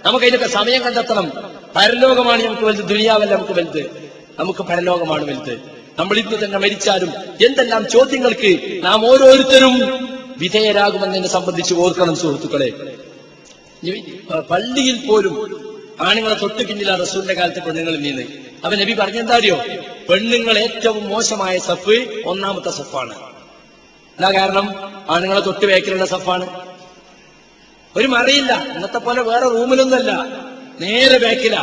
[0.06, 1.32] നമുക്ക് അതിനൊക്കെ സമയം കണ്ടെത്തണം.
[1.76, 3.99] പരലോകമാണ് നമുക്ക് വലുത് ദുനിയാവല്ല നമുക്ക് വലുത്.
[4.40, 5.56] നമുക്ക് പരലോകമാണ് വലുത്.
[6.00, 7.12] നമ്മൾ ഇന്ന് തന്നെ മരിച്ചാലും
[7.46, 8.52] എന്തെല്ലാം ചോദ്യങ്ങൾക്ക്
[8.84, 9.76] നാം ഓരോരുത്തരും
[10.38, 12.70] വിധേയരാകുമെന്നതിനെ സംബന്ധിച്ച് ഓർക്കണം സുഹൃത്തുക്കളെ.
[14.52, 15.36] പള്ളിയിൽ പോലും
[16.02, 18.26] ആണുങ്ങളെ തൊട്ട് പിന്നില്ല റസൂലിന്റെ കാലത്ത് പെണ്ണുങ്ങളിൽ നിന്ന്
[18.66, 19.58] അവൻ നബി പറഞ്ഞെന്താ അറിയോ?
[20.10, 23.16] പെണ്ണുങ്ങൾ ഏറ്റവും മോശമായ സഫ് ഒന്നാമത്തെ സഫാണ്.
[24.18, 24.68] എന്താ കാരണം?
[25.10, 26.48] ആണുങ്ങളെ തൊട്ട് വേക്കലുള്ള സഫാണ്.
[27.98, 28.54] ഒരു മറിയില്ല.
[28.76, 30.12] ഇന്നത്തെ പോലെ വേറെ റൂമിലൊന്നല്ല
[30.82, 31.56] നേരെ ബാക്കില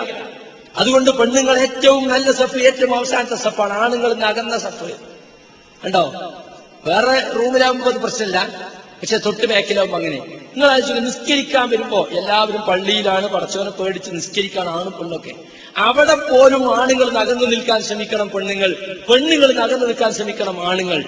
[0.77, 3.73] അതുകൊണ്ട് പെണ്ണുങ്ങൾ ഏറ്റവും നല്ല സഫ് ഏറ്റവും അവസാനത്തെ സഫാണ്.
[3.73, 4.93] ആണുങ്ങൾ നകന്ന സഫ്.
[5.85, 6.05] കണ്ടോ?
[6.87, 8.49] വേറെ റൂമിലാകുമ്പോൾ അത് പ്രശ്നമില്ല.
[9.01, 10.17] പക്ഷെ തൊട്ട് ബാക്കിലാവുമ്പോ അങ്ങനെ.
[10.17, 15.35] നിങ്ങൾ ആലോചിച്ചു നിസ്കരിക്കാൻ വരുമ്പോ എല്ലാവരും പള്ളിയിലാണ് പടച്ചവനെ പേടിച്ച് നിസ്കരിക്കാൻ ആണ് പെണ്ണൊക്കെ.
[15.77, 18.71] അവിടെ പോലും ആണുങ്ങൾ നകന്നു നിൽക്കാൻ ശ്രമിക്കണം പെണ്ണുങ്ങൾ.
[19.09, 21.05] പെണ്ണുങ്ങൾ നകന്നു നിൽക്കാൻ ശ്രമിക്കണം ആണുങ്ങൾ.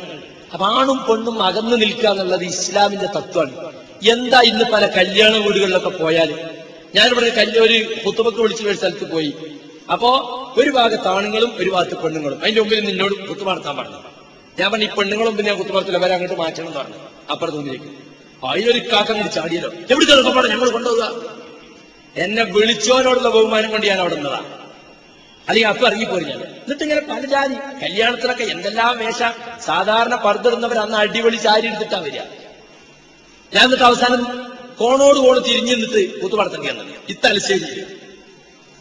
[0.52, 3.72] അപ്പൊ ആണും പെണ്ണും അകന്നു നിൽക്കുക എന്നുള്ളത് ഇസ്ലാമിന്റെ തത്വമാണ്.
[4.10, 6.57] എന്താ ഇന്ന് പല കല്യാണ വീടുകളിലൊക്കെ പോയാൽ
[6.94, 9.34] ഞാനിവിടെ കല്ലൂര് ഒരു കുത്തുബക്ക് വിളിച്ചു ഒരു സ്ഥലത്ത് പോയി.
[9.92, 10.10] അപ്പോ
[10.56, 12.40] ഒരു ഭാഗത്ത് ആണുങ്ങളും ഒരു ഭാഗത്ത് പെണ്ണുങ്ങളും.
[12.42, 13.98] അതിന്റെ മുമ്പിൽ നിന്നോട് കുത്തു നടത്താൻ പറഞ്ഞു.
[14.58, 16.94] ഞാൻ പറഞ്ഞു ഈ പെണ്ണുങ്ങളും പിന്നെ ഞാൻ കുത്തുമാർത്തില്ല അവരെ അങ്ങോട്ട് മാറ്റണം എന്ന് പറഞ്ഞു.
[17.30, 18.08] അപ്പുറത്ത് നിന്നിരിക്കും
[18.48, 19.70] അതിലൊരു കാക്ക അങ്ങോട്ട് ചാടിയല്ലോ.
[19.90, 21.38] എവിടെ ചെറുക്കപ്പാടെ ഞങ്ങൾ കൊണ്ടുപോകുക
[22.16, 24.40] എന്നെ വിളിച്ചോനോടുള്ള ബഹുമാനം കൊണ്ട് ഞാൻ അവിടെ നിന്നതാ.
[25.48, 26.42] അല്ലെങ്കിൽ അപ്പൊ ഇറങ്ങിപ്പോയി ഞാൻ.
[26.42, 27.54] എന്നിട്ട് ഇങ്ങനെ പല ജാതി.
[27.54, 29.22] കല്യാണത്തിനൊക്കെ എന്തെല്ലാം വേഷ.
[29.64, 32.20] സാധാരണ പർദ്ദിടുന്നവർ അന്ന് അടിപൊളി ചാരി എടുത്തിട്ടാ വരിക.
[33.54, 34.48] ഞാൻ എന്നിട്ട് അവസാനം
[34.78, 37.68] കോണോട് കോണ് തിരിഞ്ഞു നിന്നിട്ട് കൂത്തുപടത്തേക്ക് വന്നത് ഇത്തലശ്ശേരി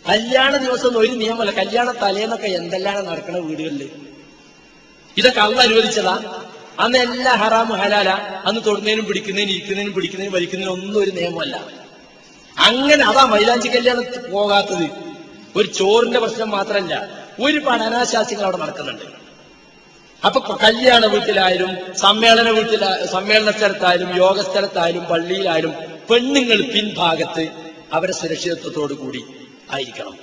[0.06, 1.52] കല്യാണ ദിവസം ഒരു നിയമമല്ല.
[1.52, 3.89] കല്യാണ തലേന്നൊക്കെ എന്തെല്ലാം നടക്കണ വീടുകളിൽ
[5.18, 6.43] ഇതൊക്കെ അന്ന് അനുവദിച്ചതാ.
[6.80, 8.10] അന്ന് എല്ലാ ഹറാമ് ഹലാല.
[8.45, 11.56] അന്ന് തൊടുന്നതിനും പിടിക്കുന്നതിനും ഇരിക്കുന്നതിനും പിടിക്കുന്നതിനും വലിക്കുന്നതിനും ഒന്നും ഒരു നിയമമല്ല.
[12.58, 14.88] അങ്ങനെ അതാ മൈലാഞ്ചി കല്യാണം പോകാത്തത്.
[15.56, 16.95] ഒരു ചോറിന്റെ പ്രശ്നം മാത്രമല്ല
[17.39, 19.06] ഒരുപാട് അനാശാസ്യങ്ങൾ അവിടെ നടക്കുന്നുണ്ട്.
[20.26, 25.74] അപ്പൊ കല്യാണ വീട്ടിലായാലും സമ്മേളന വീട്ടില സമ്മേളന സ്ഥലത്തായാലും യോഗ സ്ഥലത്തായാലും പള്ളിയിലായാലും
[26.09, 27.51] പെണ്ണുങ്ങൾ പിൻഭാഗത്ത്
[27.93, 29.24] അവരെ സുരക്ഷിതത്വത്തോടു കൂടി
[29.72, 30.15] ആയിരിക്കണം.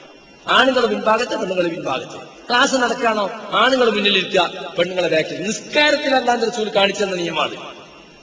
[0.48, 2.16] ആണുങ്ങൾ പിൻഭാഗത്ത് പെണ്ണുങ്ങൾ പിൻഭാഗത്ത്.
[2.48, 5.46] ക്ലാസ് നടക്കാണോ ആണുങ്ങൾ മുന്നിലിരിക്കുക പെണ്ണുങ്ങളെ ബാക്കിൽ.
[5.46, 7.56] നിസ്കാരത്തിൽ അല്ലാതെ റസൂൽ കാണിച്ചെന്ന നിയമമാണ്.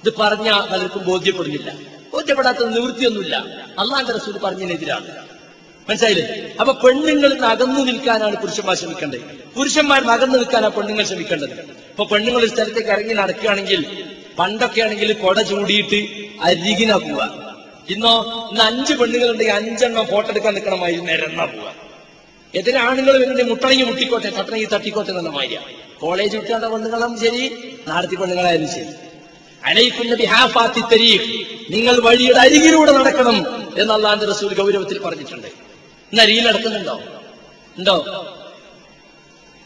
[0.03, 1.71] ഇത് പറഞ്ഞ പലർക്കും ബോധ്യപ്പെടുന്നില്ല.
[2.13, 3.35] ബോധ്യപ്പെടാത്ത നിവൃത്തിയൊന്നുമില്ല.
[3.79, 5.07] അള്ളാന്റെ റസൂൽ പറഞ്ഞതിനെതിരാണ്.
[5.89, 6.55] മനസ്സിലായില്ലേ?
[6.59, 9.40] അപ്പൊ പെണ്ണുങ്ങളിൽ നിന്ന് അകന്നു നിൽക്കാനാണ് പുരുഷന്മാർ ശ്രമിക്കേണ്ടത്.
[9.55, 11.55] പുരുഷന്മാർ അകന്നു നിൽക്കാനാണ് പെണ്ണുങ്ങൾ ശ്രമിക്കേണ്ടത്.
[11.91, 13.81] ഇപ്പൊ പെണ്ണുങ്ങൾ ഒരു സ്ഥലത്തേക്ക് ഇറങ്ങി നടക്കുകയാണെങ്കിൽ
[14.39, 15.99] പണ്ടൊക്കെ ആണെങ്കിൽ കൊട ചൂടിയിട്ട്
[16.47, 17.21] അരികിനാ പോവുക.
[17.93, 18.13] ഇന്നോ
[18.51, 21.69] ഇന്ന് അഞ്ച് പെണ്ണുങ്ങൾ ഉണ്ടെങ്കിൽ അഞ്ചെണ്ണം ഫോട്ടോ എടുക്കാൻ നിൽക്കണമായി നിരന്നാ പോവുക.
[22.59, 25.59] എതിരെ ആണുങ്ങൾ വരുന്നുണ്ട് മുട്ടണങ്ങി മുട്ടിക്കോട്ടെ തട്ടണങ്ങി തട്ടിക്കോട്ടെ എന്നുള്ള മാര്യ
[26.01, 27.43] കോളേജ് വിട്ടാണ്ട പെണ്ണുങ്ങളും ശരി
[27.87, 28.91] നാടത്തി പെണ്ണുങ്ങളായാലും ശരി.
[29.69, 31.27] അലൈക്കുന്ന ബിഹാഫാത്തി തരീഖ്
[31.73, 33.37] നിങ്ങൾ വഴിയുടെ അരികിലൂടെ നടക്കണം
[33.81, 35.49] എന്ന് അള്ളാന്റെ റസൂൽ ഗൗരവത്തിൽ പറഞ്ഞിട്ടുണ്ട്.
[36.11, 36.95] ഇന്ന് അരികിൽ നടക്കുന്നുണ്ടോ?
[37.79, 37.97] ഉണ്ടോ?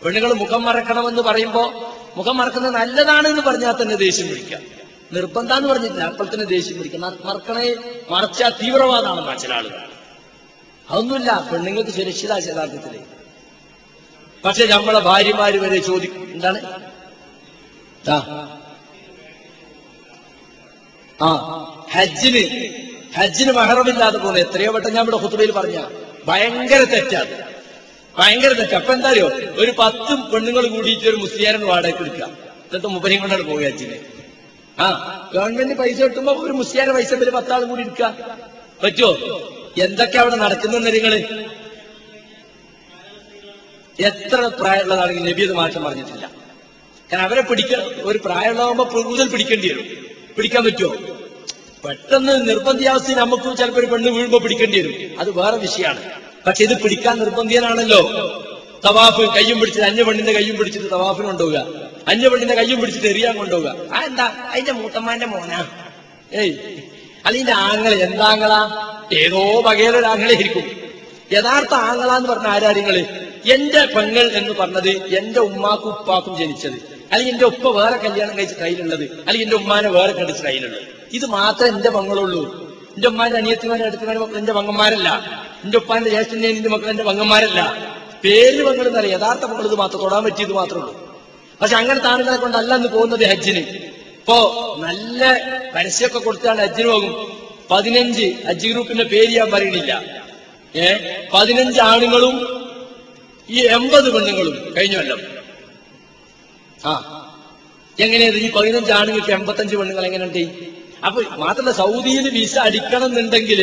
[0.04, 1.74] പെണ്ണുങ്ങൾ മുഖം മറക്കണമെന്ന് പറയുമ്പോ
[2.16, 4.62] മുഖം മറക്കുന്നത് നല്ലതാണ് എന്ന് പറഞ്ഞാൽ തന്നെ ദേഷ്യം പിടിക്കാം
[5.14, 6.04] നിർബന്ധാന്ന് പറഞ്ഞിട്ടില്ല.
[6.04, 7.76] അപ്പോൾ തന്നെ ദേഷ്യം പിടിക്കാം മറ- മറക്കണേ
[8.10, 9.90] മറച്ചാൽ തീവ്രവാദമാണെന്നാ ചില ആളുകൾ.
[10.90, 11.50] അതൊന്നുമില്ല.
[11.54, 13.00] പെണ്ണുങ്ങൾക്ക് സുരക്ഷിത യഥാർത്ഥത്തിൽ.
[14.46, 16.32] പക്ഷെ നമ്മളെ ഭാര്യമാര് വരെ ചോദിക്കും.
[16.34, 16.86] എന്താണ്?
[21.22, 21.36] ആ
[21.92, 22.70] ഹജ്ജിന്
[23.18, 25.90] ഹജ്ജിന് മഹറമില്ലാതെ പോകുന്നത് എത്രയോ വട്ടം ഞാൻ ഇവിടെ ഹുത്തുബയിൽ പറഞ്ഞ
[26.26, 27.55] ഭയങ്കര തെറ്റാണ്
[28.20, 29.28] ഭയങ്കര തെറ്റ് അപ്പൊ എന്താ അറിയോ?
[29.62, 32.26] ഒരു പത്ത് പെണ്ണുങ്ങൾ കൂടിയിട്ട് ഒരു മുസ്ലിയാരൻ വാടകയ്ക്ക് എടുക്കുക
[32.68, 33.98] എന്നിട്ട് മുപ്പനെയും കൊണ്ടാണ് പോകുക അച്ഛന്
[34.78, 34.88] ആ
[35.34, 38.08] ഗവൺമെന്റ് പൈസ കിട്ടുമ്പോ ഒരു മുസ്ലിയാരെ പൈസ ഒരു പത്താളും കൂടി എടുക്കുക.
[38.84, 39.12] പറ്റുമോ
[39.86, 41.14] എന്തൊക്കെ അവിടെ നടക്കുന്ന നിങ്ങൾ?
[44.10, 46.26] എത്ര പ്രായമുള്ളതാണെങ്കിൽ നബി അത് മാറ്റം പറഞ്ഞിട്ടില്ല.
[47.10, 47.74] കാരണം അവരെ പിടിക്ക
[48.10, 49.88] ഒരു പ്രായമുള്ളതാകുമ്പോ കൂടുതൽ പിടിക്കേണ്ടി വരും.
[50.38, 50.92] പിടിക്കാൻ പറ്റുമോ
[51.86, 54.96] പെട്ടെന്ന് നിർബന്ധിയാവസ്ഥയിൽ നമുക്ക് ചിലപ്പോൾ ഒരു പെണ്ണ് വീഴുമ്പോ പിടിക്കേണ്ടി വരും.
[55.22, 56.02] അത് വേറെ വിഷയമാണ്.
[56.48, 58.02] പക്ഷെ ഇത് പിടിക്കാൻ നിർബന്ധിയനാണല്ലോ.
[58.86, 61.66] തവാഫ് കയ്യും പിടിച്ചിട്ട് അന്യ പെണ്ണിന്റെ കയ്യും പിടിച്ചിട്ട് തവാഫിന് കൊണ്ടുപോവുക.
[62.08, 63.76] അന്യ പെണ്ണിന്റെ കയ്യും പിടിച്ചിട്ട് എറിയാൻ കൊണ്ടുപോവുക.
[63.96, 64.24] ആ എന്താ?
[64.24, 65.68] അതിന്റെ മൂത്തമ്മാന്റെ മോനാ.
[66.34, 66.54] ഏയ്.
[67.26, 70.64] അല്ലെങ്കിൽ ആങ്ങൾ എന്താങ്ങളാ ഏതോ വകയിലൊരു ആങ്ങളെ ഇരിക്കും
[71.32, 73.00] യഥാർത്ഥ ആങ്ങള എന്ന് പറഞ്ഞ ആരാര്യങ്ങൾ
[73.52, 76.96] എന്റെ പെങ്ങൾ എന്ന് പറഞ്ഞത് എന്റെ ഉമ്മാക്കും ഉപ്പാക്കും ജനിച്ചത്.
[77.12, 79.04] അല്ലെങ്കിൽ എന്റെ ഉപ്പ വേറെ കല്യാണം കഴിച്ച കയ്യിലുള്ളത്.
[79.04, 80.82] അല്ലെങ്കിൽ എന്റെ ഉമ്മാനെ വേറെ കണ്ടിച്ച് കയ്യിലുള്ളത്.
[81.14, 82.65] ഇത് മാത്രമേ എന്റെ മങ്ങളുള്ളൂ
[82.96, 85.10] എന്റെ ഉമ്മാന്റെ അനിയത്തിമാരെ അടുത്തുമാരെ മക്കൾ എന്റെ പങ്ങന്മാരല്ല
[85.64, 87.62] എന്റെ ഉപ്പാന്റെ ജ്യേഷ്ഠന്റെ എന്റെ മക്കൾ എന്റെ പങ്ങന്മാരല്ല
[88.24, 90.94] പേര് മക്കൾ എന്നല്ല യഥാർത്ഥ മക്കൾ ഇത് മാത്രം തൊടാൻ പറ്റിയത് മാത്രമേ ഉള്ളൂ
[91.62, 93.60] പക്ഷെ അങ്ങനെ ആളുകളെ കൊണ്ടല്ല എന്ന് പോകുന്നത് ഹജ്ജിന്.
[94.20, 94.38] ഇപ്പോ
[94.80, 95.24] നല്ല
[95.76, 97.14] പരസ്യമൊക്കെ കൊടുത്താണ് ഹജ്ജിന് പോകും.
[97.72, 100.02] പതിനഞ്ച് ഹജ്ജ് ഗ്രൂപ്പിന്റെ പേര് ഞാൻ പറയണില്ല.
[100.76, 100.88] ഏ?
[101.34, 102.36] പതിനഞ്ച് ആണുങ്ങളും
[103.50, 105.18] ഈ എൺപത് പെണ്ണുങ്ങളും കഴിഞ്ഞല്ലോ
[106.86, 106.94] ആ.
[108.00, 108.36] എങ്ങനെയത്?
[108.36, 110.44] ഈ പതിനഞ്ച് ആണുങ്ങൾക്ക് എൺപത്തഞ്ച് പെണ്ണുങ്ങൾ എങ്ങനെയുണ്ട്?
[111.06, 113.62] അപ്പൊ മാത്രമല്ല സൗദിയിൽ വിസ അടിക്കണം എന്നുണ്ടെങ്കിൽ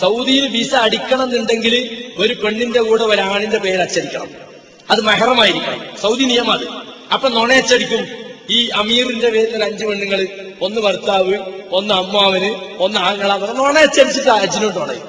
[0.00, 1.74] സൗദിയിൽ വിസ അടിക്കണം എന്നുണ്ടെങ്കിൽ
[2.18, 4.28] ഒരു പെണ്ണിന്റെ കൂടെ ഒരാണിന്റെ പേര് അച്ചടിക്കണം.
[4.90, 5.80] അത് മെഹറമായിരിക്കണം.
[6.02, 6.66] സൗദി നിയമം അത്.
[7.12, 10.28] അപ്പൊ നുണയച്ചടിക്കും ഈ അമീറിന്റെ പേരിൽ അഞ്ചു പെണ്ണുങ്ങൾ
[10.60, 11.34] ഒന്ന് ഭർത്താവ്
[11.70, 15.06] ഒന്ന് അമ്മാവന് ഒന്ന് ആങ്ങള നുണയച്ചടിച്ചിട്ട് അജിനോട്ട് നുണയും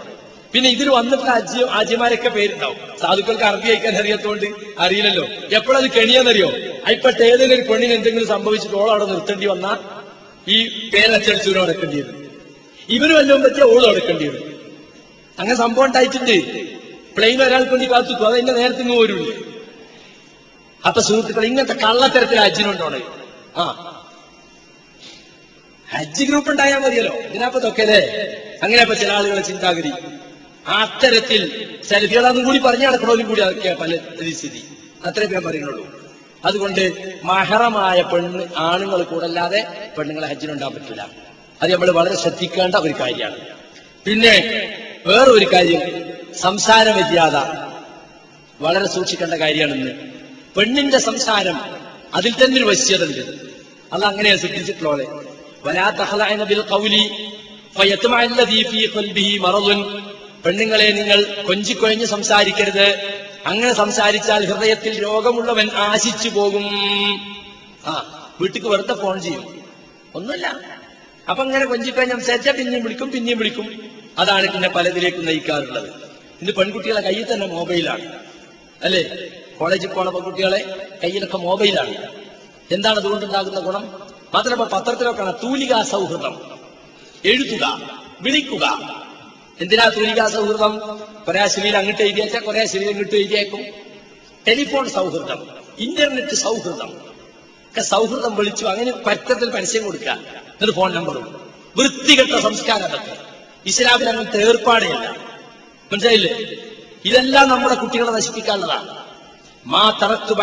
[0.54, 2.78] പിന്നെ ഇതിൽ വന്നിട്ട് അജി ആജിമാരൊക്കെ പേരുണ്ടാവും.
[3.02, 4.46] സാധുക്കൾക്ക് അറബി അയക്കാൻ അറിയാത്തോണ്ട്
[4.80, 5.28] അറിയില്ലല്ലോ.
[5.52, 6.50] എപ്പോഴത് കെണിയാന്നറിയോ?
[6.86, 9.99] അയിപ്പട്ട് ഏതെങ്കിലും ഒരു പെണ്ണിന് എന്തെങ്കിലും സംഭവിച്ചിട്ട് ഓളവിടെ നിർത്തേണ്ടി വന്നാൽ
[10.50, 12.16] ഈ പേരച്ചടിച്ചവരും അടക്കേണ്ടി വരും
[12.90, 14.46] ഇവർ വല്ലതും പറ്റിയ ഓളും അടക്കേണ്ടി വരും
[15.38, 16.38] അങ്ങനെ സംഭവം ഉണ്ടായിട്ടുണ്ട്.
[17.18, 19.32] പ്ലെയിൻ ഒരാൾക്ക് വേണ്ടി കാത്തു അത് എന്റെ നേരത്തെ ഇങ്ങ് പോരുണ്ട്
[20.86, 22.88] അപ്പൊ സുഹൃത്തുക്കൾ ഇങ്ങനത്തെ കള്ളത്തരത്തിൽ അജിനുണ്ടോ
[23.56, 23.66] ആ.
[25.88, 27.14] ഹജ്ജ് ഗ്രൂപ്പ് ഉണ്ടായാൽ മതിയല്ലോ.
[27.30, 28.02] ഇതിനപ്പത്തൊക്കെ അല്ലേ?
[28.64, 29.92] അങ്ങനെ ഇപ്പൊ ചില ആളുകളെ ചിന്താഗതി.
[30.66, 31.42] അത്തരത്തിൽ
[31.84, 33.96] സെൽഫികളൊന്നും കൂടി പറഞ്ഞു നടക്കണോലും കൂടി അതൊക്കെയാ പല
[34.32, 34.62] സ്ഥിതി
[35.06, 35.86] അത്രേ ഞാൻ പറയുന്നുള്ളൂ.
[36.48, 36.84] അതുകൊണ്ട്
[37.30, 39.62] മഹറമായ പെണ്ണ് ആണുങ്ങൾ കൂടല്ലാതെ
[39.98, 41.04] പെണ്ണുങ്ങളെ ഹജ്ജിനുണ്ടാൻ പറ്റില്ല
[41.62, 43.40] അത് നമ്മൾ വളരെ ശ്രദ്ധിക്കേണ്ട ഒരു കാര്യമാണ്.
[44.06, 44.36] പിന്നെ
[45.08, 45.84] വേറൊരു കാര്യം
[46.46, 47.36] സംസാര മര്യാദ
[48.66, 49.94] വളരെ സൂക്ഷിക്കേണ്ട കാര്യമാണെന്ന്.
[50.56, 51.58] പെണ്ണിന്റെ സംസാരം
[52.18, 53.24] അതിൽ തന്നെ ഒരു വശ്യതുണ്ട്
[53.94, 55.04] അത് അങ്ങനെയാണ് ശ്രദ്ധിച്ചിട്ടുള്ളത്
[60.44, 62.88] പെണ്ണുങ്ങളെ നിങ്ങൾ കൊഞ്ചിക്കൊഴഞ്ഞ് സംസാരിക്കരുത്.
[63.46, 66.66] അങ്ങനെ സംസാരിച്ചാൽ ഹൃദയത്തിൽ രോഗമുള്ളവൻ ആശിച്ചു പോകും.
[67.86, 69.64] ആ വീട്ടിക്ക് വെറുതെ ഫോൺ ചെയ്യും.
[70.16, 70.60] ഒന്നുമില്ല.
[71.30, 73.90] അപ്പൊ അങ്ങനെ കൊഞ്ചിക്കൊഴഞ്ഞ് സംസാരിച്ചാൽ പിന്നെയും വിളിക്കും പിന്നെയും വിളിക്കും.
[74.18, 75.88] അതാണ് പിന്നെ പലതിലേക്കും നയിക്കാറുള്ളത്.
[76.42, 78.14] ഇന്ന് പെൺകുട്ടികളെ കയ്യിൽ തന്നെ മൊബൈലാണ്
[78.84, 79.04] അല്ലേ?
[79.60, 81.96] കോളേജിൽ പോണ പെൺകുട്ടികളെ കയ്യിലൊക്കെ മൊബൈലാണ്
[82.72, 84.10] എന്താണ് അതുകൊണ്ടുണ്ടാകുന്ന ഗുണം?
[84.34, 86.42] മാത്രമല്ല പത്രത്തിലൊക്കെ തൂലികാ സൗഹൃദം.
[87.26, 87.82] എഴുതുക
[88.22, 88.66] വിളിക്കുക.
[89.62, 91.00] എന്തിനാ തൂലികാ സൗഹൃദം?
[91.30, 93.66] കുറെ ശരീരം അങ്ങോട്ട് എഴുതിയേച്ചാൽ കുറെ ശരീരം ഇങ്ങോട്ട് എഴുതിയേക്കും.
[94.48, 95.48] ടെലിഫോൺ സൗഹൃദം
[95.80, 96.90] ഇന്റർനെറ്റ് സൗഹൃദം
[97.70, 100.12] ഒക്കെ സൗഹൃദം വിളിച്ചു അങ്ങനെ പറ്റത്തിൽ പരസ്യം കൊടുക്കുക.
[100.12, 103.18] എന്നിട്ട് ഫോൺ നമ്പറും വൃത്തികെട്ട സംസ്കാരം അതൊക്കെ.
[103.66, 105.16] ഇസ്ലാമിൽ അങ്ങനത്തെ ഏർപ്പാടെയല്ല.
[105.92, 106.40] മനസ്സിലായില്ലേ?
[107.06, 108.98] ഇതെല്ലാം നമ്മുടെ കുട്ടികളെ നശിപ്പിക്കാനുള്ളതാണ്
[109.66, 110.34] മാ തറത്തു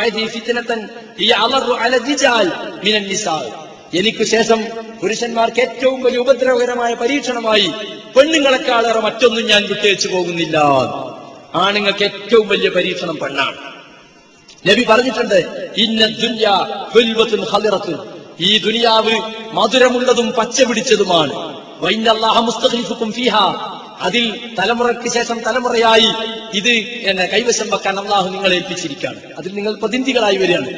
[0.60, 0.88] തൻ
[1.20, 2.52] ഈ അലറു അലജിജാൽ
[2.84, 3.65] മിനൻ നിസാ.
[3.98, 4.60] എനിക്ക് ശേഷം
[5.00, 7.68] പുരുഷന്മാർക്ക് ഏറ്റവും വലിയ ഉപദ്രവകരമായ പരീക്ഷണമായി
[8.16, 10.56] പെണ്ണുങ്ങളെക്കാളേറെ മറ്റൊന്നും ഞാൻ വിട്ടേച്ചു പോകുന്നില്ല.
[11.54, 13.56] ആണുങ്ങൾക്ക് ഏറ്റവും വലിയ പരീക്ഷണം പെണ്ണാണ്.
[14.68, 15.38] നബി പറഞ്ഞിട്ടുണ്ട്
[15.76, 16.46] ഇന്ന ദുന്യ
[16.94, 17.98] ഹുൽവത്തുൻ ഖദിറത്തുൻ
[18.40, 19.14] ഈ ദുനിയാവ്
[19.52, 21.34] മധുരമുള്ളതും പച്ച പിടിച്ചതുമാണ്
[24.00, 24.24] അതിൽ
[24.58, 26.08] തലമുറയ്ക്ക് ശേഷം തലമുറയായി
[26.54, 26.72] ഇത്
[27.10, 29.20] എന്നെ കൈവശം വെക്കാൻ അള്ളാഹു നിങ്ങളെ ഏൽപ്പിച്ചിരിക്കുകയാണ്.
[29.38, 30.70] അതിൽ നിങ്ങൾ പ്രതിനിധികളായി വരികയാണ്.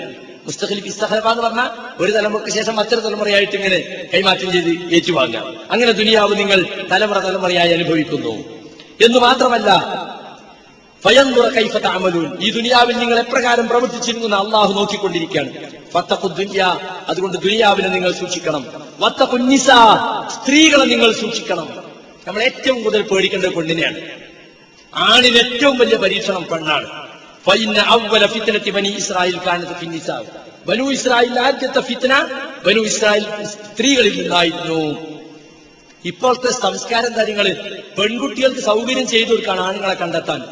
[0.48, 1.68] മുസ്തഖലിഫ് ഇസ്തഖലഫ എന്ന് പറഞ്ഞാൽ
[2.02, 8.30] ഒരു തലമുറയ്ക്ക് ശേഷം മറ്റൊരു തലമുറയായിട്ട് ഇങ്ങനെ കൈമാറ്റം ചെയ്ത് ഏറ്റുവാങ്ങുക അങ്ങനെ ദുനിയാവ് നിങ്ങൾ തലമുറ തലമുറയായി അനുഭവിക്കുന്നു.
[9.04, 9.74] എന്ന് മാത്രമല്ല
[11.04, 15.50] ഫയന്തുറ കൈഫ താമലൂൻ ഈ ദുനിയാവിൽ നിങ്ങൾ എപ്രകാരം പ്രവർത്തിച്ചിരുന്നു അള്ളാഹു നോക്കിക്കൊണ്ടിരിക്കുകയാണ്.
[15.92, 16.78] ഫത്തഖു ദുനിയ
[17.08, 18.66] അതുകൊണ്ട് ദുനിയാവിനെ നിങ്ങൾ സൂക്ഷിക്കണം.
[19.00, 19.66] വത്തഖുന്നിസ
[20.28, 21.68] സ്ത്രീകളെ നിങ്ങൾ സൂക്ഷിക്കണം.
[22.26, 23.96] നമ്മൾ ഏറ്റവും കൂടുതൽ പേടിക്കേണ്ടത് പെണ്ണിനെയാണ്.
[24.94, 27.08] ആണിന് ഏറ്റവും വലിയ പരീക്ഷണം പെണ്ണാണ്.
[27.78, 30.10] അവല ഫിത്തനത്തി ബനി ഇസ്രായേൽ കാനത്ത് ഫിന്നിസ
[30.68, 32.14] ബനു ഇസ്രായേൽ ആദ്യത്തെ ഫിത്ന
[32.66, 34.80] ബനു ഇസ്രായേൽ സ്ത്രീകളിൽ നിന്നായിരുന്നു.
[36.04, 37.46] ഇപ്പോഴത്തെ സംസ്കാരം കാര്യങ്ങൾ
[37.98, 40.42] പെൺകുട്ടികൾക്ക് സൗകര്യം ചെയ്തു കൊടുക്കാണ് ആണുങ്ങളെ കണ്ടെത്താൻ.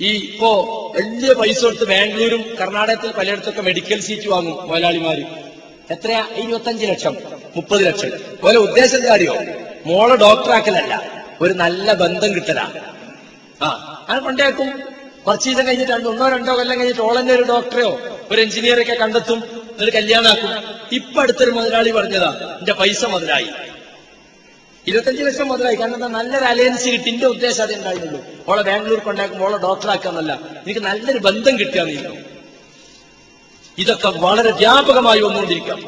[0.00, 0.50] ഈ ഇപ്പോ
[0.96, 5.24] വലിയ പൈസ കൊടുത്ത് ബാംഗ്ലൂരും കർണാടകത്തിൽ പലയിടത്തൊക്കെ മെഡിക്കൽ സീറ്റ് വാങ്ങും മുതലാളിമാര്.
[5.90, 6.26] എത്രയാ?
[6.36, 7.16] ഇരുപത്തഞ്ച് ലക്ഷം
[7.56, 8.10] മുപ്പത് ലക്ഷം.
[8.42, 9.34] പോലെ ഉദ്ദേശം കാര്യോ
[9.86, 11.02] മോളെ ഡോക്ടറാക്കലല്ല
[11.40, 12.72] ഒരു നല്ല ബന്ധം കിട്ടലാ.
[13.62, 13.68] ആ
[14.08, 14.93] അത് കൊണ്ടേക്കും.
[15.26, 18.00] കുറച്ച് ദിവസം കഴിഞ്ഞിട്ട് രണ്ടോ ഒന്നോ രണ്ടോ കൊല്ലം കഴിഞ്ഞിട്ട് ഓളന്നെ ഒരു ഡോക്ടറെയോ
[18.30, 19.38] ഒരു എഞ്ചിനീയറൊക്കെ കണ്ടെത്തും
[19.70, 20.50] എന്നിട്ട് കല്യാണമാക്കും
[20.92, 23.48] ഇപ്പൊ അടുത്തൊരു മുതലാളി പറഞ്ഞതാ എന്റെ പൈസ മുതലായി.
[24.86, 26.08] ഇരുപത്തഞ്ച് ലക്ഷം മുതലായി കാരണം എന്താ?
[26.08, 27.10] നല്ലൊരു അലയൻസ് കിട്ടി.
[27.10, 28.20] എന്റെ ഉദ്ദേശം അതേ ഉണ്ടായിരുന്നുള്ളൂ.
[28.48, 32.08] ഓളെ ബാംഗ്ലൂർ കൊണ്ടാക്കും ഓളെ ഡോക്ടറാക്കാന്നല്ല എനിക്ക് നല്ലൊരു ബന്ധം കിട്ടിയാന്നില്ല
[33.78, 35.80] ഇതൊക്കെ വളരെ വ്യാപകമായി വന്നുകൊണ്ടിരിക്കാം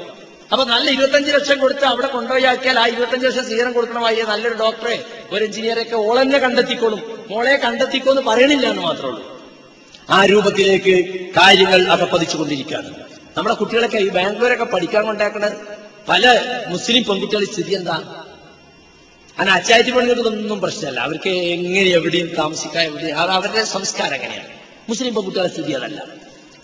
[0.52, 4.96] അപ്പൊ നല്ല ഇരുപത്തഞ്ച് ലക്ഷം കൊടുത്ത് അവിടെ കൊണ്ടുപോയാക്കിയാൽ ആ ഇരുപത്തഞ്ച് ലക്ഷം സ്വീകരണം കൊടുക്കണമായി നല്ലൊരു ഡോക്ടറെ
[5.32, 7.00] ഒരു എഞ്ചിനീയറെ ഒക്കെ ഓളെന്നെ കണ്ടെത്തിക്കോളും.
[7.30, 9.22] മോളെ കണ്ടെത്തിക്കോ എന്ന് പറയണില്ല എന്ന് മാത്രമേ ഉള്ളൂ.
[10.10, 10.94] ആ രൂപത്തിലേക്ക്
[11.38, 12.90] കാര്യങ്ങൾ അകപ്പതിച്ചുകൊണ്ടിരിക്കുകയാണ്
[13.36, 15.46] നമ്മുടെ കുട്ടികളൊക്കെ ഈ ബാംഗ്ലൂരൊക്കെ പഠിക്കാൻ കൊണ്ടാക്കണ
[16.08, 16.24] പല
[16.68, 17.96] മുസ്ലിം പെൺകുട്ടികളുടെ സ്ഥിതി എന്താ?
[19.38, 21.00] അങ്ങനെ അച്ചായത്തി പെണ്ണുങ്ങൾക്കൊന്നും പ്രശ്നമല്ല.
[21.00, 24.48] അവർക്ക് എങ്ങനെ എവിടെയും താമസിക്കാം എവിടെയും അവരുടെ സംസ്കാരം എങ്ങനെയാണ്
[24.88, 26.00] മുസ്ലിം പെൺകുട്ടികളുടെ സ്ഥിതി അതല്ല.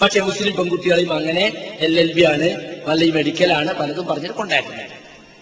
[0.01, 1.45] പക്ഷെ മുസ്ലിം പെൺകുട്ടികളെയും അങ്ങനെ
[1.81, 2.49] എൽ എൽ ബി ആണ്
[2.89, 4.89] നല്ല ഈ മെഡിക്കലാണ് പലതും പറഞ്ഞിട്ട് കൊണ്ടാക്കുന്നത്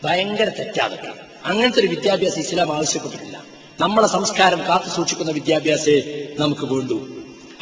[0.05, 1.11] ഭയങ്കര തെറ്റാതൊക്കെ
[1.45, 3.37] അങ്ങനത്തെ ഒരു വിദ്യാഭ്യാസം ഇസ്ലാം ആവശ്യപ്പെട്ടിട്ടില്ല.
[3.81, 5.97] നമ്മളെ സംസ്കാരം കാത്തു സൂക്ഷിക്കുന്ന വിദ്യാഭ്യാസേ
[6.39, 6.99] നമുക്ക് വേണ്ടു.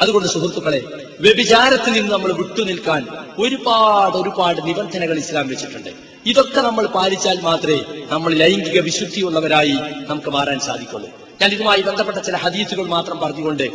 [0.01, 0.81] അതുകൊണ്ട് സുഹൃത്തുക്കളെ
[1.19, 5.89] വ്യഭിചാരത്തിൽ നിന്ന് നമ്മൾ വിട്ടുനിൽക്കാൻ ഒരുപാട് ഒരുപാട് നിബന്ധനകൾ ഇസ്ലാം വെച്ചിട്ടുണ്ട്.
[6.25, 7.79] ഇതൊക്കെ നമ്മൾ പാലിച്ചാൽ മാത്രമേ
[8.11, 9.77] നമ്മൾ ലൈംഗിക വിശുദ്ധിയുള്ളവരായി
[10.09, 11.09] നമുക്ക് മാറാൻ സാധിക്കുള്ളൂ.
[11.41, 13.65] ഞാൻ ഇതുമായി ബന്ധപ്പെട്ട ചില ഹദീസുകൾ മാത്രം പറഞ്ഞുകൊണ്ട്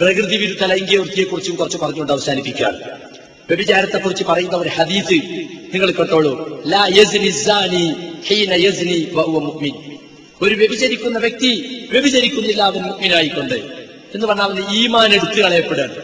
[0.00, 2.78] പ്രകൃതി വിരുദ്ധ ലൈംഗിക വൃത്തിയെക്കുറിച്ചും കുറച്ച് പറഞ്ഞുകൊണ്ട് അവസാനിപ്പിക്കുകയാണ്
[3.48, 5.18] വ്യഭിചാരത്തെക്കുറിച്ച് പറയുന്ന ഒരു ഹദീസ്
[5.72, 6.62] നിങ്ങൾ കേട്ടോളൂ.
[6.66, 6.82] ലാ
[10.42, 11.50] ഒരു വ്യഭിചരിക്കുന്ന വ്യക്തി
[11.90, 13.54] വ്യഭിചരിക്കുന്നില്ല അവൻ മുഅ്മിനായിക്കൊണ്ട്.
[14.14, 15.96] എന്ന് പറഞ്ഞാൽ അവന്റെ ഈമാൻ എടുത്തു കളയപ്പെടുകയാണ്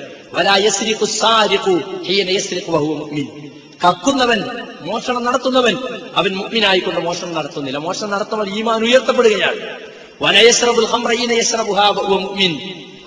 [3.84, 4.40] കക്കുന്നവൻ
[4.80, 5.76] മോഷണം നടത്തുന്നവൻ
[6.14, 7.78] അവൻ മുഅ്മിനായിക്കൊണ്ട് മോഷണം നടത്തുന്നില്ല.
[7.78, 9.60] മോഷണം നടത്തുമ്പോൾ ഈമാൻ ഉയർത്തപ്പെടുകയാണ്.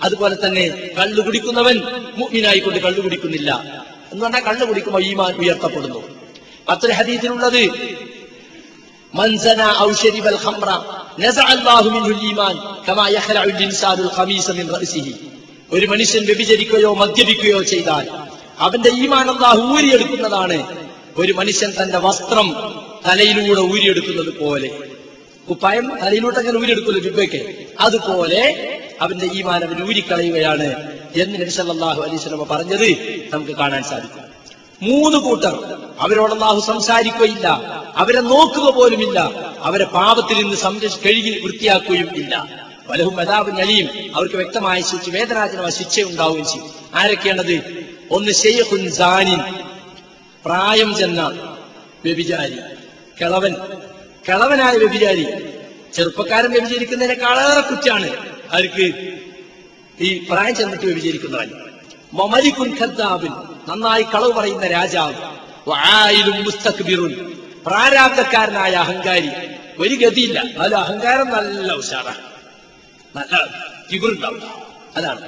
[0.03, 0.65] അതുപോലെ തന്നെ
[0.97, 1.77] കള്ളു കുടിക്കുന്നവൻ
[2.19, 3.49] മുഗ്മിനായിക്കൊണ്ട് കള്ളു കുടിക്കുന്നില്ല.
[4.11, 6.01] എന്ന് പറഞ്ഞാൽ കള്ളു കുടിക്കുമ്പോൾ ഈമാൻ ഉയർത്തപ്പെടുന്നു.
[6.67, 7.63] അത്ര ഹദീസിലുള്ളത്
[10.45, 10.69] ഖംറ
[11.19, 11.89] നസഅ അല്ലാഹു
[12.29, 12.55] ഈമാൻ
[12.87, 13.05] കമാ
[14.17, 15.13] ഖമീസ മിൻ റഅസിഹി.
[15.71, 18.05] ഒരു മനുഷ്യൻ വ്യഭിചരിക്കുകയോ മദ്യപിക്കുകയോ ചെയ്താൽ
[18.59, 20.57] അവന്റെ ഈമാൻ അല്ലാഹു ഊരിയെടുക്കുന്നതാണ്
[21.17, 22.47] ഒരു മനുഷ്യൻ തന്റെ വസ്ത്രം
[23.05, 24.69] തലയിലൂടെ ഊരിയെടുക്കുന്നത് പോലെ.
[25.49, 27.41] കുപ്പായം തലയിലൂടെ അങ്ങനെ ഊരിയെടുക്കുന്നു ജുബയ്ക്ക്
[27.79, 28.43] അതുപോലെ
[28.99, 32.87] അവന്റെ ഈ മാനവൻ ഊരിക്കളയുകയാണ് എന്ന് നബി സല്ലല്ലാഹു അലൈഹി വസല്ലം പറഞ്ഞത്
[33.33, 34.29] നമുക്ക് കാണാൻ സാധിക്കും.
[34.81, 37.47] മൂന്ന് കൂട്ടർ അവരോട് അള്ളാഹു സംസാരിക്കുകയില്ല
[37.95, 42.47] അവരെ നോക്കുക പോലുമില്ല അവരെ പാപത്തിൽ നിന്ന് സംരക്ഷ കഴുകി വൃത്തിയാക്കുകയും ഇല്ല.
[42.87, 46.71] വലഹും അതാബ് നലിയും അവർക്ക് വ്യക്തമായ ശിക്ഷ വേദനാജനമായ ശിക്ഷ ഉണ്ടാവുകയും ചെയ്യും.
[46.95, 47.85] ആരൊക്കെയാണത്?
[48.11, 49.41] ഒന്ന് ഷെയ്ഖുൻസാനിൻ
[50.45, 51.21] പ്രായം ചെന്ന
[52.05, 52.57] വ്യഭിചാരി
[53.21, 53.55] കിളവൻ.
[54.27, 55.27] കിളവനായ വ്യഭിചാരി
[55.93, 58.38] ചെറുപ്പക്കാരൻ വ്യഭിചരിക്കുന്നതിനേക്കാളേറെ കുറ്റാണ്.
[58.51, 59.17] അവർക്ക്
[59.99, 61.51] ഈ പ്രായം ചെന്നിട്ട് വ്യഭിചരിക്കുന്നവൻ
[62.13, 63.31] മമലിക്കുൻ ഖദ്ദാബിൻ
[63.67, 65.13] നന്നായി കളവ് പറയുന്ന രാജാവ്.
[65.75, 67.33] ആയിലും മുസ്തക്ബിറുൻ
[67.65, 69.29] പ്രാരാബ്ധക്കാരനായ അഹങ്കാരി.
[69.77, 70.43] ഒരു ഗതിയില്ല.
[70.57, 72.17] നല്ല അഹങ്കാരം നല്ല ഉഷാറാണ്
[73.15, 73.47] നല്ല
[73.91, 74.41] കിബിറുണ്ടാവും
[74.95, 75.21] അതാണ്.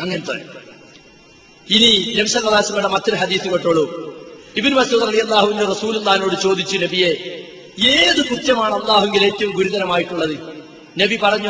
[0.00, 0.32] അങ്ങനത്തെ.
[1.70, 3.84] ഇനി നബ്സല്ലാസ്മയുടെ മറ്റൊരു ഹദീസ് കേട്ടോളൂ.
[4.56, 7.42] ഇബിൻ മസൂദ് അലി അള്ളാഹുവിന്റെ റസൂലുള്ളാഹിനോട് ചോദിച്ചു നബിയെ
[7.88, 10.55] ഏത് കുറ്റമാണ് അള്ളാഹുവിൽ ഏറ്റവും ഗുരുതരമായിട്ടുള്ളത്?
[10.98, 11.48] നബി പറഞ്ഞു.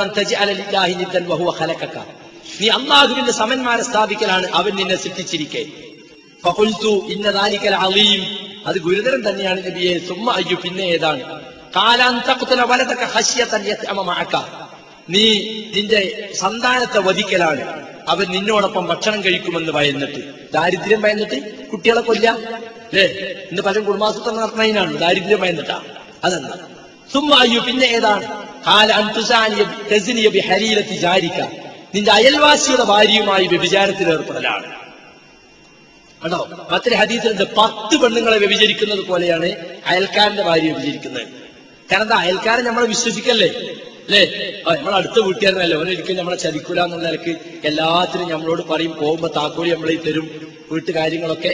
[2.60, 5.64] നീ അള്ളാഹുവിന്റെ സമന്മാരെ സ്ഥാപിക്കലാണ് അവൻ നിന്നെ സൃഷ്ടിച്ചിരിക്കെ.
[7.30, 8.22] ദാലിക അലീം.
[8.66, 9.98] അത് ഗുരുതരം തന്നെയാണ് നബിയെ.
[9.98, 11.42] സുമ്മ അയ്യു പിന്നെ ഏതാണ്?
[11.76, 12.20] കാലാൻ
[12.60, 13.04] വലതൊക്കെ
[14.02, 14.36] മഅക.
[15.10, 15.24] നീ
[15.74, 17.86] നിന്റെ സന്താനത്തെ വധിക്കലാണ്.
[18.08, 20.52] അവൻ നിന്നോടൊപ്പം ഭക്ഷണം കഴിക്കുമെന്ന് ഭയന്നിട്ട്.
[20.54, 22.36] ദാരിദ്ര്യം ഭയന്നിട്ട് കുട്ടികളെ കൊല്ല
[23.52, 25.82] ഇന്ന് പലരും കുടുംബാസൂത്രം നടത്തുന്നതിനാണ് ദാരിദ്ര്യം ഭയന്നിട്ടാ.
[26.24, 26.56] അതെന്താ
[27.12, 28.26] സുമ്മായു പിന്നെ ഏതാണ്
[28.66, 31.40] കാല അൻതുസാനിയ ബി ബിഹരീലത്തി ജാരിക്ക
[31.94, 34.66] നിന്റെ അയൽവാസിയുടെ ഭാര്യയുമായി വ്യഭിചാരത്തിൽ ഏർപ്പെടലാണ്.
[36.24, 36.48] കണ്ടോ?
[36.72, 39.48] മറ്റൊരു ഹദീസിലുണ്ട് പത്ത് പെണ്ണുങ്ങളെ വ്യഭിചരിക്കുന്നത് പോലെയാണ്
[39.86, 41.26] അയൽക്കാരന്റെ ഭാര്യ വ്യഭിചരിക്കുന്നത്.
[41.92, 42.16] കാരണം എന്താ?
[42.16, 43.48] അയൽക്കാരൻ നമ്മളെ വിശ്വസിക്കല്ലേ?
[44.06, 44.24] അല്ലേ?
[44.76, 45.76] നമ്മൾ അടുത്ത വീട്ടുകാരനല്ലേ?
[45.76, 50.26] ഒരിക്കലും നമ്മളെ ചതിക്കൂല എന്നുള്ള നിലയ്ക്ക് എല്ലാത്തിനും നമ്മളോട് പറയും പോകുമ്പോ താക്കോലി നമ്മളെ തരും
[50.72, 51.52] വീട്ടുകാര്യങ്ങളൊക്കെ.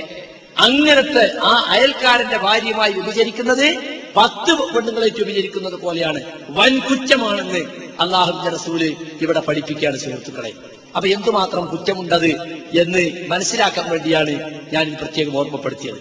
[0.59, 3.69] അങ്ങനത്തെ ആ അയൽക്കാരന്റെ ഭാര്യയുമായി വിഭജിക്കുന്നത്
[4.17, 6.23] പത്ത് പെണ്ണുങ്ങളെ ചുമിഞ്ഞിരിക്കുന്നത് പോലെയാണ്.
[6.51, 7.59] വൻ കുറ്റമാണെന്ന്
[8.01, 10.53] അള്ളാഹുബിന്റെ റസൂൽ ഇവിടെ പഠിപ്പിക്കുകയാണ് സുഹൃത്തുക്കളെ.
[10.97, 12.31] അപ്പൊ എന്തുമാത്രം കുറ്റമുണ്ടത്
[12.79, 15.97] എന്ന് മനസ്സിലാക്കാൻ വേണ്ടിയാണ് ഞാൻ പ്രത്യേകം ഓർമ്മപ്പെടുത്തിയത്.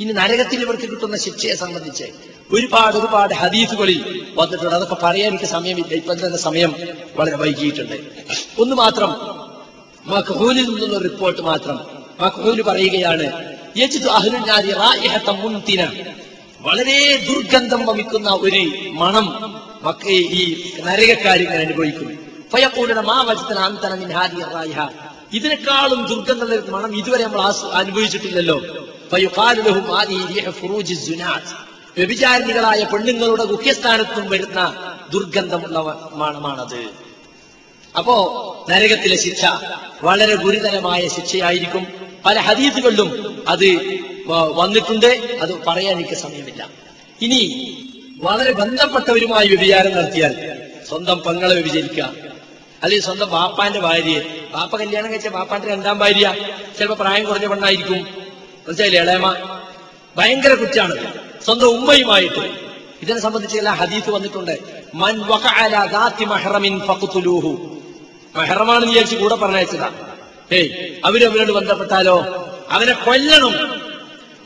[0.00, 2.04] ഇനി നരകത്തിൽ ഇവർക്ക് കിട്ടുന്ന ശിക്ഷയെ സംബന്ധിച്ച്
[2.52, 4.74] ഒരുപാട് ഒരുപാട് ഹദീഫുകളിൽ വന്നിട്ടുണ്ട്.
[4.74, 5.94] അതൊക്കെ പറയാൻ എനിക്ക് സമയമില്ല.
[5.94, 6.76] ഇപ്പം തന്നെ സമയം
[7.16, 7.96] വളരെ വൈകിയിട്ടുണ്ട്.
[8.58, 9.10] ഒന്ന് മാത്രം
[10.06, 11.80] മഖ്ഹൂലിൽ നിന്നുള്ള റിപ്പോർട്ട് മാത്രം.
[12.20, 13.54] മഖ്ഹൂൽ പറയുകയാണ്
[16.64, 19.26] വളരെ ദുർഗന്ധം വമിക്കുന്ന ഒരു മണം
[19.82, 22.18] മക്ക ഈ നരകക്കാര്യങ്ങൾ അനുഭവിക്കും
[22.52, 24.12] ഫയഖൂലന മാ വജതന അന്തന
[24.52, 24.78] റായിഹ
[25.32, 27.40] ഇതിനേക്കാളും ദുർഗന്ധം മണം ഇതുവരെ നമ്മൾ
[27.72, 28.60] അനുഭവിച്ചിട്ടില്ലല്ലോ.
[31.98, 34.60] വ്യഭിചാരിണികളായ പെണ്ണുങ്ങളുടെ മുഖ്യസ്ഥാനത്തും വരുന്ന
[35.10, 35.78] ദുർഗന്ധമുള്ള
[36.12, 36.86] മണമാണത്.
[37.98, 38.14] അപ്പോ
[38.70, 39.44] നരകത്തിലെ ശിക്ഷ
[40.02, 41.86] വളരെ ഗുരുതരമായ ശിക്ഷയായിരിക്കും.
[42.24, 43.08] പല ഹദീസുകളിലും
[43.48, 43.68] അത്
[44.32, 45.06] വന്നിട്ടുണ്ട്.
[45.42, 46.68] അത് പറയാൻ എനിക്ക് സമയമില്ല.
[47.20, 47.40] ഇനി
[48.22, 50.34] വളരെ ബന്ധപ്പെട്ടവരുമായി വ്യഭിചാരം നടത്തിയാൽ
[50.88, 52.02] സ്വന്തം പെങ്ങളെ വ്യഭിചരിക്കുക.
[52.82, 54.20] അല്ലെങ്കിൽ സ്വന്തം വാപ്പാന്റെ ഭാര്യയെ.
[54.54, 56.34] ബാപ്പ കല്യാണം കഴിച്ച വാപ്പാന്റെ രണ്ടാം ഭാര്യ
[56.78, 57.96] ചിലപ്പോ പ്രായം കുറഞ്ഞ പെണ്ണായിരിക്കും.
[57.96, 59.26] മനസ്സിലായില്ലേ ഇളയമ
[60.16, 60.96] ഭയങ്കര കുറ്റാണ്.
[61.44, 62.44] സ്വന്തം ഉമ്മയുമായിട്ട്.
[63.02, 64.58] ഇതിനെ സംബന്ധിച്ച് എല്ലാ ഹദീത്ത് വന്നിട്ടുണ്ട്.
[64.94, 65.18] മൻ
[66.26, 66.78] മഹ്റമിൻ
[68.36, 69.92] മെഹറമാണെന്ന് വിചാരിച്ച് കൂടെ പറഞ്ഞയച്ചതാ.
[70.52, 72.16] ഏയ് അവരവരോട് ബന്ധപ്പെട്ടാലോ?
[72.70, 73.80] അവനെ കൊല്ലണം.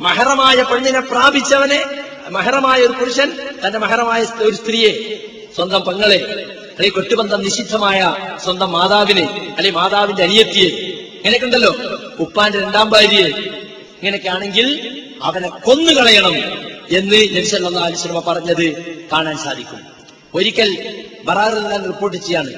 [0.01, 1.85] മഹറമായ പെണ്ണിനെ പ്രാപിച്ചവനെ
[2.31, 3.33] മഹറമായ ഒരു പുരുഷൻ
[3.67, 5.23] തന്റെ മഹറമായ ഒരു സ്ത്രീയെ
[5.55, 6.17] സ്വന്തം പെങ്ങളെ
[6.77, 10.69] അല്ലെങ്കിൽ കൊട്ടുബന്ധം നിഷിദ്ധമായ സ്വന്തം മാതാവിനെ അല്ലെങ്കിൽ മാതാവിന്റെ അനിയത്തിയെ.
[11.19, 11.77] ഇങ്ങനെയൊക്കെ ഉണ്ടല്ലോ
[12.19, 13.29] ഉപ്പാന്റെ രണ്ടാം ഭാര്യയെ.
[13.99, 16.37] ഇങ്ങനെയൊക്കെ ആണെങ്കിൽ അവനെ കൊന്നുകളയണം
[16.91, 18.83] എന്ന് നബിസല്ലാ അലിസ്ലമ പറഞ്ഞത്
[19.13, 19.81] കാണാൻ സാധിക്കും.
[20.35, 22.53] ഒരിക്കൽ ബറാറിൽ റിപ്പോർട്ട് ചെയ്യാണ്.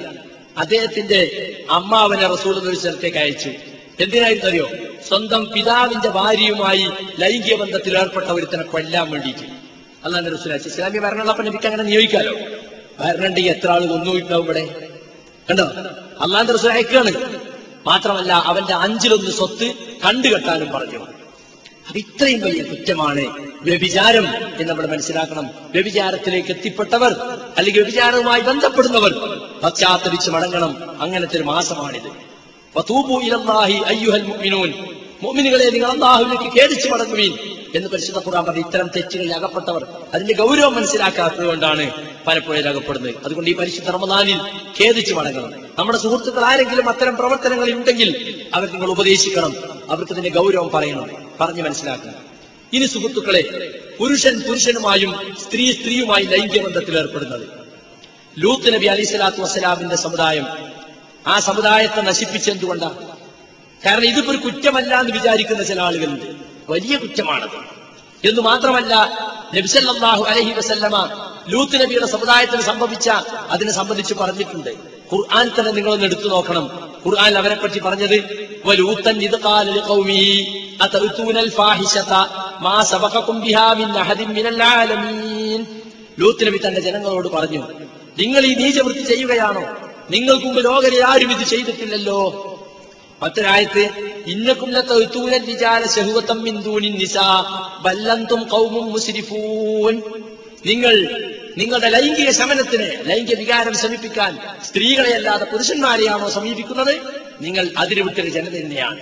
[0.57, 3.49] അദ്ദേഹത്തിന്റെ അമ്മാവനെ റസൂൽ ഒരു സ്ഥലത്തേക്ക് അയച്ചു.
[3.99, 4.69] എന്തിനായിരുന്നു അറിയോ
[5.07, 6.89] സ്വന്തം പിതാവിന്റെ ഭാര്യയുമായി
[7.19, 9.61] ലൈംഗിക ബന്ധത്തിൽ ഏർപ്പെട്ട ഒരുത്തനെ കൊല്ലാൻ വേണ്ടിയിട്ട്.
[10.03, 12.33] അല്ലാണ്ട് റസൂൽ അയച്ചു ഇസ്ലാമിക ഭരണമുള്ളപ്പോൾ എനിക്ക് അങ്ങനെ നിയോഗിക്കാലോ?
[12.99, 14.89] ഭരണം ഉണ്ടെങ്കിൽ എത്ര ആൾ ഉണ്ടാവും ഇവിടെ?
[15.49, 15.63] കണ്ടോ?
[16.21, 17.41] അള്ളാന്റെ റസൂൽ അയക്കാണ്
[17.85, 19.73] മാത്രമല്ല അവന്റെ അഞ്ചിലൊന്ന് സ്വത്ത്
[20.05, 21.07] കണ്ടുകെട്ടാനും പറഞ്ഞു.
[21.91, 23.21] അപ്പൊ ഇത്രയും വലിയ കുറ്റമാണ്
[23.61, 25.45] വ്യഭിചാരം എന്ന് നമ്മൾ മനസ്സിലാക്കണം.
[25.71, 27.11] വ്യഭിചാരത്തിലേക്ക് എത്തിപ്പെട്ടവർ
[27.57, 29.13] അല്ലെങ്കിൽ വ്യഭിചാരവുമായി ബന്ധപ്പെടുന്നവർ
[29.63, 32.09] പശ്ചാത്തപിച്ച് മടങ്ങണം അങ്ങനത്തെ ഒരു മാസമാണിത്.
[35.23, 37.33] മുഅ്മിനുകളെ നിങ്ങൾ അള്ളാഹുവിലേക്ക് ഖേദിച്ചു മടങ്ങുവീൻ
[37.75, 41.91] എന്ന് പരിശുദ്ധ ഖുർആൻ പറഞ്ഞ ഇത്തരം തെറ്റുകളിൽ അകപ്പെട്ടവർ അതിന്റെ ഗൗരവം മനസ്സിലാക്കാത്തത് കൊണ്ടാണ്
[42.27, 44.39] പലപ്പോഴും അകപ്പെടുന്നത് അതുകൊണ്ട് ഈ പരിശുദ്ധ റമദാനിൽ
[44.81, 45.51] ഖേദിച്ചു മടങ്ങണം.
[45.79, 49.55] നമ്മുടെ സുഹൃത്തുക്കൾ ആരെങ്കിലും അത്തരം പ്രവർത്തനങ്ങൾ ഉണ്ടെങ്കിൽ അവർ നിങ്ങൾ ഉപദേശിക്കണം.
[49.89, 51.09] അവർക്ക് ഇതിന്റെ ഗൗരവം പറയണം.
[51.41, 52.13] പറഞ്ഞു മനസ്സിലാക്കണം.
[52.73, 57.47] ഇനി സുഹൃത്തുക്കളെ പുരുഷൻ പുരുഷനുമായും സ്ത്രീ സ്ത്രീയുമായി ലൈംഗിക ബന്ധത്തിൽ ഏർപ്പെടുന്നത്.
[58.39, 60.47] ലൂത്ത് നബി അലി സ്വലാത്തു വസ്സലാമിന്റെ സമുദായം
[61.27, 63.10] ആ സമുദായത്തെ നശിപ്പിച്ചെന്തുകൊണ്ടാ
[63.85, 66.25] കാരണം ഇതിപ്പോ ഒരു കുറ്റമല്ല എന്ന് വിചാരിക്കുന്ന ചില ആളുകളുണ്ട്.
[66.69, 67.81] വലിയ കുറ്റമാണത്.
[68.27, 68.95] എന്ന് മാത്രമല്ല
[69.55, 73.09] നബിസല്ലാഹു അലഹി വസല്ലമ ലൂത്ത് നബിയുടെ സമുദായത്തിന് സംഭവിച്ച
[73.49, 74.69] അതിനെ സംബന്ധിച്ച് പറഞ്ഞിട്ടുണ്ട്.
[75.13, 76.93] ഖുർആൻ തന്നെ നിങ്ങളൊന്ന് എടുത്തു നോക്കണം.
[77.05, 78.15] ഖുർആൻ അവരെ പറ്റി പറഞ്ഞത്
[86.19, 87.67] ലൂത്ത് നബി തന്റെ ജനങ്ങളോട് പറഞ്ഞു
[88.19, 89.63] നിങ്ങൾ ഈ നീചവൃത്തി ചെയ്യുകയാണോ?
[90.11, 92.47] നിങ്ങൾക്ക് ലോകരിൽ ആരും ഇത് ചെയ്തിട്ടില്ലല്ലോ.
[93.21, 93.83] മറ്റൊരായത്ത്
[94.27, 97.27] ഇന്നക്കും ലതൗതൂനൽ വിചാര ശഹുവത്തം മിൻ ദൂനിൻ നിസാ
[97.81, 99.95] ബല്ലന്തും ഖൗമും മുസ്രിഫൂൻ.
[100.65, 100.95] നിങ്ങൾ
[101.57, 106.93] നിങ്ങളുടെ ലൈംഗിക ശമനത്തിന് ലൈംഗിക വികാരം ശമിപ്പിക്കാൻ സ്ത്രീകളെ അല്ലാതെ പുരുഷന്മാരെയാണോ സമീപിക്കുന്നത്?
[107.41, 108.99] നിങ്ങൾ അതിരുവിട്ടൊരു ജനത തന്നെയാണ്.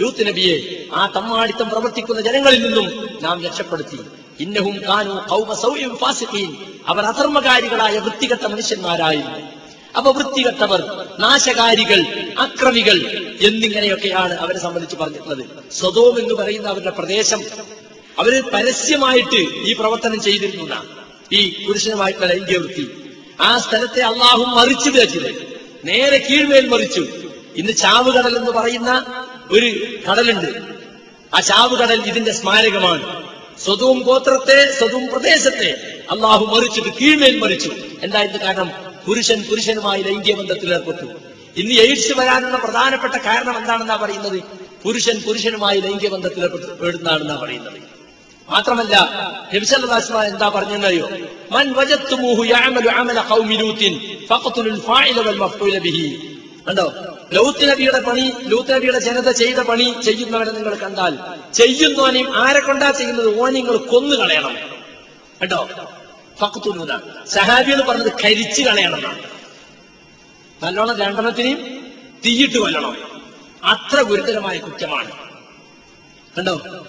[0.00, 0.56] ലൂത്ത് നബിയെ
[0.94, 2.86] ആ തമ്മാടിത്തം പ്രവർത്തിക്കുന്ന ജനങ്ങളിൽ നിന്നും
[3.22, 3.98] നാം രക്ഷപ്പെടുത്തി.
[4.40, 6.56] ഇന്നഹും കാനു കൗമ സൗര്യം ഫാസിഖീൻ.
[6.86, 9.62] അവർ അധർമ്മകാരികളായ വൃത്തികെട്ട മനുഷ്യന്മാരായിരുന്നു
[9.96, 12.04] അപ്പൊ വൃത്തികെട്ടവർ നാശകാരികൾ
[12.38, 15.44] അക്രമികൾ എന്നിങ്ങനെയൊക്കെയാണ് അവരെ സംബന്ധിച്ച് പറഞ്ഞിട്ടുള്ളത്.
[15.72, 17.42] സ്വതോം എന്ന് പറയുന്ന അവരുടെ പ്രദേശം.
[18.18, 20.88] അവർ പരസ്യമായിട്ട് ഈ പ്രവർത്തനം ചെയ്തിരുന്നതാണ്
[21.32, 23.14] ഈ പുരുഷനുമായിട്ടുള്ള ലൈംഗിക വൃത്തി.
[23.40, 25.60] ആ സ്ഥലത്തെ അള്ളാഹു മറിച്ചു തേച്ചത്.
[25.84, 27.06] നേരെ കീഴ്മേൽ മറിച്ചു.
[27.56, 29.04] ഇന്ന് ചാവുകടൽ എന്ന് പറയുന്ന
[29.50, 30.58] ഒരു കടലുണ്ട്.
[31.34, 33.31] ആ ചാവുകടൽ ഇതിന്റെ സ്മാരകമാണ്.
[33.64, 35.76] സ്വതവും ഗോത്രത്തെ സ്വതവും പ്രദേശത്തെ
[36.10, 37.70] അള്ളാഹു മറിച്ചിട്ട് കീഴ്മേൽ മറിച്ചു.
[38.02, 38.70] എന്തായിരുന്നു കാരണം?
[39.06, 41.06] പുരുഷൻ പുരുഷനുമായി ലൈംഗിക ബന്ധത്തിൽ ഏർപ്പെട്ടു.
[41.56, 44.42] ഇന്ന് എയ്ഡ്സ് വരാനുള്ള പ്രധാനപ്പെട്ട കാരണം എന്താണെന്നാ പറയുന്നത്?
[44.82, 47.92] പുരുഷൻ പുരുഷനുമായി ലൈംഗിക ബന്ധത്തിൽ ഏർപ്പെടുന്നതാണെന്നാ പറയുന്നത്.
[48.48, 49.10] മാത്രമല്ല
[49.54, 51.08] നബിസല്ലാസ്മ എന്താ പറഞ്ഞെന്നറിയോ?
[51.50, 56.38] മൻ വജത്തുമൂഹു യഅമലു അമല ഖൗമി ലൂത്തിൻ ഫഖതുലുൽ ഫാഇല വൽ ബിഹി.
[56.68, 57.11] കണ്ടോ?
[57.32, 61.18] ലൂത്ത് നബിയുടെ പണി ലൂത്ത് നബിയുടെ ജനത ചെയ്ത പണി ചെയ്യുന്നവരെ നിങ്ങൾ കണ്ടാൽ
[61.54, 63.40] ചെയ്യുന്നവനെയും ആരെ കൊണ്ടാ ചെയ്യുന്നത്?
[63.40, 64.56] ഓനെ നിങ്ങൾ കൊന്നു കളയണം.
[65.42, 65.68] കേട്ടോ
[66.40, 69.20] ഫഖത്തുലൂന സഹാബി എന്ന് പറഞ്ഞത് കരിച്ചു കളയണം.
[70.62, 71.92] നല്ലോണം രണ്ടെണ്ണത്തിനെയും
[72.24, 73.22] തീയിട്ട് കൊല്ലണം.
[73.64, 75.10] അത്ര ഗുരുതരമായ കുറ്റമാണ്.
[76.38, 76.86] കണ്ടോ?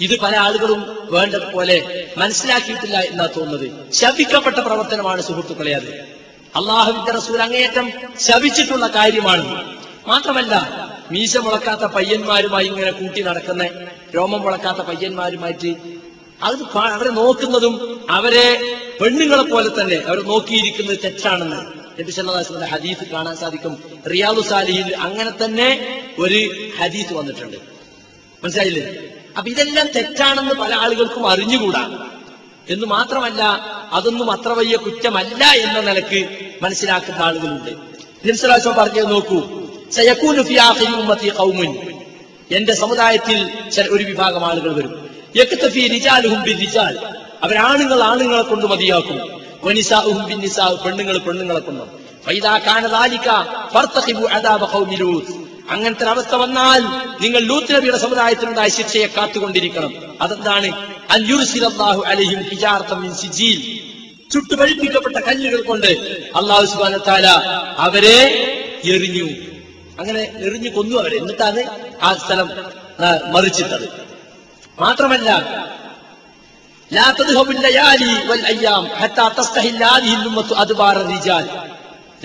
[0.00, 3.92] ഇത് പല ആളുകളും വേണ്ടതുപോലെ മനസ്സിലാക്കിയിട്ടില്ല എന്നാ തോന്നുന്നത്.
[3.92, 6.18] ശപിക്കപ്പെട്ട പ്രവർത്തനമാണ് സുഹൃത്തുക്കളെ അത്.
[6.56, 9.77] അള്ളാഹുവിന്റെ റസൂൽ അങ്ങേയറ്റം ശപിച്ചിട്ടുള്ള കാര്യമാണ്.
[10.06, 10.54] മാത്രമല്ല
[11.10, 13.64] മീശ മുളക്കാത്ത പയ്യന്മാരുമായി ഇങ്ങനെ കൂട്ടി നടക്കുന്ന
[14.14, 15.76] രോമം മുളക്കാത്ത പയ്യന്മാരുമായിട്ട്
[16.42, 23.82] അത് അവരെ നോക്കുന്നതും അവരെ പെണ്ണുങ്ങളെ പോലെ തന്നെ അവർ നോക്കിയിരിക്കുന്നത് തെറ്റാണെന്ന് നബി സല്ലല്ലാഹു ഹദീസ് കാണാൻ സാധിക്കും.
[24.10, 27.56] റിയാദു സാലിഹിൽ അങ്ങനെ തന്നെ ഒരു ഹദീസ് വന്നിട്ടുണ്ട്.
[28.44, 29.10] മനസ്സിലായില്ലേ?
[29.36, 32.08] അപ്പൊ ഇതെല്ലാം തെറ്റാണെന്ന് പല ആളുകൾക്കും അറിഞ്ഞുകൂടാ.
[32.68, 33.42] എന്ന് മാത്രമല്ല
[33.92, 37.70] അതൊന്നും അത്ര വലിയ കുറ്റമല്ല എന്ന നിലയ്ക്ക് മനസ്സിലാക്കുന്ന ആളുകളുണ്ട്.
[38.24, 39.67] നിംസലാശം പറഞ്ഞത് നോക്കൂ.
[42.50, 43.50] എന്റെ സമുദായത്തിൽ
[43.90, 45.10] ഒരു വിഭാഗം ആളുകൾ വരും.
[45.36, 46.44] യക്തഫി റിജാലുഹും
[47.42, 49.42] അവരാണുങ്ങൾ ആണുങ്ങളെ കൊണ്ട് മതിയാക്കും.
[50.74, 51.82] പെണ്ണുങ്ങൾ പെണ്ണുങ്ങളെ കൊണ്ട്.
[52.26, 52.86] ഫൈദാ കാന
[53.74, 54.64] ഫർതഖിബു അദാബ
[55.70, 56.80] അങ്ങനത്തെ അവസ്ഥ വന്നാൽ
[57.22, 59.94] നിങ്ങൾ ലൂത്ത് നബിയുടെ സമുദായത്തിനുണ്ടായ ശിക്ഷയെ കാത്തുകൊണ്ടിരിക്കണം.
[60.20, 60.72] അതെന്താണ്?
[62.92, 63.12] മിൻ
[64.32, 65.86] ചുട്ടുപഴിപ്പിക്കപ്പെട്ട കല്ലുകൾ കൊണ്ട്
[66.36, 66.96] അള്ളാഹു സുബാന
[67.78, 68.18] അവരെ
[68.84, 69.47] എറിഞ്ഞു.
[70.00, 71.16] അങ്ങനെ എറിഞ്ഞു കൊന്നു അവരെ.
[71.16, 71.62] എന്നിട്ടാണ്
[72.02, 72.50] ആ സ്ഥലം
[73.32, 73.88] മറിച്ചിട്ടത്.
[74.80, 75.30] മാത്രമല്ല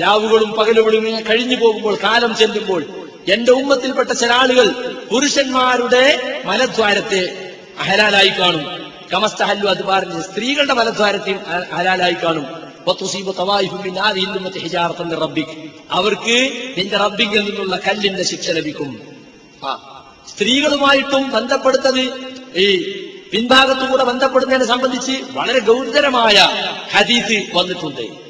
[0.01, 2.85] രാവുകളും പകലുകളും കഴിഞ്ഞു പോകുമ്പോൾ കാലം ചെല്ലുമ്പോൾ
[3.27, 4.67] എന്റെ ഉമ്മത്തിൽപ്പെട്ട ചില ആളുകൾ
[5.11, 6.05] പുരുഷന്മാരുടെ
[6.45, 7.51] മലദ്വാരത്തെ
[7.81, 8.91] ഹലാലായി കാണും.
[9.13, 11.39] കമസ്തഹല്ലു അതുപാറിന്റെ സ്ത്രീകളുടെ മലദ്വാരത്തെയും
[11.75, 12.62] ഹലാലായി കാണും.
[15.91, 16.37] അവർക്ക്
[16.77, 19.01] നിന്റെ റബ്ബിങ്കിൽ നിന്നുള്ള കല്ലിന്റെ ശിക്ഷ ലഭിക്കും.
[19.65, 22.03] ആ സ്ത്രീകളുമായിട്ടും ബന്ധപ്പെടുത്തത്
[22.55, 22.93] ഈ
[23.31, 26.37] പിൻഭാഗത്തുകൂടെ ബന്ധപ്പെടുന്നതിനെ സംബന്ധിച്ച് വളരെ ഗൗരവമായ
[26.91, 28.23] ഹദീസ് വന്നിട്ടുണ്ട്.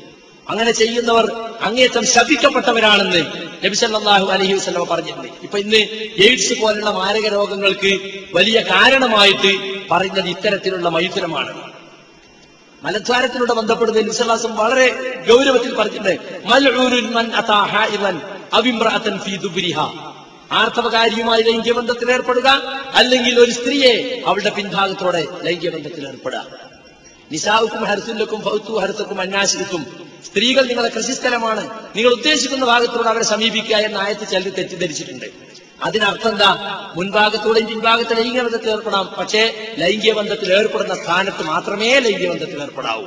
[0.49, 1.31] അങ്ങനെ ചെയ്യുന്നവർ
[1.61, 3.25] അങ്ങേറ്റം ശപിക്കപ്പെട്ടവരാണെന്ന്
[3.65, 5.27] നബിസല്ലാഹു അലഹി വസല്ലം പറഞ്ഞിട്ടുണ്ട്.
[5.43, 5.81] ഇപ്പൊ ഇന്ന്
[6.23, 7.99] എയ്ഡ്സ് പോലുള്ള മാരക രോഗങ്ങൾക്ക്
[8.33, 9.51] വലിയ കാരണമായിട്ട്
[9.91, 11.72] പറയുന്നത് ഇത്തരത്തിലുള്ള മൈഥുനമാണ്.
[12.83, 14.87] മലദ്വാരത്തിലൂടെ ബന്ധപ്പെടുന്ന വിശ്വാസം വളരെ
[15.29, 16.19] ഗൗരവത്തിൽ പറഞ്ഞിട്ടുണ്ട്
[20.51, 22.47] ആർത്തവകാരിയുമായി ലൈംഗിക ബന്ധത്തിൽ ഏർപ്പെടുക
[22.93, 26.45] അല്ലെങ്കിൽ ഒരു സ്ത്രീയെ അവളുടെ പിൻഭാഗത്തോടെ ലൈംഗിക ബന്ധത്തിൽ ഏർപ്പെടുക.
[27.31, 34.27] നിസാവുക്കും ഹർസുല്ലക്കും ഫൗത്തു ഹർസക്കും അന്യാസിക്കും സ്ത്രീകൾ നിങ്ങളെ കൃഷിസ്ഥലമാണ് നിങ്ങൾ ഉദ്ദേശിക്കുന്ന ഭാഗത്തോട് അവരെ സമീപിക്കുക എന്ന ആയത്ത്
[34.27, 35.52] ചിലർ തെറ്റിദ്ധരിച്ചിട്ടുണ്ട്.
[35.83, 36.51] അതിനർത്ഥം എന്താ?
[36.95, 39.05] മുൻഭാഗത്തോടെയും പിൻഭാഗത്ത് ലൈംഗിക ബന്ധത്തിൽ ഏർപ്പെടാം.
[39.05, 43.05] പക്ഷേ ലൈംഗിക ബന്ധത്തിൽ ഏർപ്പെടുന്ന സ്ഥാനത്ത് മാത്രമേ ലൈംഗിക ബന്ധത്തിൽ ഏർപ്പെടാവൂ.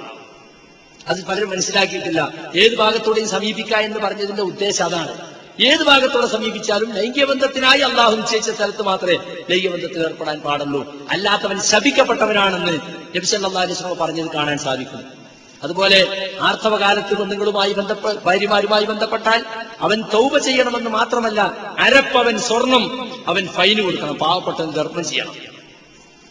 [1.08, 2.32] അത് പലരും മനസ്സിലാക്കിയിട്ടില്ല.
[2.56, 5.36] ഏത് ഭാഗത്തോടെയും സമീപിക്കുക എന്ന് പറഞ്ഞതിന്റെ ഉദ്ദേശം അതാണ്.
[5.60, 9.18] ഏത് ഭാഗത്തോടെ സമീപിച്ചാലും ലൈംഗിക ബന്ധത്തിനായി അള്ളാഹു നിശ്ചയിച്ച സ്ഥലത്ത് മാത്രമേ
[9.50, 10.94] ലൈംഗിക ബന്ധത്തിൽ ഏർപ്പെടാൻ പാടുള്ളൂ.
[11.10, 12.72] അല്ലാത്തവൻ ശപിക്കപ്പെട്ടവനാണെന്ന്
[13.16, 15.15] നബിസല്ലാസ്ലമ പറഞ്ഞത് കാണാൻ സാധിക്കും
[15.62, 19.44] അതുപോലെ ആർത്തവകാലത്ത് ബന്ധങ്ങളുമായി ബന്ധപ്പെട്ട ഭാര്യമാരുമായി ബന്ധപ്പെട്ടാൽ
[19.80, 21.40] അവൻ തൗപ ചെയ്യണമെന്ന് മാത്രമല്ല
[21.78, 25.34] അരപ്പവൻ സ്വർണം അവൻ ഫൈന് കൊടുക്കണം പാവപ്പെട്ടവൻ ഗർഭം ചെയ്യണം.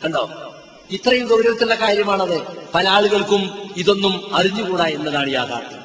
[0.05, 0.53] കണ്ടോ?
[0.91, 2.41] ഇത്രയും ഗൗരവത്തിലുള്ള കാര്യമാണത്.
[2.73, 5.79] പല ആളുകൾക്കും ഇതൊന്നും അറിഞ്ഞുകൂടാ എന്നതാണ് യാഥാർത്ഥ്യം.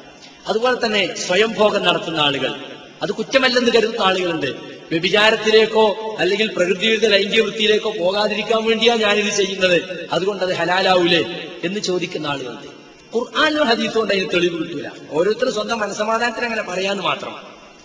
[0.47, 2.55] അതുപോലെ തന്നെ സ്വയംഭോഗം നടത്തുന്ന ആളുകൾ.
[3.03, 4.47] അത് കുറ്റമല്ലെന്ന് കരുതുന്ന ആളുകളുണ്ട്.
[4.91, 10.09] വ്യഭിചാരത്തിലേക്കോ അല്ലെങ്കിൽ പ്രകൃതിയുടെ ലൈംഗിക വൃത്തിയിലേക്കോ പോകാതിരിക്കാൻ വേണ്ടിയാ ഞാനിത് ചെയ്യുന്നത്.
[10.13, 12.80] അതുകൊണ്ട് അത് ഹലാലാവൂലേ എന്ന് ചോദിക്കുന്ന ആളുകളുണ്ട്.
[13.15, 17.35] ഖുർആാനോ ഹദീസും കൊണ്ട് അതിന് തെളിവ് കിട്ടൂല ഓരോരുത്തരും സ്വന്തം മനസമാധാനത്തിന് അങ്ങനെ പറയാന്ന് മാത്രം.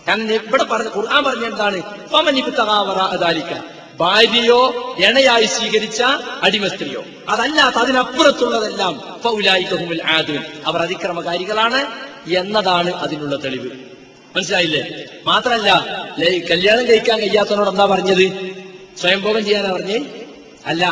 [0.08, 1.82] കാരണം ഇവിടെ പറഞ്ഞ ഖുർആൻ പറഞ്ഞ എന്താണ്?
[4.00, 4.60] ഭാര്യയോ
[4.98, 6.02] എണയായി സ്വീകരിച്ച
[6.42, 11.86] അടിമ സ്ത്രീയോ അതല്ലാത്ത അതിനപ്പുറത്തുള്ളതെല്ലാം ഫൗലായിക്കഹുമുൽ ആദുൻ അവർ അതിക്രമകാരികളാണ്
[12.30, 13.70] എന്നതാണ് അതിനുള്ള തെളിവ്.
[14.36, 14.82] മനസ്സിലായില്ലേ?
[15.26, 15.68] മാത്രല്ല
[16.50, 18.26] കല്യാണം കഴിക്കാൻ കഴിയാത്തവനോട് എന്താ പറഞ്ഞത്?
[19.00, 19.98] സ്വയംഭോഗം ചെയ്യാനാ പറഞ്ഞേ?
[20.66, 20.84] അല്ല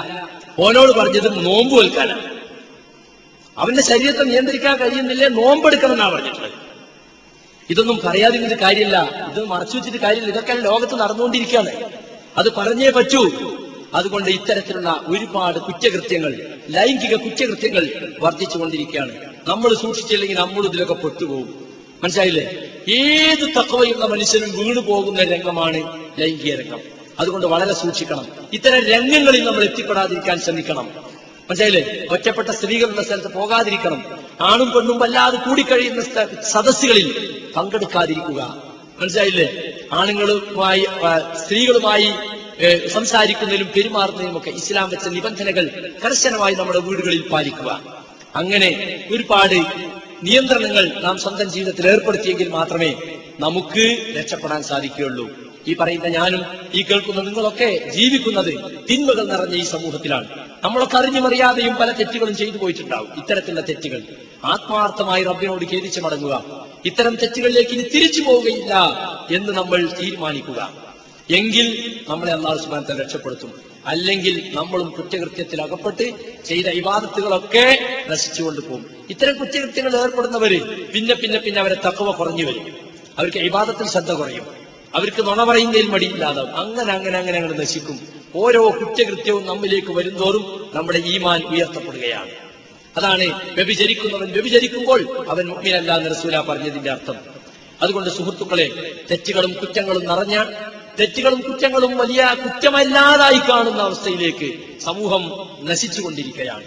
[0.58, 2.33] ഓനോട് പറഞ്ഞത് നോമ്പ് വെൽക്കാനാണ്
[3.58, 5.28] അവന്റെ ശരീരത്തെ നിയന്ത്രിക്കാൻ കഴിയുന്നില്ലേ?
[5.28, 6.52] നോമ്പെടുക്കണം എന്നാണ് പറഞ്ഞിട്ടുള്ളത്.
[7.70, 9.28] ഇതൊന്നും പറയാതിരുന്നിട്ട് കാര്യമില്ല.
[9.30, 10.32] ഇത് മറച്ചു വെച്ചിട്ട് കാര്യമില്ല.
[10.32, 11.70] ഇതൊക്കെ ലോകത്ത് നടന്നുകൊണ്ടിരിക്കുകയാണ്.
[12.36, 13.30] അത് പറഞ്ഞേ പറ്റൂ.
[13.94, 19.12] അതുകൊണ്ട് ഇത്തരത്തിലുള്ള ഒരുപാട് കുറ്റകൃത്യങ്ങൾ ലൈംഗിക കുറ്റകൃത്യങ്ങൾ വർദ്ധിച്ചുകൊണ്ടിരിക്കുകയാണ്
[19.46, 21.64] നമ്മൾ സൂക്ഷിച്ചില്ലെങ്കിൽ നമ്മൾ ഇതിലൊക്കെ പെട്ടുപോകും.
[22.02, 22.44] മനസ്സിലായില്ലേ?
[22.88, 26.80] ഏത് തക്കവയുള്ള മനുഷ്യനും വീണു പോകുന്ന രംഗമാണ് ലൈംഗിക രംഗം.
[27.20, 28.26] അതുകൊണ്ട് വളരെ സൂക്ഷിക്കണം.
[28.52, 31.13] ഇത്തരം രംഗങ്ങളിൽ നമ്മൾ എത്തിപ്പെടാതിരിക്കാൻ ശ്രമിക്കണം.
[31.50, 32.06] മനസ്സിലായില്ലേ?
[32.10, 34.18] ഒറ്റപ്പെട്ട സ്ത്രീകളുടെ സ്ഥലത്ത് പോകാതിരിക്കണം.
[34.40, 36.02] ആണും പെണ്ണും വല്ലാതെ കൂടിക്കഴിയുന്ന
[36.42, 37.08] സദസ്സുകളിൽ
[37.56, 38.40] പങ്കെടുക്കാതിരിക്കുക.
[39.00, 39.48] മനസ്സിലായില്ലേ?
[39.92, 40.86] ആണുങ്ങളുമായി
[41.44, 42.08] സ്ത്രീകളുമായി
[42.88, 47.80] സംസാരിക്കുന്നതിലും പെരുമാറുന്നതിലും ഒക്കെ ഇസ്ലാം വെച്ച നിബന്ധനകൾ കർശനമായി നമ്മുടെ വീടുകളിൽ പാലിക്കുക.
[48.36, 48.70] അങ്ങനെ
[49.10, 49.58] ഒരുപാട്
[50.22, 52.94] നിയന്ത്രണങ്ങൾ നാം സ്വന്തം ജീവിതത്തിൽ ഏർപ്പെടുത്തിയെങ്കിൽ മാത്രമേ
[53.40, 55.43] നമുക്ക് രക്ഷപ്പെടാൻ സാധിക്കുകയുള്ളൂ.
[55.68, 56.42] ഈ പറയുന്ന ഞാനും
[56.74, 60.28] ഈ കേൾക്കുന്ന നിങ്ങളൊക്കെ ജീവിക്കുന്നത് തിന്മകൾ നിറഞ്ഞ ഈ സമൂഹത്തിലാണ്.
[60.64, 63.08] നമ്മളൊക്കെ അറിഞ്ഞുമറിയാതെയും പല തെറ്റുകളും ചെയ്തു പോയിട്ടുണ്ടാവും.
[63.16, 64.02] ഇത്തരത്തിലുള്ള തെറ്റുകൾ.
[64.44, 66.64] ആത്മാർത്ഥമായി റബ്ബിനോട് ഖേദിച്ചു മടങ്ങുക.
[66.84, 68.74] ഇത്തരം തെറ്റുകളിലേക്ക് ഇനി തിരിച്ചു പോവുകയില്ല
[69.30, 70.72] എന്ന് നമ്മൾ തീരുമാനിക്കുക.
[71.30, 73.52] എങ്കിൽ നമ്മളെ അള്ളാഹു സുബാനത്തെ രക്ഷപ്പെടുത്തും.
[73.86, 76.12] അല്ലെങ്കിൽ നമ്മളും കുറ്റകൃത്യത്തിൽ അകപ്പെട്ട്
[76.46, 77.78] ചെയ്ത ഇവാദത്തുകളൊക്കെ
[78.08, 78.86] നശിച്ചുകൊണ്ട് പോകും.
[79.10, 80.60] ഇത്തരം കുറ്റകൃത്യങ്ങളിൽ ഏർപ്പെടുന്നവര്
[80.92, 82.66] പിന്നെ പിന്നെ പിന്നെ അവരെ തക്കവ കുറഞ്ഞു വരും.
[83.18, 84.63] അവർക്ക് ഇവാദത്തിൽ ശ്രദ്ധ കുറയും.
[84.94, 86.56] അവർക്ക് നുണ പറയുന്നതിൽ മടിയില്ലാതാവും.
[86.56, 88.00] അങ്ങനെ അങ്ങനെ അങ്ങനെ അങ്ങനെ നശിക്കും.
[88.34, 92.30] ഓരോ കുറ്റകൃത്യവും നമ്മിലേക്ക് വരുന്തോറും നമ്മുടെ ഈമാൻ ഉയർത്തപ്പെടുകയാണ്.
[92.96, 97.16] അതാണ് വ്യഭിചരിക്കുന്നവൻ വ്യഭിചരിക്കുമ്പോൾ അവൻ മുഗ്മിനല്ല എന്ന് പറഞ്ഞതിന്റെ അർത്ഥം.
[97.82, 100.44] അതുകൊണ്ട് സുഹൃത്തുക്കളെ തെറ്റുകളും കുറ്റങ്ങളും നിറഞ്ഞ
[101.00, 106.64] തെറ്റുകളും കുറ്റങ്ങളും വലിയ കുറ്റമല്ലാതായി കാണുന്ന അവസ്ഥയിലേക്ക് സമൂഹം നശിച്ചുകൊണ്ടിരിക്കുകയാണ്.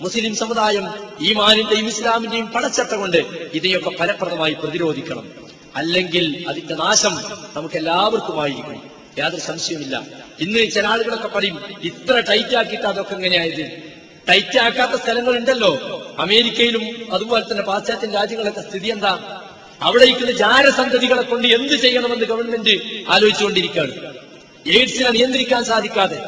[0.00, 0.88] മുസ്ലിം സമുദായം
[1.20, 3.16] ഈമാനിന്റെയും ഇസ്ലാമിന്റെയും പടച്ചട്ട കൊണ്ട്
[3.54, 5.51] ഇതിനെയൊക്കെ ഫലപ്രദമായി പ്രതിരോധിക്കണം.
[5.76, 7.14] അല്ലെങ്കിൽ അതിന്റെ നാശം
[7.56, 8.82] നമുക്ക് എല്ലാവർക്കുമായിരിക്കും
[9.18, 10.06] യാതൊരു സംശയമില്ല
[10.40, 13.92] ഇന്ന് ചില ആളുകളൊക്കെ പറയും ഇത്ര ടൈറ്റ് ആക്കിയിട്ട് അതൊക്കെ എങ്ങനെയായത്
[14.28, 15.72] ടൈറ്റ് ആക്കാത്ത സ്ഥലങ്ങളുണ്ടല്ലോ.
[16.18, 19.42] അമേരിക്കയിലും അതുപോലെ തന്നെ പാശ്ചാത്യ രാജ്യങ്ങളൊക്കെ സ്ഥിതി എന്താ?
[19.82, 23.92] അവിടെ ഇരിക്കുന്ന ജാരസന്തതികളെ കൊണ്ട് എന്ത് ചെയ്യണമെന്ന് ഗവൺമെന്റ് ആലോചിച്ചുകൊണ്ടിരിക്കുകയാണ്.
[24.66, 26.22] എയ്ഡ്സിനെ നിയന്ത്രിക്കാൻ സാധിക്കാതെ.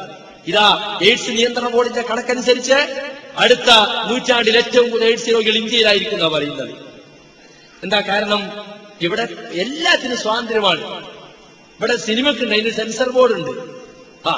[0.47, 3.05] ഇതാ എയ്ഡ്സ് നിയന്ത്രണ ബോർഡിന്റെ കണക്കനുസരിച്ച്
[3.37, 3.69] അടുത്ത
[4.09, 6.69] നൂറ്റാണ്ടിൽ ഏറ്റവും കൂടുതൽ എയ്ഡ്സ് രോഗികൾ ഇന്ത്യയിലായിരിക്കും എന്നാ പറയുന്നത്.
[7.83, 8.74] എന്താ കാരണം?
[9.01, 10.81] ഇവിടെ എല്ലാത്തിനും സ്വാതന്ത്ര്യമാണ്.
[11.79, 13.51] ഇവിടെ സിനിമക്കുണ്ട് അതിന് സെൻസർ ബോർഡ് ഉണ്ട്
[14.27, 14.31] ആ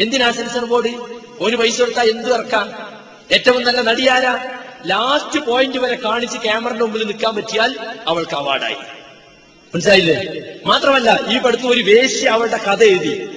[0.00, 0.88] എന്തിനാ സെൻസർ ബോർഡ്?
[1.40, 2.92] ഒരു പൈസ കൊടുത്താൽ എന്ത് ഇറക്കാം
[3.32, 4.44] ഏറ്റവും നല്ല നടിയാരാ
[4.86, 7.76] ലാസ്റ്റ് പോയിന്റ് വരെ കാണിച്ച് ക്യാമറയുടെ മുമ്പിൽ നിൽക്കാൻ പറ്റിയാൽ
[8.06, 8.74] അവൾക്ക് അവാർഡായി.
[9.74, 10.42] മനസ്സിലായില്ലേ?
[10.66, 13.28] മാത്രമല്ല ഈ പഠിത്തം ഒരു വേശ്യ അവളുടെ കഥ എഴുതി.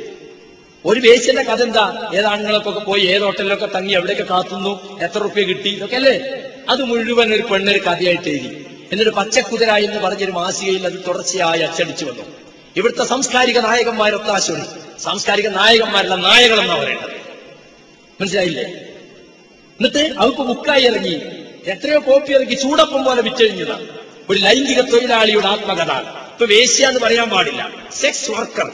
[0.85, 2.11] ഒരു വേശ്യന്റെ കഥ എന്താ?
[2.13, 5.69] ഏതാണുങ്ങളൊക്കെ പോയി ഏത് ഹോട്ടലിലൊക്കെ തങ്ങി എവിടെയൊക്കെ കാത്തുന്നു എത്ര റുപ്യ കിട്ടി?
[5.69, 6.19] ഇതൊക്കെ അല്ലേ?
[6.69, 8.64] അത് മുഴുവൻ ഒരു പെണ്ണൊരു കഥയായിട്ട് എഴുതി.
[8.91, 12.23] എന്നിട്ട് പച്ചക്കുതിര എന്ന് പറഞ്ഞൊരു മാസികയിൽ അത് തുടർച്ചയായി അച്ചടിച്ചു വന്നു.
[12.75, 17.09] ഇവിടുത്തെ സാംസ്കാരിക നായകന്മാർ ആശുപത്രി സാംസ്കാരിക നായകന്മാരുടെ നായകളെന്നാ പറയേണ്ടത്.
[18.21, 18.63] മനസ്സിലായില്ലേ?
[19.79, 21.21] എന്നിട്ട് അവർക്ക് ബുക്കായി ഇറങ്ങി.
[21.65, 23.87] എത്രയോ കോപ്പി ഇറങ്ങി ചൂടപ്പം പോലെ വിറ്റഴിഞ്ഞതാണ്
[24.29, 25.91] ഒരു ലൈംഗിക തൊഴിലാളിയുടെ ആത്മകഥ.
[26.31, 27.69] ഇപ്പൊ വേശ്യ എന്ന് പറയാൻ പാടില്ല.
[28.01, 28.71] സെക്സ് വർക്കർ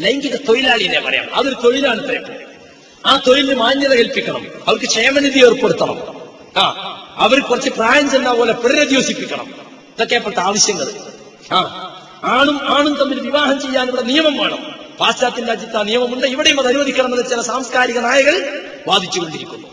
[0.00, 1.34] ലൈംഗിക തൊഴിലാളിനെ പറയാം.
[1.34, 2.24] അതൊരു തൊഴിലാണ്
[3.06, 4.46] ആ തൊഴിലിന് മാന്യത കൽപ്പിക്കണം.
[4.68, 6.20] അവർക്ക് ക്ഷേമനിധി ഏർപ്പെടുത്തണം.
[6.56, 9.46] ആ അവർ കുറച്ച് പ്രായം ചെന്ന പോലെ പുനരധിവസിപ്പിക്കണം.
[9.96, 10.86] ഇതൊക്കെ ഇപ്പോഴത്തെ ആവശ്യങ്ങൾ.
[12.24, 14.80] ആണും ആണും തമ്മിൽ വിവാഹം ചെയ്യാൻ നിയമം വേണം.
[15.00, 16.26] പാശ്ചാത്യ രാജ്യത്ത് ആ നിയമമുണ്ട്.
[16.26, 19.68] ഇവിടെയും അത് അനുവദിക്കണമെന്ന് ചില സാംസ്കാരിക നായകൾ വാദിച്ചുകൊണ്ടിരിക്കുന്നു.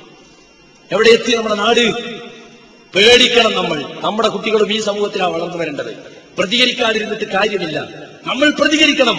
[0.91, 1.91] എവിടെ എത്തി നമ്മുടെ നാട്?
[2.95, 3.83] പേടിക്കണം നമ്മൾ.
[4.01, 5.97] നമ്മുടെ കുട്ടികളും ഈ സമൂഹത്തിലാണ് വളർന്നു വരേണ്ടത്.
[6.37, 7.79] പ്രതികരിക്കാതിരുന്നിട്ട് കാര്യമില്ല.
[8.27, 9.17] നമ്മൾ പ്രതികരിക്കണം.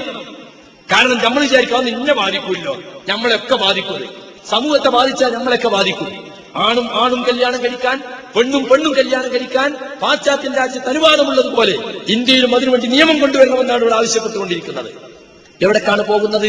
[0.93, 2.82] കാരണം നമ്മൾ വിചാരിക്കാം നിന്നെ ബാധിക്കൂല്ലോ.
[3.09, 4.09] നമ്മളെയൊക്കെ ബാധിക്കും
[4.51, 6.28] സമൂഹത്തെ ബാധിച്ചാൽ നമ്മളെയൊക്കെ ബാധിക്കും.
[6.57, 8.03] ആണും ആണും കല്യാണം കഴിക്കാൻ
[8.37, 14.93] പെണ്ണും പെണ്ണും കല്യാണം കഴിക്കാൻ പാശ്ചാത്യ രാജ്യത്ത് അനുവാദമുള്ളതുപോലെ ഇന്ത്യയിലും അതിനുവേണ്ടി നിയമം കൊണ്ടുവരണമെന്നാണ് ഇവിടെ ആവശ്യപ്പെട്ടുകൊണ്ടിരിക്കുന്നത്.
[15.62, 16.47] എവിടേക്കാണ് പോകുന്നത്?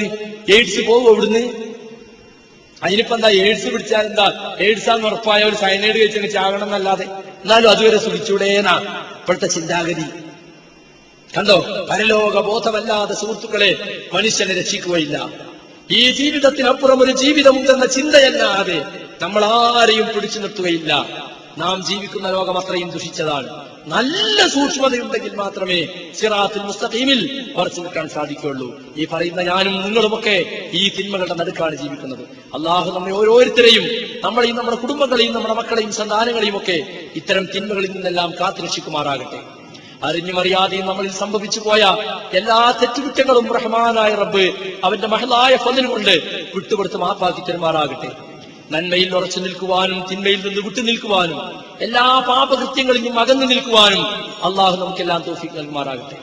[0.49, 1.69] എയ്ഡ്സ് പോകും ഇവിടുന്ന്?
[2.83, 4.55] അതിനിപ്പോ എന്താ എയ്ഡ്സ് പിടിച്ചാൽ എന്താ?
[4.59, 7.03] എയ്ഡ്സ് ആണെന്ന് ഉറപ്പായ ഒരു സൈനൈഡ് കഴിച്ചങ്ങ് ചാകണം എന്നല്ലാതെ
[7.43, 8.75] എന്നാലും അതുവരെ സുഖിച്ചൂടേനാ
[9.19, 10.03] ഇപ്പോഴത്തെ ചിന്താഗതി.
[11.37, 11.87] കണ്ടോ?
[11.91, 15.29] പരലോക ബോധമല്ലാതെ സുഹൃത്തുക്കളെ മനുഷ്യനെ രക്ഷിക്കുകയില്ല.
[15.91, 18.85] ഈ ജീവിതത്തിനപ്പുറം ഒരു ജീവിതമുണ്ടെന്ന ചിന്തയല്ലാതെ
[19.21, 21.07] നമ്മൾ ആരെയും പിടിച്ചു നിർത്തുകയില്ല.
[21.57, 23.49] നാം ജീവിക്കുന്ന ലോകം അത്രയും ദുഷിച്ചതാണ്.
[23.85, 25.87] നല്ല സൂക്ഷ്മതയുണ്ടെങ്കിൽ മാത്രമേ
[26.19, 28.79] സിറാത്തിൽ മുസ്തഖീമിൽ ഉറച്ചു നിൽക്കാൻ സാധിക്കുകയുള്ളൂ.
[28.97, 32.21] ഈ പറയുന്ന ഞാനും നിങ്ങളുമൊക്കെ ഈ തിന്മകളുടെ നടുക്കാണ് ജീവിക്കുന്നത്.
[32.53, 33.85] അള്ളാഹു നമ്മെ ഓരോരുത്തരെയും
[34.23, 39.58] നമ്മളെയും നമ്മുടെ കുടുംബങ്ങളെയും നമ്മുടെ മക്കളെയും സന്താനങ്ങളെയും ഒക്കെ ഇത്തരം തിന്മകളിൽ നിന്നെല്ലാം കാത്തുരക്ഷിക്കുമാറാകട്ടെ.
[40.07, 41.83] അറിഞ്ഞും അറിയാതെയും നമ്മളിൽ സംഭവിച്ചു പോയ
[42.39, 44.45] എല്ലാ തെറ്റുകുറ്റങ്ങളും റഹ്മാനായ റബ്ബ്
[44.83, 46.15] അവന്റെ മഹലായ ഫലൻ കൊണ്ട്
[46.55, 48.11] വിട്ടുകൊടുത്ത് മാപ്പാക്കി തരുമാറാകട്ടെ
[48.73, 51.39] നന്മയിൽ ഉറച്ചു നിൽക്കുവാനും തിന്മയിൽ നിന്ന് വിട്ടു നിൽക്കുവാനും
[51.85, 54.03] എല്ലാ പാപകൃത്യങ്ങളിൽ നിന്നും അകന്നു നിൽക്കുവാനും
[54.47, 56.17] അള്ളാഹു നമുക്കെല്ലാം തോഫിക്ക് നൽകുമാറാകട്ടെ.